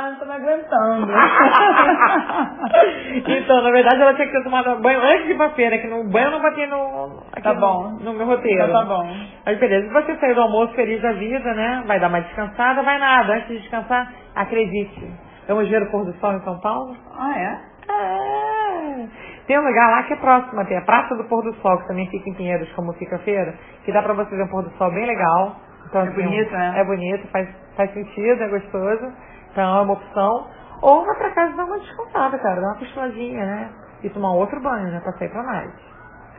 não 0.01 0.15
tô 0.15 0.25
me 0.25 0.31
aguentando. 0.33 1.11
então, 3.27 3.61
na 3.61 3.71
verdade, 3.71 4.01
ela 4.01 4.13
tinha 4.15 4.27
que 4.27 4.33
ter 4.33 4.43
tomado 4.43 4.81
banho 4.81 5.01
antes 5.01 5.25
de 5.25 5.31
ir 5.31 5.37
pra 5.37 5.49
feira, 5.51 5.77
que 5.77 5.87
no 5.87 6.03
banho 6.09 6.31
não 6.31 6.41
bati 6.41 6.65
no, 6.65 7.23
aqui 7.39 7.47
Tá 7.47 7.53
no- 7.55 7.59
bom. 7.61 7.89
no, 8.01 8.13
meu 8.13 8.25
roteiro. 8.27 8.63
Então 8.69 8.87
tá 8.87 8.95
bom. 8.95 9.07
Mas 9.45 9.59
beleza, 9.59 9.87
se 9.87 9.93
você 9.93 10.15
sair 10.17 10.35
do 10.35 10.41
almoço 10.41 10.73
feliz 10.73 11.01
da 11.01 11.13
vida, 11.13 11.53
né? 11.53 11.83
Vai 11.87 11.99
dar 11.99 12.07
uma 12.09 12.21
descansada, 12.21 12.83
vai 12.83 12.99
nada. 12.99 13.33
Antes 13.33 13.47
de 13.47 13.59
descansar, 13.59 14.11
acredite. 14.35 15.11
Vamos 15.47 15.67
ver 15.69 15.81
o 15.81 15.89
pôr 15.91 16.05
do 16.05 16.13
sol 16.19 16.33
em 16.33 16.41
São 16.41 16.59
Paulo? 16.59 16.95
Ah, 17.17 17.39
é? 17.39 17.59
É. 17.91 19.07
Tem 19.47 19.57
um 19.57 19.63
lugar 19.65 19.89
lá 19.89 20.03
que 20.03 20.13
é 20.13 20.17
próximo 20.17 20.61
até, 20.61 20.77
a 20.77 20.81
Praça 20.81 21.15
do 21.15 21.23
Pôr 21.23 21.41
do 21.43 21.53
Sol, 21.55 21.77
que 21.79 21.87
também 21.87 22.07
fica 22.09 22.29
em 22.29 22.33
Pinheiros, 22.35 22.71
como 22.73 22.93
fica 22.93 23.15
a 23.15 23.19
feira, 23.19 23.55
que 23.83 23.91
dá 23.91 24.03
pra 24.03 24.13
você 24.13 24.35
ver 24.35 24.43
um 24.43 24.47
pôr 24.47 24.61
do 24.63 24.69
sol 24.77 24.91
bem 24.91 25.07
legal. 25.07 25.55
Então, 25.87 26.01
É 26.01 26.03
assim, 26.03 26.13
bonito, 26.21 26.51
né? 26.51 26.73
É 26.77 26.83
bonito, 26.83 27.27
faz, 27.29 27.49
faz 27.75 27.91
sentido, 27.93 28.43
é 28.43 28.47
gostoso. 28.47 29.11
Então 29.51 29.77
é 29.77 29.81
uma 29.81 29.93
opção. 29.93 30.47
Ou 30.83 31.03
vai 31.03 31.15
pra 31.17 31.31
casa 31.31 31.55
dar 31.57 31.65
uma 31.65 31.79
descansada, 31.79 32.37
cara, 32.37 32.61
dar 32.61 32.67
uma 32.67 32.75
cochiladinha, 32.77 33.43
né? 33.43 33.69
E 34.03 34.09
tomar 34.11 34.33
outro 34.33 34.61
banho, 34.61 34.91
né? 34.91 34.99
Pra 35.03 35.13
sair 35.13 35.29
pra 35.29 35.41
mais. 35.41 35.71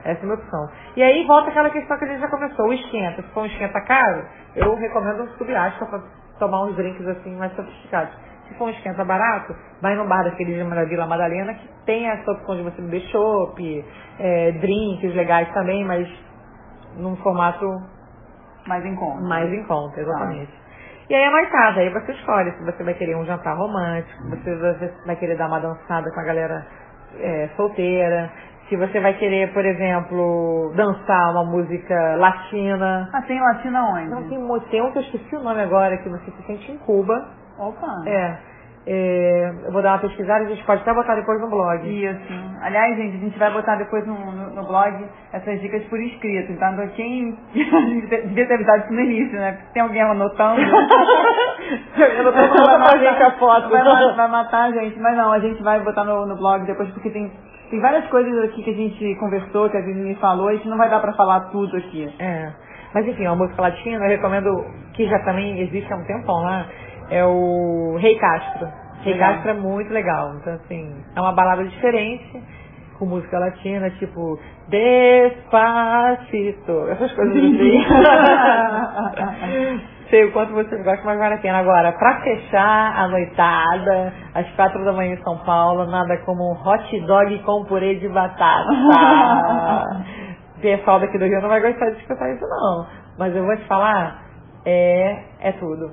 Essa 0.04 0.20
é 0.20 0.22
a 0.22 0.26
minha 0.26 0.34
opção. 0.34 0.68
E 0.96 1.02
aí 1.02 1.26
volta 1.26 1.50
aquela 1.50 1.70
questão 1.70 1.98
que 1.98 2.04
a 2.04 2.08
gente 2.08 2.20
já 2.20 2.28
começou, 2.28 2.66
o 2.68 2.72
esquenta. 2.72 3.22
Se 3.22 3.28
for 3.34 3.42
um 3.42 3.46
esquenta 3.46 3.80
caro, 3.82 4.24
eu 4.56 4.74
recomendo 4.74 5.22
um 5.22 5.28
subiasca 5.36 5.86
pra 5.86 6.00
tomar 6.38 6.64
uns 6.64 6.76
drinks 6.76 7.06
assim 7.06 7.36
mais 7.36 7.54
sofisticados. 7.54 8.12
Se 8.48 8.54
for 8.54 8.64
um 8.66 8.70
esquenta 8.70 9.04
barato, 9.04 9.54
vai 9.80 9.94
no 9.94 10.08
bar 10.08 10.24
daquele 10.24 10.54
de 10.54 10.88
Vila 10.88 11.06
Madalena, 11.06 11.54
que 11.54 11.68
tem 11.86 12.08
essa 12.08 12.32
opção 12.32 12.56
de 12.56 12.62
você 12.62 12.82
beber 12.82 13.02
chopp, 13.02 13.84
é, 14.18 14.52
drinks 14.52 15.14
legais 15.14 15.48
também, 15.52 15.84
mas 15.84 16.08
num 16.96 17.14
formato 17.16 17.66
Mais 18.66 18.84
em 18.84 18.96
conta. 18.96 19.20
mais 19.22 19.52
em 19.52 19.64
conta, 19.64 20.00
exatamente. 20.00 20.52
E 21.08 21.14
aí 21.14 21.24
a 21.24 21.30
noitada, 21.30 21.80
aí 21.80 21.90
você 21.90 22.12
escolhe 22.12 22.52
se 22.52 22.64
você 22.64 22.84
vai 22.84 22.94
querer 22.94 23.16
um 23.16 23.24
jantar 23.24 23.56
romântico, 23.56 24.22
se 24.44 24.56
você 24.56 24.94
vai 25.06 25.16
querer 25.16 25.36
dar 25.36 25.48
uma 25.48 25.60
dançada 25.60 26.10
com 26.12 26.20
a 26.20 26.24
galera 26.24 26.66
é, 27.18 27.48
solteira, 27.56 28.30
se 28.70 28.76
você 28.76 29.00
vai 29.00 29.12
querer, 29.14 29.52
por 29.52 29.64
exemplo, 29.66 30.72
dançar 30.76 31.32
uma 31.32 31.44
música 31.44 32.16
latina. 32.16 33.10
Ah, 33.12 33.20
tem 33.22 33.38
latina 33.40 33.84
onde? 33.84 34.08
Não 34.08 34.28
tem, 34.28 34.38
mo- 34.38 34.60
tem 34.60 34.80
um 34.80 34.90
que 34.92 34.98
eu 34.98 35.02
esqueci 35.02 35.36
o 35.36 35.40
nome 35.42 35.60
agora, 35.60 35.98
que 35.98 36.08
você 36.08 36.30
se 36.30 36.42
sente 36.46 36.72
em 36.72 36.78
Cuba. 36.78 37.28
Opa. 37.58 38.02
É. 38.06 38.36
é, 38.86 39.52
eu 39.66 39.72
vou 39.72 39.82
dar 39.82 39.92
uma 39.94 39.98
pesquisada, 39.98 40.44
a 40.44 40.48
gente 40.48 40.64
pode 40.64 40.80
até 40.82 40.94
botar 40.94 41.14
depois 41.16 41.38
no 41.40 41.50
blog. 41.50 41.82
Isso. 41.86 42.32
Aliás, 42.62 42.96
gente, 42.96 43.16
a 43.16 43.20
gente 43.20 43.38
vai 43.38 43.52
botar 43.52 43.76
depois 43.76 44.06
no, 44.06 44.14
no, 44.14 44.50
no 44.54 44.64
blog 44.66 45.04
essas 45.32 45.60
dicas 45.60 45.82
por 45.84 46.00
escrito. 46.00 46.52
Então, 46.52 46.74
pra 46.76 46.86
quem 46.88 47.36
devia 47.52 48.46
ter 48.46 48.54
avisado 48.54 48.84
isso 48.84 48.92
no 48.94 49.00
início, 49.00 49.38
né? 49.38 49.52
Porque 49.52 49.72
tem 49.74 49.82
alguém 49.82 50.02
anotando. 50.02 50.60
Eu 51.98 52.24
não 52.24 52.32
tô 52.32 52.38
mandando 52.38 52.84
pra 52.88 52.98
gente 52.98 53.22
a 53.22 53.30
foto. 53.32 53.68
Vai, 53.68 53.82
vai 54.14 54.28
matar 54.28 54.62
a 54.68 54.72
gente. 54.72 54.98
Mas 54.98 55.16
não, 55.16 55.32
a 55.32 55.38
gente 55.40 55.62
vai 55.62 55.80
botar 55.80 56.04
no, 56.04 56.26
no 56.26 56.36
blog 56.36 56.64
depois, 56.64 56.88
porque 56.90 57.10
tem, 57.10 57.30
tem 57.70 57.80
várias 57.80 58.06
coisas 58.08 58.36
aqui 58.44 58.62
que 58.62 58.70
a 58.70 58.74
gente 58.74 59.14
conversou, 59.16 59.70
que 59.70 59.76
a 59.76 59.82
gente 59.82 59.98
me 59.98 60.16
falou, 60.16 60.48
a 60.48 60.54
gente 60.54 60.68
não 60.68 60.76
vai 60.76 60.90
dar 60.90 61.00
pra 61.00 61.12
falar 61.12 61.50
tudo 61.50 61.76
aqui. 61.76 62.12
É. 62.18 62.52
Mas 62.92 63.06
enfim, 63.06 63.26
uma 63.26 63.36
música 63.36 63.62
latina, 63.62 64.04
eu 64.04 64.08
recomendo, 64.08 64.66
que 64.94 65.06
já 65.06 65.20
também 65.20 65.60
existe 65.60 65.92
há 65.92 65.96
um 65.96 66.04
tempão 66.04 66.42
lá, 66.42 66.66
é 67.08 67.24
o 67.24 67.96
Rei 67.98 68.18
Castro. 68.18 68.68
Rei. 69.02 69.16
Castro 69.16 69.50
é 69.50 69.54
muito 69.54 69.92
legal. 69.92 70.34
Então, 70.40 70.54
assim, 70.54 70.92
é 71.14 71.20
uma 71.20 71.32
balada 71.32 71.64
diferente, 71.64 72.42
com 72.98 73.06
música 73.06 73.38
latina, 73.38 73.88
tipo 73.90 74.38
Despacito, 74.68 75.68
essas 76.90 77.12
coisas 77.12 77.36
assim. 77.36 77.84
Sei 80.10 80.24
o 80.24 80.32
quanto 80.32 80.52
vocês 80.52 80.82
gostam, 80.84 81.04
mas 81.06 81.18
vale 81.18 81.34
a 81.34 81.38
pena. 81.38 81.58
Agora, 81.58 81.92
pra 81.92 82.20
fechar 82.22 82.98
a 82.98 83.06
noitada, 83.06 84.12
às 84.34 84.50
quatro 84.56 84.84
da 84.84 84.92
manhã 84.92 85.14
em 85.14 85.22
São 85.22 85.38
Paulo, 85.38 85.86
nada 85.86 86.18
como 86.24 86.52
um 86.52 86.68
hot 86.68 87.00
dog 87.06 87.38
com 87.44 87.64
purê 87.64 87.94
de 87.94 88.08
batata. 88.08 88.68
O 90.58 90.60
pessoal 90.60 91.00
daqui 91.00 91.16
do 91.16 91.24
Rio 91.24 91.40
não 91.40 91.48
vai 91.48 91.60
gostar 91.60 91.90
de 91.90 92.00
escutar 92.00 92.28
isso 92.34 92.44
não. 92.46 92.86
Mas 93.18 93.34
eu 93.34 93.46
vou 93.46 93.56
te 93.56 93.64
falar, 93.66 94.24
é, 94.66 95.22
é 95.40 95.52
tudo. 95.52 95.90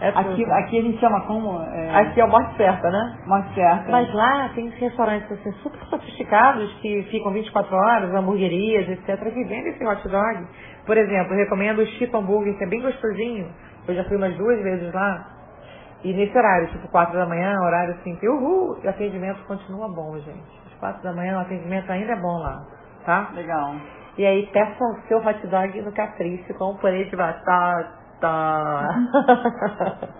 É 0.00 0.12
tudo. 0.12 0.30
Aqui, 0.32 0.44
aqui 0.44 0.78
a 0.78 0.82
gente 0.82 0.98
chama 0.98 1.20
como? 1.22 1.62
É, 1.62 2.00
Aqui 2.00 2.20
é 2.20 2.24
o 2.24 2.28
morte 2.28 2.54
certa, 2.56 2.90
né? 2.90 3.18
Morte 3.26 3.54
certa. 3.54 3.90
Mas 3.90 4.12
lá 4.12 4.50
tem 4.54 4.68
restaurantes 4.68 5.30
assim, 5.32 5.52
super 5.62 5.80
sofisticados 5.86 6.70
que 6.80 7.02
ficam 7.04 7.32
24 7.32 7.74
horas, 7.74 8.14
hamburguerias, 8.14 8.88
etc., 8.88 9.18
que 9.32 9.44
vendem 9.44 9.68
esse 9.68 9.86
hot 9.86 10.06
dog. 10.08 10.46
Por 10.84 10.98
exemplo, 10.98 11.32
eu 11.32 11.38
recomendo 11.38 11.78
o 11.78 11.86
Chico 11.86 12.16
Hambúrguer, 12.16 12.56
que 12.58 12.64
é 12.64 12.68
bem 12.68 12.82
gostosinho. 12.82 13.48
Eu 13.88 13.94
já 13.94 14.04
fui 14.04 14.16
umas 14.16 14.36
duas 14.36 14.60
vezes 14.62 14.92
lá. 14.92 15.26
E 16.04 16.12
nesse 16.12 16.36
horário, 16.36 16.68
tipo 16.68 16.88
4 16.88 17.16
da 17.18 17.26
manhã, 17.26 17.58
horário 17.60 17.94
assim, 17.94 18.14
que 18.16 18.28
uhul, 18.28 18.78
o 18.84 18.88
atendimento 18.88 19.42
continua 19.46 19.88
bom, 19.88 20.18
gente. 20.18 20.60
Às 20.66 20.78
4 20.78 21.02
da 21.02 21.12
manhã 21.14 21.38
o 21.38 21.40
atendimento 21.40 21.90
ainda 21.90 22.12
é 22.12 22.20
bom 22.20 22.38
lá, 22.38 22.62
tá? 23.04 23.30
Legal. 23.34 23.74
E 24.18 24.26
aí 24.26 24.46
peça 24.52 24.84
o 24.84 25.08
seu 25.08 25.18
hot 25.18 25.46
dog 25.46 25.80
no 25.82 25.92
Capricho 25.92 26.52
com 26.54 26.76
purê 26.76 27.04
de 27.04 27.16
batata. 27.16 28.05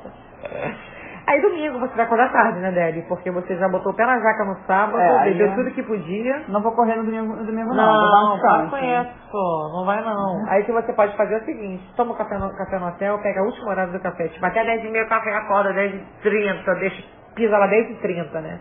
Aí 1.26 1.40
domingo 1.42 1.80
você 1.80 1.92
vai 1.96 2.04
acordar 2.06 2.30
tarde, 2.30 2.60
né, 2.60 2.70
Deb? 2.70 3.02
Porque 3.08 3.32
você 3.32 3.56
já 3.56 3.68
botou 3.68 3.90
o 3.90 3.96
pé 3.96 4.06
na 4.06 4.16
jaca 4.20 4.44
no 4.44 4.54
sábado, 4.64 4.96
É, 4.96 5.18
aí 5.18 5.32
bebeu 5.32 5.48
é- 5.48 5.54
tudo 5.56 5.70
que 5.72 5.82
podia. 5.82 6.44
Não 6.46 6.62
vou 6.62 6.70
correr 6.70 6.94
no 6.94 7.02
domingo, 7.04 7.34
no 7.34 7.44
domingo 7.44 7.74
não. 7.74 7.84
Não, 7.84 8.00
vou 8.00 8.10
dar 8.12 8.18
um 8.18 8.28
não, 8.28 8.34
descanso. 8.36 8.70
conheço, 8.70 9.72
não 9.74 9.84
vai 9.84 10.04
não. 10.04 10.46
Aí 10.48 10.62
o 10.62 10.64
que 10.66 10.70
você 10.72 10.92
pode 10.92 11.16
fazer 11.16 11.34
é 11.34 11.38
o 11.38 11.44
seguinte, 11.44 11.82
toma 11.96 12.12
o 12.12 12.16
café 12.16 12.38
no, 12.38 12.48
café 12.56 12.78
no 12.78 12.86
hotel, 12.86 13.18
pega 13.18 13.40
a 13.40 13.42
última 13.42 13.70
horário 13.70 13.92
do 13.92 13.98
café, 13.98 14.28
tipo 14.28 14.46
até 14.46 14.64
10 14.64 14.84
e 14.84 14.88
meia 14.88 15.04
o 15.04 15.08
café 15.08 15.34
acorda, 15.34 15.72
10 15.72 15.94
e 15.96 16.04
30, 16.22 16.74
deixa, 16.76 17.02
pisa 17.34 17.58
lá 17.58 17.66
10 17.66 17.90
e 17.90 17.94
30, 17.94 18.40
né? 18.40 18.60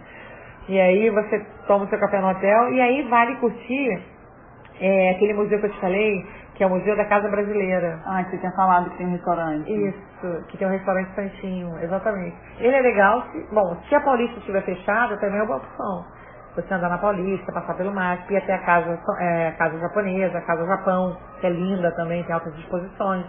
E 0.67 0.79
aí 0.81 1.11
você 1.11 1.45
toma 1.67 1.85
o 1.85 1.87
seu 1.87 1.99
café 1.99 2.19
no 2.19 2.31
hotel 2.31 2.73
e 2.73 2.81
aí 2.81 3.03
vale 3.03 3.35
curtir 3.35 4.01
é, 4.81 5.11
aquele 5.11 5.35
museu 5.35 5.59
que 5.59 5.67
eu 5.67 5.71
te 5.71 5.79
falei, 5.79 6.25
que 6.55 6.63
é 6.63 6.67
o 6.67 6.69
Museu 6.69 6.95
da 6.95 7.05
Casa 7.05 7.29
Brasileira. 7.29 7.99
Ah, 8.05 8.23
que 8.23 8.31
você 8.31 8.37
tinha 8.37 8.51
falado 8.53 8.89
que 8.89 8.97
tem 8.97 9.07
um 9.07 9.11
restaurante. 9.11 9.69
Isso, 9.71 10.45
que 10.47 10.57
tem 10.57 10.67
um 10.67 10.71
restaurante 10.71 11.13
Santinho, 11.13 11.77
exatamente. 11.81 12.35
Ele 12.59 12.75
é 12.75 12.81
legal, 12.81 13.23
se, 13.31 13.45
bom, 13.53 13.75
se 13.87 13.95
a 13.95 14.01
Paulista 14.01 14.39
estiver 14.39 14.61
fechada, 14.61 15.17
também 15.17 15.39
é 15.39 15.43
uma 15.43 15.57
opção. 15.57 16.05
Você 16.55 16.73
andar 16.73 16.89
na 16.89 16.97
Paulista, 16.97 17.51
passar 17.51 17.73
pelo 17.75 17.93
MASP, 17.93 18.33
ir 18.33 18.37
até 18.37 18.53
a 18.53 18.59
casa, 18.59 18.97
é, 19.19 19.47
a 19.49 19.51
casa 19.53 19.77
japonesa, 19.77 20.37
a 20.37 20.41
Casa 20.41 20.65
Japão, 20.65 21.17
que 21.41 21.47
é 21.47 21.49
linda 21.49 21.91
também, 21.91 22.23
tem 22.23 22.33
altas 22.33 22.55
disposições. 22.55 23.25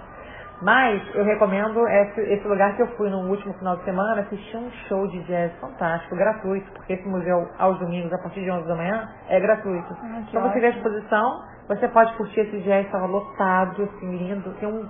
Mas 0.62 1.02
eu 1.14 1.24
recomendo 1.24 1.86
esse, 1.86 2.20
esse 2.20 2.48
lugar 2.48 2.74
que 2.76 2.82
eu 2.82 2.86
fui 2.96 3.11
no 3.11 3.28
último 3.28 3.52
final 3.54 3.76
de 3.76 3.84
semana, 3.84 4.22
assistir 4.22 4.57
um 4.57 4.70
show 4.88 5.07
de 5.09 5.22
jazz 5.24 5.52
fantástico, 5.61 6.16
gratuito, 6.16 6.70
porque 6.72 6.94
esse 6.94 7.07
museu 7.07 7.48
aos 7.59 7.78
domingos, 7.78 8.12
a 8.12 8.18
partir 8.18 8.42
de 8.42 8.50
11 8.50 8.66
da 8.66 8.74
manhã, 8.74 9.09
é 9.28 9.38
gratuito. 9.38 9.96
Ah, 10.02 10.22
então 10.26 10.42
você 10.42 10.61
vê 10.61 10.66
a 10.66 10.70
exposição, 10.70 11.42
você 11.68 11.88
pode 11.88 12.12
curtir 12.14 12.40
esse 12.40 12.59
jazz, 12.61 12.86
estava 12.86 13.07
lotado, 13.07 13.82
assim, 13.82 14.16
lindo. 14.16 14.50
Tem 14.54 14.66
um, 14.66 14.88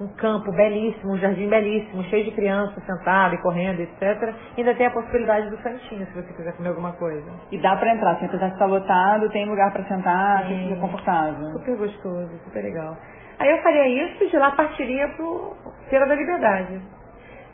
um 0.00 0.08
campo 0.14 0.52
belíssimo, 0.52 1.12
um 1.12 1.18
jardim 1.18 1.48
belíssimo, 1.48 2.04
cheio 2.04 2.24
de 2.24 2.30
crianças 2.30 2.80
sentadas 2.84 3.38
e 3.38 3.42
correndo, 3.42 3.80
etc. 3.80 4.32
E 4.56 4.60
ainda 4.60 4.74
tem 4.76 4.86
a 4.86 4.90
possibilidade 4.92 5.50
do 5.50 5.56
santinho, 5.60 6.06
se 6.06 6.14
você 6.14 6.32
quiser 6.34 6.52
comer 6.56 6.68
alguma 6.68 6.92
coisa. 6.92 7.28
E 7.50 7.58
dá 7.58 7.74
pra 7.76 7.92
entrar, 7.92 8.12
assim, 8.12 8.26
apesar 8.26 8.46
de 8.46 8.52
estar 8.52 8.66
lotado, 8.66 9.28
tem 9.30 9.44
lugar 9.48 9.72
pra 9.72 9.82
sentar, 9.84 10.46
Sim. 10.46 10.68
fica 10.68 10.80
confortável. 10.80 11.50
Super 11.50 11.76
gostoso, 11.76 12.30
super 12.44 12.62
legal. 12.62 12.96
Aí 13.40 13.50
eu 13.50 13.62
faria 13.62 13.88
isso 13.88 14.22
e 14.22 14.28
de 14.28 14.36
lá 14.36 14.50
partiria 14.50 15.08
pro 15.16 15.56
Feira 15.88 16.06
da 16.06 16.14
Liberdade. 16.14 16.78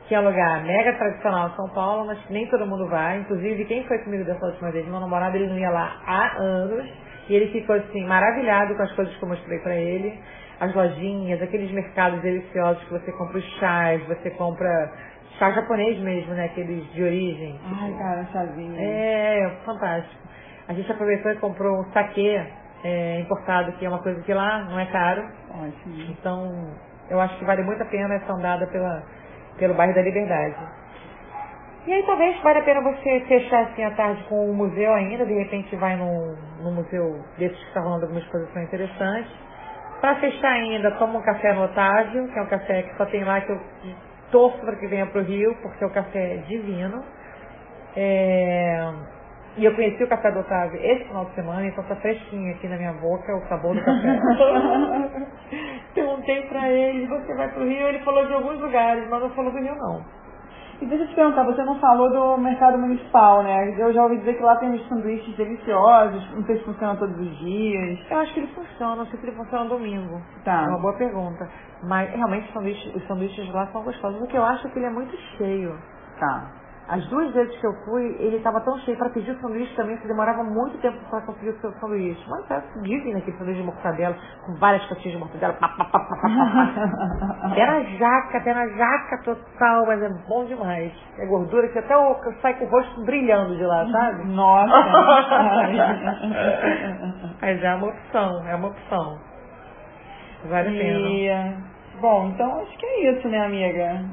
Que 0.08 0.16
é 0.16 0.20
um 0.20 0.24
lugar 0.24 0.64
mega 0.64 0.92
tradicional 0.94 1.48
em 1.48 1.54
São 1.54 1.68
Paulo, 1.68 2.06
mas 2.06 2.18
que 2.24 2.32
nem 2.32 2.44
todo 2.48 2.66
mundo 2.66 2.88
vai. 2.88 3.18
Inclusive, 3.18 3.64
quem 3.66 3.84
foi 3.84 3.98
comigo 4.00 4.24
dessa 4.24 4.44
última 4.46 4.72
vez, 4.72 4.84
meu 4.86 4.98
namorado, 4.98 5.36
ele 5.36 5.46
não 5.46 5.56
ia 5.56 5.70
lá 5.70 5.96
há 6.04 6.38
anos. 6.38 6.90
E 7.28 7.34
ele 7.34 7.52
ficou 7.52 7.76
assim, 7.76 8.04
maravilhado 8.04 8.74
com 8.74 8.82
as 8.82 8.92
coisas 8.92 9.16
que 9.16 9.22
eu 9.22 9.28
mostrei 9.28 9.60
pra 9.60 9.76
ele. 9.76 10.18
As 10.58 10.74
lojinhas, 10.74 11.40
aqueles 11.40 11.70
mercados 11.70 12.20
deliciosos 12.20 12.82
que 12.84 12.90
você 12.90 13.12
compra 13.12 13.38
os 13.38 13.58
chás, 13.60 14.04
você 14.08 14.30
compra 14.30 14.92
chá 15.38 15.52
japonês 15.52 16.00
mesmo, 16.00 16.34
né? 16.34 16.46
Aqueles 16.46 16.84
de 16.94 17.02
origem. 17.04 17.60
Ai, 17.80 17.92
cara, 17.96 18.24
chazinho. 18.32 18.74
É, 18.76 19.56
fantástico. 19.64 20.22
A 20.66 20.72
gente 20.72 20.90
aproveitou 20.90 21.30
e 21.30 21.36
comprou 21.36 21.80
um 21.80 21.84
saquê 21.92 22.44
é, 22.86 23.20
importado, 23.20 23.72
que 23.72 23.84
é 23.84 23.88
uma 23.88 23.98
coisa 23.98 24.22
que 24.22 24.32
lá 24.32 24.60
não 24.64 24.78
é 24.78 24.86
caro. 24.86 25.24
Então, 26.10 26.70
eu 27.10 27.20
acho 27.20 27.36
que 27.38 27.44
vale 27.44 27.62
muito 27.62 27.82
a 27.82 27.86
pena 27.86 28.14
essa 28.14 28.32
andada 28.32 28.66
pela, 28.68 29.02
pelo 29.58 29.74
bairro 29.74 29.94
da 29.94 30.02
Liberdade. 30.02 30.54
E 31.86 31.92
aí 31.92 32.02
talvez 32.04 32.40
valha 32.42 32.60
a 32.60 32.64
pena 32.64 32.80
você 32.80 33.20
fechar 33.28 33.62
assim 33.64 33.84
a 33.84 33.90
tarde 33.92 34.22
com 34.28 34.50
o 34.50 34.54
museu 34.54 34.92
ainda, 34.92 35.24
de 35.24 35.34
repente 35.34 35.74
vai 35.76 35.96
num, 35.96 36.36
num 36.60 36.74
museu 36.74 37.20
desses 37.38 37.58
que 37.58 37.68
está 37.68 37.80
rolando 37.80 38.04
algumas 38.04 38.24
exposições 38.24 38.66
interessantes. 38.66 39.32
Para 40.00 40.16
fechar 40.16 40.52
ainda, 40.52 40.90
toma 40.92 41.18
um 41.18 41.22
café 41.22 41.52
no 41.54 41.64
Otávio, 41.64 42.28
que 42.28 42.38
é 42.38 42.42
um 42.42 42.46
café 42.46 42.82
que 42.82 42.96
só 42.96 43.06
tem 43.06 43.24
lá 43.24 43.40
que 43.40 43.50
eu 43.50 43.60
torço 44.30 44.58
para 44.58 44.76
que 44.76 44.86
venha 44.86 45.06
para 45.06 45.20
o 45.20 45.24
Rio, 45.24 45.56
porque 45.62 45.84
o 45.84 45.90
café 45.90 46.34
é 46.34 46.36
divino. 46.38 47.02
É, 47.96 48.92
E 49.56 49.64
eu 49.64 49.74
conheci 49.74 50.04
o 50.04 50.08
café 50.08 50.30
do 50.30 50.40
Otávio 50.40 50.78
esse 50.82 51.04
final 51.04 51.24
de 51.24 51.34
semana, 51.34 51.66
então 51.66 51.82
tá 51.84 51.96
fresquinho 51.96 52.54
aqui 52.54 52.68
na 52.68 52.76
minha 52.76 52.92
boca 52.92 53.34
o 53.34 53.48
sabor 53.48 53.74
do 53.74 53.82
café. 53.82 54.20
Perguntei 55.94 56.42
pra 56.42 56.68
ele, 56.68 57.06
você 57.06 57.34
vai 57.34 57.48
pro 57.48 57.64
Rio? 57.64 57.88
Ele 57.88 58.00
falou 58.00 58.26
de 58.26 58.34
alguns 58.34 58.60
lugares, 58.60 59.08
mas 59.08 59.22
não 59.22 59.30
falou 59.30 59.50
do 59.50 59.58
Rio 59.58 59.74
não. 59.76 60.04
E 60.80 60.84
deixa 60.84 61.04
eu 61.04 61.08
te 61.08 61.14
perguntar, 61.14 61.42
você 61.44 61.64
não 61.64 61.80
falou 61.80 62.10
do 62.10 62.36
mercado 62.42 62.76
municipal, 62.76 63.42
né? 63.42 63.74
Eu 63.78 63.94
já 63.94 64.02
ouvi 64.02 64.18
dizer 64.18 64.34
que 64.34 64.42
lá 64.42 64.56
tem 64.56 64.70
uns 64.70 64.86
sanduíches 64.88 65.34
deliciosos, 65.34 66.34
não 66.34 66.44
sei 66.44 66.58
se 66.58 66.64
funciona 66.64 66.94
todos 66.96 67.18
os 67.18 67.38
dias. 67.38 67.98
Eu 68.10 68.18
acho 68.18 68.34
que 68.34 68.40
ele 68.40 68.48
funciona, 68.48 68.96
não 68.96 69.06
sei 69.06 69.18
se 69.18 69.26
ele 69.26 69.36
funciona 69.36 69.64
domingo. 69.64 70.20
Tá. 70.44 70.64
É 70.64 70.68
uma 70.68 70.80
boa 70.80 70.92
pergunta. 70.98 71.48
Mas 71.82 72.10
realmente 72.10 72.48
os 72.48 72.52
sanduíches, 72.52 72.94
os 72.94 73.06
sanduíches 73.06 73.50
lá 73.54 73.66
são 73.68 73.82
gostosos, 73.82 74.20
o 74.20 74.26
que 74.26 74.36
eu 74.36 74.44
acho 74.44 74.68
que 74.68 74.78
ele 74.78 74.86
é 74.86 74.90
muito 74.90 75.16
cheio. 75.38 75.78
Tá. 76.20 76.65
As 76.88 77.04
duas 77.08 77.32
vezes 77.34 77.56
que 77.58 77.66
eu 77.66 77.72
fui, 77.84 78.14
ele 78.20 78.36
estava 78.36 78.60
tão 78.60 78.78
cheio 78.80 78.96
para 78.96 79.10
pedir 79.10 79.32
o 79.32 79.40
sanduíche 79.40 79.74
também, 79.74 79.96
que 79.96 80.06
demorava 80.06 80.44
muito 80.44 80.78
tempo 80.78 80.96
para 81.10 81.20
conseguir 81.22 81.50
o 81.50 81.60
seu 81.60 81.72
sanduíche. 81.80 82.24
Mas 82.28 82.48
é 82.50 82.62
divino 82.82 83.18
aquele 83.18 83.36
sanduíche 83.36 83.60
de 83.60 83.66
mortadela, 83.66 84.16
com 84.44 84.54
várias 84.54 84.84
fatias 84.88 85.12
de 85.12 85.18
mortadela. 85.18 85.52
Pá, 85.54 85.68
pá, 85.70 85.84
pá, 85.84 85.98
pá, 85.98 86.06
pá, 86.06 86.16
pá. 86.22 86.28
Na 87.76 87.82
jaca, 87.82 88.54
na 88.54 88.66
jaca 88.68 89.18
total, 89.24 89.86
mas 89.86 90.00
é 90.02 90.08
bom 90.28 90.44
demais. 90.44 90.92
É 91.18 91.26
gordura 91.26 91.66
que 91.68 91.78
até 91.78 91.96
o, 91.96 92.14
sai 92.40 92.54
com 92.54 92.64
o 92.66 92.68
rosto 92.68 93.02
brilhando 93.04 93.56
de 93.56 93.64
lá, 93.64 93.84
sabe? 93.90 94.24
Nossa. 94.30 94.72
Mas 97.42 97.62
é 97.62 97.74
uma 97.74 97.88
opção, 97.88 98.48
é 98.48 98.54
uma 98.54 98.68
opção. 98.68 99.18
Vale 100.48 100.68
a 100.68 100.72
pena. 100.72 101.08
E, 101.08 101.28
bom, 102.00 102.28
então 102.28 102.60
acho 102.60 102.78
que 102.78 102.86
é 102.86 103.10
isso, 103.10 103.28
né, 103.28 103.44
amiga? 103.44 104.04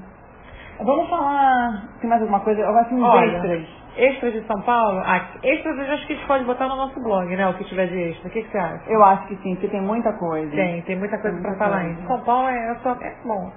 Vamos 0.81 1.09
falar. 1.09 1.83
Tem 2.01 2.09
mais 2.09 2.21
alguma 2.21 2.39
coisa? 2.41 2.61
Agora 2.67 2.85
tem 2.85 2.97
uns 2.97 3.03
Olha, 3.03 3.25
extras. 3.37 3.67
extras 3.97 4.33
de 4.33 4.47
São 4.47 4.61
Paulo? 4.61 5.01
Ah, 5.05 5.21
extras 5.43 5.77
eu 5.77 5.93
acho 5.93 6.07
que 6.07 6.13
a 6.13 6.15
gente 6.15 6.27
pode 6.27 6.43
botar 6.45 6.67
no 6.67 6.75
nosso 6.75 6.99
blog, 7.01 7.35
né? 7.35 7.47
O 7.47 7.53
que 7.53 7.63
tiver 7.65 7.87
de 7.87 7.99
extra. 8.09 8.27
O 8.27 8.31
que, 8.31 8.41
que 8.43 8.51
você 8.51 8.57
acha? 8.57 8.89
Eu 8.89 9.03
acho 9.03 9.27
que 9.27 9.35
sim, 9.37 9.53
porque 9.55 9.67
tem 9.69 9.81
muita 9.81 10.11
coisa. 10.13 10.51
Tem, 10.51 10.81
tem 10.81 10.97
muita 10.97 11.17
coisa 11.19 11.35
Tem 11.37 11.41
pra 11.41 11.51
muita 11.51 11.65
falar 11.65 11.81
coisa. 11.83 11.97
ainda. 11.99 12.07
São 12.07 12.19
Paulo 12.21 12.47
é, 12.49 12.71
eu 12.71 12.75
sou, 12.77 12.91
é 13.01 13.15
bom. 13.25 13.51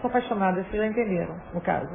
Sou 0.00 0.10
apaixonada, 0.10 0.62
vocês 0.64 0.82
já 0.82 0.86
entenderam, 0.86 1.34
no 1.54 1.60
caso. 1.60 1.88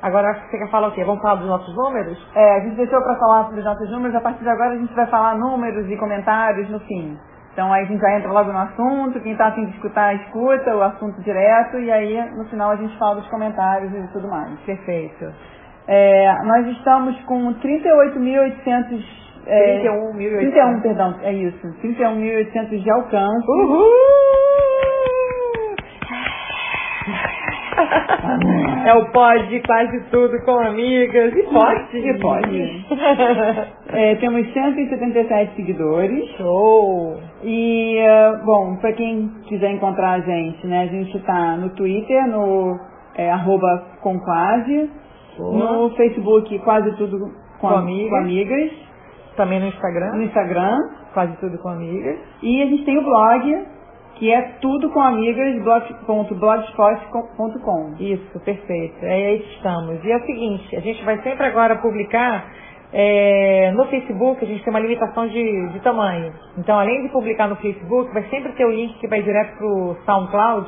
Agora 0.00 0.32
você 0.48 0.58
quer 0.58 0.70
falar 0.70 0.88
o 0.88 0.92
quê? 0.92 1.02
Vamos 1.04 1.20
falar 1.20 1.34
dos 1.36 1.48
nossos 1.48 1.74
números? 1.74 2.30
É, 2.36 2.56
a 2.56 2.60
gente 2.60 2.76
deixou 2.76 3.02
pra 3.02 3.16
falar 3.16 3.44
sobre 3.46 3.58
os 3.60 3.64
nossos 3.66 3.90
números, 3.90 4.14
a 4.14 4.20
partir 4.20 4.44
de 4.44 4.48
agora 4.48 4.70
a 4.74 4.78
gente 4.78 4.94
vai 4.94 5.06
falar 5.06 5.34
números 5.36 5.90
e 5.90 5.96
comentários 5.96 6.70
no 6.70 6.78
fim. 6.80 7.18
Então 7.58 7.72
aí 7.72 7.82
a 7.82 7.86
gente 7.86 8.00
já 8.00 8.16
entra 8.16 8.30
logo 8.30 8.52
no 8.52 8.58
assunto, 8.58 9.18
quem 9.18 9.34
tá 9.34 9.48
afim 9.48 9.64
de 9.64 9.72
escutar, 9.72 10.14
escuta 10.14 10.76
o 10.76 10.80
assunto 10.80 11.20
direto, 11.22 11.76
e 11.80 11.90
aí 11.90 12.30
no 12.36 12.44
final 12.44 12.70
a 12.70 12.76
gente 12.76 12.96
fala 12.96 13.16
dos 13.16 13.26
comentários 13.26 13.92
e 13.92 14.12
tudo 14.12 14.28
mais. 14.28 14.56
Perfeito. 14.60 15.24
É, 15.88 16.34
nós 16.44 16.64
estamos 16.68 17.20
com 17.24 17.52
38.800... 17.54 19.04
É, 19.44 19.82
31.800. 19.82 20.38
31, 20.38 20.80
perdão, 20.82 21.16
é 21.20 21.32
isso. 21.32 21.66
31.800 21.82 22.80
de 22.80 22.90
alcance. 22.92 23.46
É 28.84 28.94
o 28.94 29.06
pode 29.12 29.60
quase 29.60 30.00
tudo 30.10 30.38
com 30.44 30.58
amigas. 30.58 31.32
E 31.34 31.42
pode. 31.44 31.98
E 31.98 32.20
pode. 32.20 32.86
É, 33.90 34.16
temos 34.16 34.52
177 34.52 35.56
seguidores. 35.56 36.22
Show. 36.36 37.18
E, 37.42 37.96
eh, 37.98 38.36
bom, 38.44 38.76
pra 38.76 38.92
quem 38.92 39.28
quiser 39.46 39.70
encontrar 39.72 40.12
a 40.14 40.20
gente, 40.20 40.64
né, 40.66 40.82
a 40.82 40.86
gente 40.86 41.18
tá 41.20 41.56
no 41.56 41.70
Twitter, 41.70 42.26
no 42.28 42.78
é, 43.16 43.30
arroba 43.30 43.86
Conquase, 44.00 44.90
no 45.38 45.90
Facebook 45.90 46.58
quase 46.60 46.90
tudo 46.96 47.32
com, 47.60 47.68
Com 47.68 47.74
amigas. 47.74 48.10
com 48.10 48.16
amigas, 48.16 48.72
Também 49.36 49.58
no 49.60 49.66
no 49.66 49.72
Instagram. 49.72 50.24
Instagram, 50.24 50.78
Quase 51.14 51.36
tudo 51.38 51.58
com 51.58 51.68
amigas. 51.68 52.18
e 52.42 52.60
a 52.62 52.66
gente 52.66 52.84
tem 52.84 52.98
o 52.98 53.04
blog, 53.04 53.66
que 54.16 54.32
é 54.32 54.42
tudo 54.60 54.90
com 54.90 55.00
amigas, 55.00 55.62
blog.blogspot.com. 55.62 57.94
Isso, 58.00 58.40
perfeito. 58.40 58.96
É 59.04 59.12
aí 59.14 59.38
que 59.38 59.54
estamos. 59.54 60.04
E 60.04 60.10
é 60.10 60.16
o 60.16 60.26
seguinte, 60.26 60.74
a 60.76 60.80
gente 60.80 61.04
vai 61.04 61.18
sempre 61.22 61.46
agora 61.46 61.76
publicar 61.76 62.44
é, 62.92 63.72
no 63.74 63.86
Facebook, 63.86 64.44
a 64.44 64.48
gente 64.48 64.62
tem 64.64 64.72
uma 64.72 64.80
limitação 64.80 65.26
de, 65.28 65.68
de 65.72 65.80
tamanho. 65.80 66.32
Então, 66.56 66.78
além 66.78 67.02
de 67.02 67.08
publicar 67.10 67.48
no 67.48 67.56
Facebook, 67.56 68.12
vai 68.12 68.22
sempre 68.24 68.52
ter 68.52 68.64
o 68.64 68.70
link 68.70 68.98
que 68.98 69.08
vai 69.08 69.22
direto 69.22 69.56
pro 69.58 69.96
SoundCloud 70.06 70.66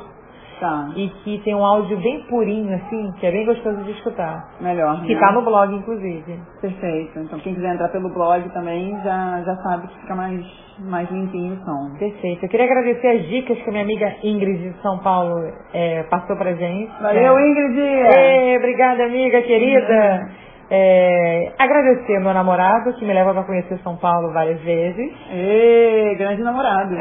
Tá, 0.61 0.91
e 0.95 1.09
que 1.25 1.39
tem 1.43 1.55
um 1.55 1.65
áudio 1.65 1.97
bem 1.97 2.23
purinho, 2.29 2.75
assim, 2.75 3.11
que 3.19 3.25
é 3.27 3.31
bem 3.31 3.47
gostoso 3.47 3.83
de 3.83 3.93
escutar. 3.93 4.47
melhor, 4.61 5.01
Que 5.07 5.15
né? 5.15 5.19
tá 5.19 5.33
no 5.33 5.41
blog, 5.41 5.75
inclusive. 5.75 6.39
Perfeito. 6.61 7.19
Então 7.19 7.39
quem 7.39 7.55
quiser 7.55 7.73
entrar 7.73 7.89
pelo 7.89 8.11
blog 8.11 8.47
também 8.51 8.95
já, 9.03 9.41
já 9.43 9.57
sabe 9.63 9.89
que 9.89 9.99
fica 10.01 10.15
mais, 10.15 10.45
mais 10.81 11.11
limpinho 11.11 11.55
o 11.55 11.65
som. 11.65 11.97
Perfeito. 11.99 12.45
Eu 12.45 12.49
queria 12.51 12.67
agradecer 12.67 13.07
as 13.09 13.27
dicas 13.29 13.57
que 13.57 13.69
a 13.71 13.73
minha 13.73 13.85
amiga 13.85 14.15
Ingrid 14.23 14.69
de 14.71 14.83
São 14.83 14.99
Paulo 14.99 15.51
é, 15.73 16.03
passou 16.11 16.37
pra 16.37 16.53
gente. 16.53 16.93
Valeu, 17.01 17.39
É. 17.39 17.49
Ingrid! 17.49 17.81
Ê, 17.81 18.57
obrigada, 18.59 19.05
amiga 19.05 19.41
querida. 19.41 20.29
É, 20.73 21.53
agradecer 21.59 22.15
ao 22.17 22.23
meu 22.23 22.33
namorado, 22.33 22.93
que 22.95 23.05
me 23.05 23.13
leva 23.13 23.33
para 23.35 23.43
conhecer 23.43 23.77
São 23.79 23.97
Paulo 23.97 24.33
várias 24.33 24.61
vezes. 24.61 25.13
Ê, 25.33 26.15
grande 26.17 26.43
namorado. 26.43 26.95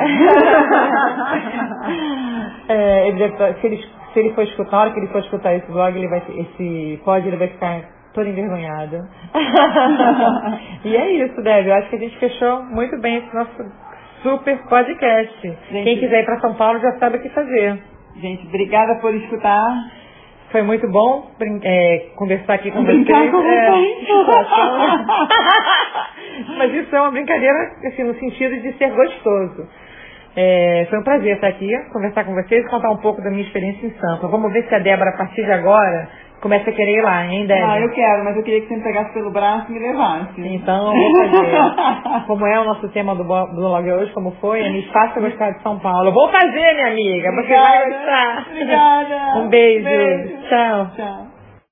É, 2.68 3.08
ele 3.08 3.18
deve 3.18 3.36
tá- 3.36 3.54
se, 3.56 3.66
ele, 3.66 3.78
se 4.14 4.20
ele 4.20 4.34
for 4.34 4.44
escutar, 4.44 4.72
na 4.72 4.82
hora 4.82 4.92
que 4.92 5.00
ele 5.00 5.08
for 5.08 5.20
escutar 5.22 5.56
esse 5.56 5.66
blog, 5.72 5.98
ele 5.98 6.08
vai, 6.08 6.22
esse 6.36 7.02
pod, 7.04 7.28
ele 7.28 7.38
vai 7.38 7.48
ficar 7.48 7.82
todo 8.14 8.28
envergonhado. 8.30 9.08
e 10.86 10.96
é 10.96 11.12
isso, 11.14 11.42
Débora. 11.42 11.68
Eu 11.68 11.74
acho 11.76 11.90
que 11.90 11.96
a 11.96 12.00
gente 12.00 12.18
fechou 12.20 12.64
muito 12.66 12.96
bem 13.02 13.18
esse 13.18 13.36
nosso 13.36 13.72
super 14.22 14.56
podcast. 14.68 15.42
Gente- 15.72 15.84
Quem 15.84 15.98
quiser 16.00 16.22
ir 16.22 16.26
para 16.26 16.40
São 16.42 16.54
Paulo 16.54 16.80
já 16.80 16.92
sabe 17.00 17.18
o 17.18 17.22
que 17.22 17.30
fazer. 17.30 17.82
Gente, 18.22 18.46
obrigada 18.48 18.96
por 19.02 19.16
escutar. 19.16 19.66
Foi 20.52 20.64
muito 20.64 20.88
bom 20.90 21.30
é, 21.64 22.08
conversar 22.16 22.56
aqui 22.56 22.72
com 22.72 22.84
Brincar 22.84 23.20
vocês. 23.20 23.32
com 23.32 23.42
É, 23.44 23.70
vocês. 23.72 24.00
situação. 24.00 25.06
Mas 26.58 26.74
isso 26.74 26.96
é 26.96 27.02
uma 27.02 27.12
brincadeira, 27.12 27.72
assim, 27.86 28.04
no 28.04 28.16
sentido 28.16 28.60
de 28.62 28.74
ser 28.78 28.90
gostoso. 28.92 29.68
É, 30.36 30.88
foi 30.90 31.00
um 31.00 31.04
prazer 31.04 31.36
estar 31.36 31.48
aqui, 31.50 31.70
conversar 31.92 32.24
com 32.24 32.34
vocês 32.34 32.66
e 32.66 32.70
contar 32.70 32.92
um 32.92 32.98
pouco 32.98 33.22
da 33.22 33.30
minha 33.30 33.44
experiência 33.44 33.86
em 33.86 33.92
Sampa. 34.00 34.28
Vamos 34.28 34.52
ver 34.52 34.64
se 34.68 34.74
a 34.74 34.80
Débora, 34.80 35.12
a 35.12 35.18
partir 35.18 35.44
de 35.46 35.52
agora, 35.52 36.08
começa 36.42 36.70
a 36.70 36.74
querer 36.74 36.98
ir 36.98 37.02
lá, 37.02 37.26
hein, 37.26 37.46
Débora? 37.46 37.74
Ah, 37.74 37.80
eu 37.80 37.90
quero, 37.92 38.24
mas 38.24 38.38
eu 38.38 38.44
queria 38.44 38.62
que 38.62 38.68
você 38.68 38.76
me 38.76 38.84
pegasse 38.84 39.14
pelo 39.14 39.32
braço 39.32 39.66
e 39.70 39.74
me 39.74 39.80
levasse. 39.80 40.42
Então, 40.42 40.94
eu 40.96 41.02
vou 41.02 41.30
fazer. 41.30 42.26
Como 42.28 42.46
é 42.46 42.60
o 42.60 42.64
nosso 42.66 42.90
tema 42.90 43.16
do 43.16 43.24
blog 43.24 43.92
hoje, 43.92 44.12
como 44.14 44.32
foi, 44.40 44.68
me 44.70 44.84
faça 44.92 45.20
gostar 45.20 45.52
de 45.52 45.64
São 45.64 45.80
Paulo. 45.80 46.10
Eu 46.10 46.14
vou 46.14 46.30
fazer, 46.30 46.74
minha 46.76 46.88
amiga, 46.88 47.32
você 47.32 47.54
vai 47.54 47.82
Obrigada. 47.84 47.90
gostar. 47.90 48.48
Obrigada. 48.52 49.20
Um 49.40 49.50
beijo. 49.50 49.84
Beijo. 49.86 50.50
Tchau. 50.50 50.88
Tchau. 50.96 51.29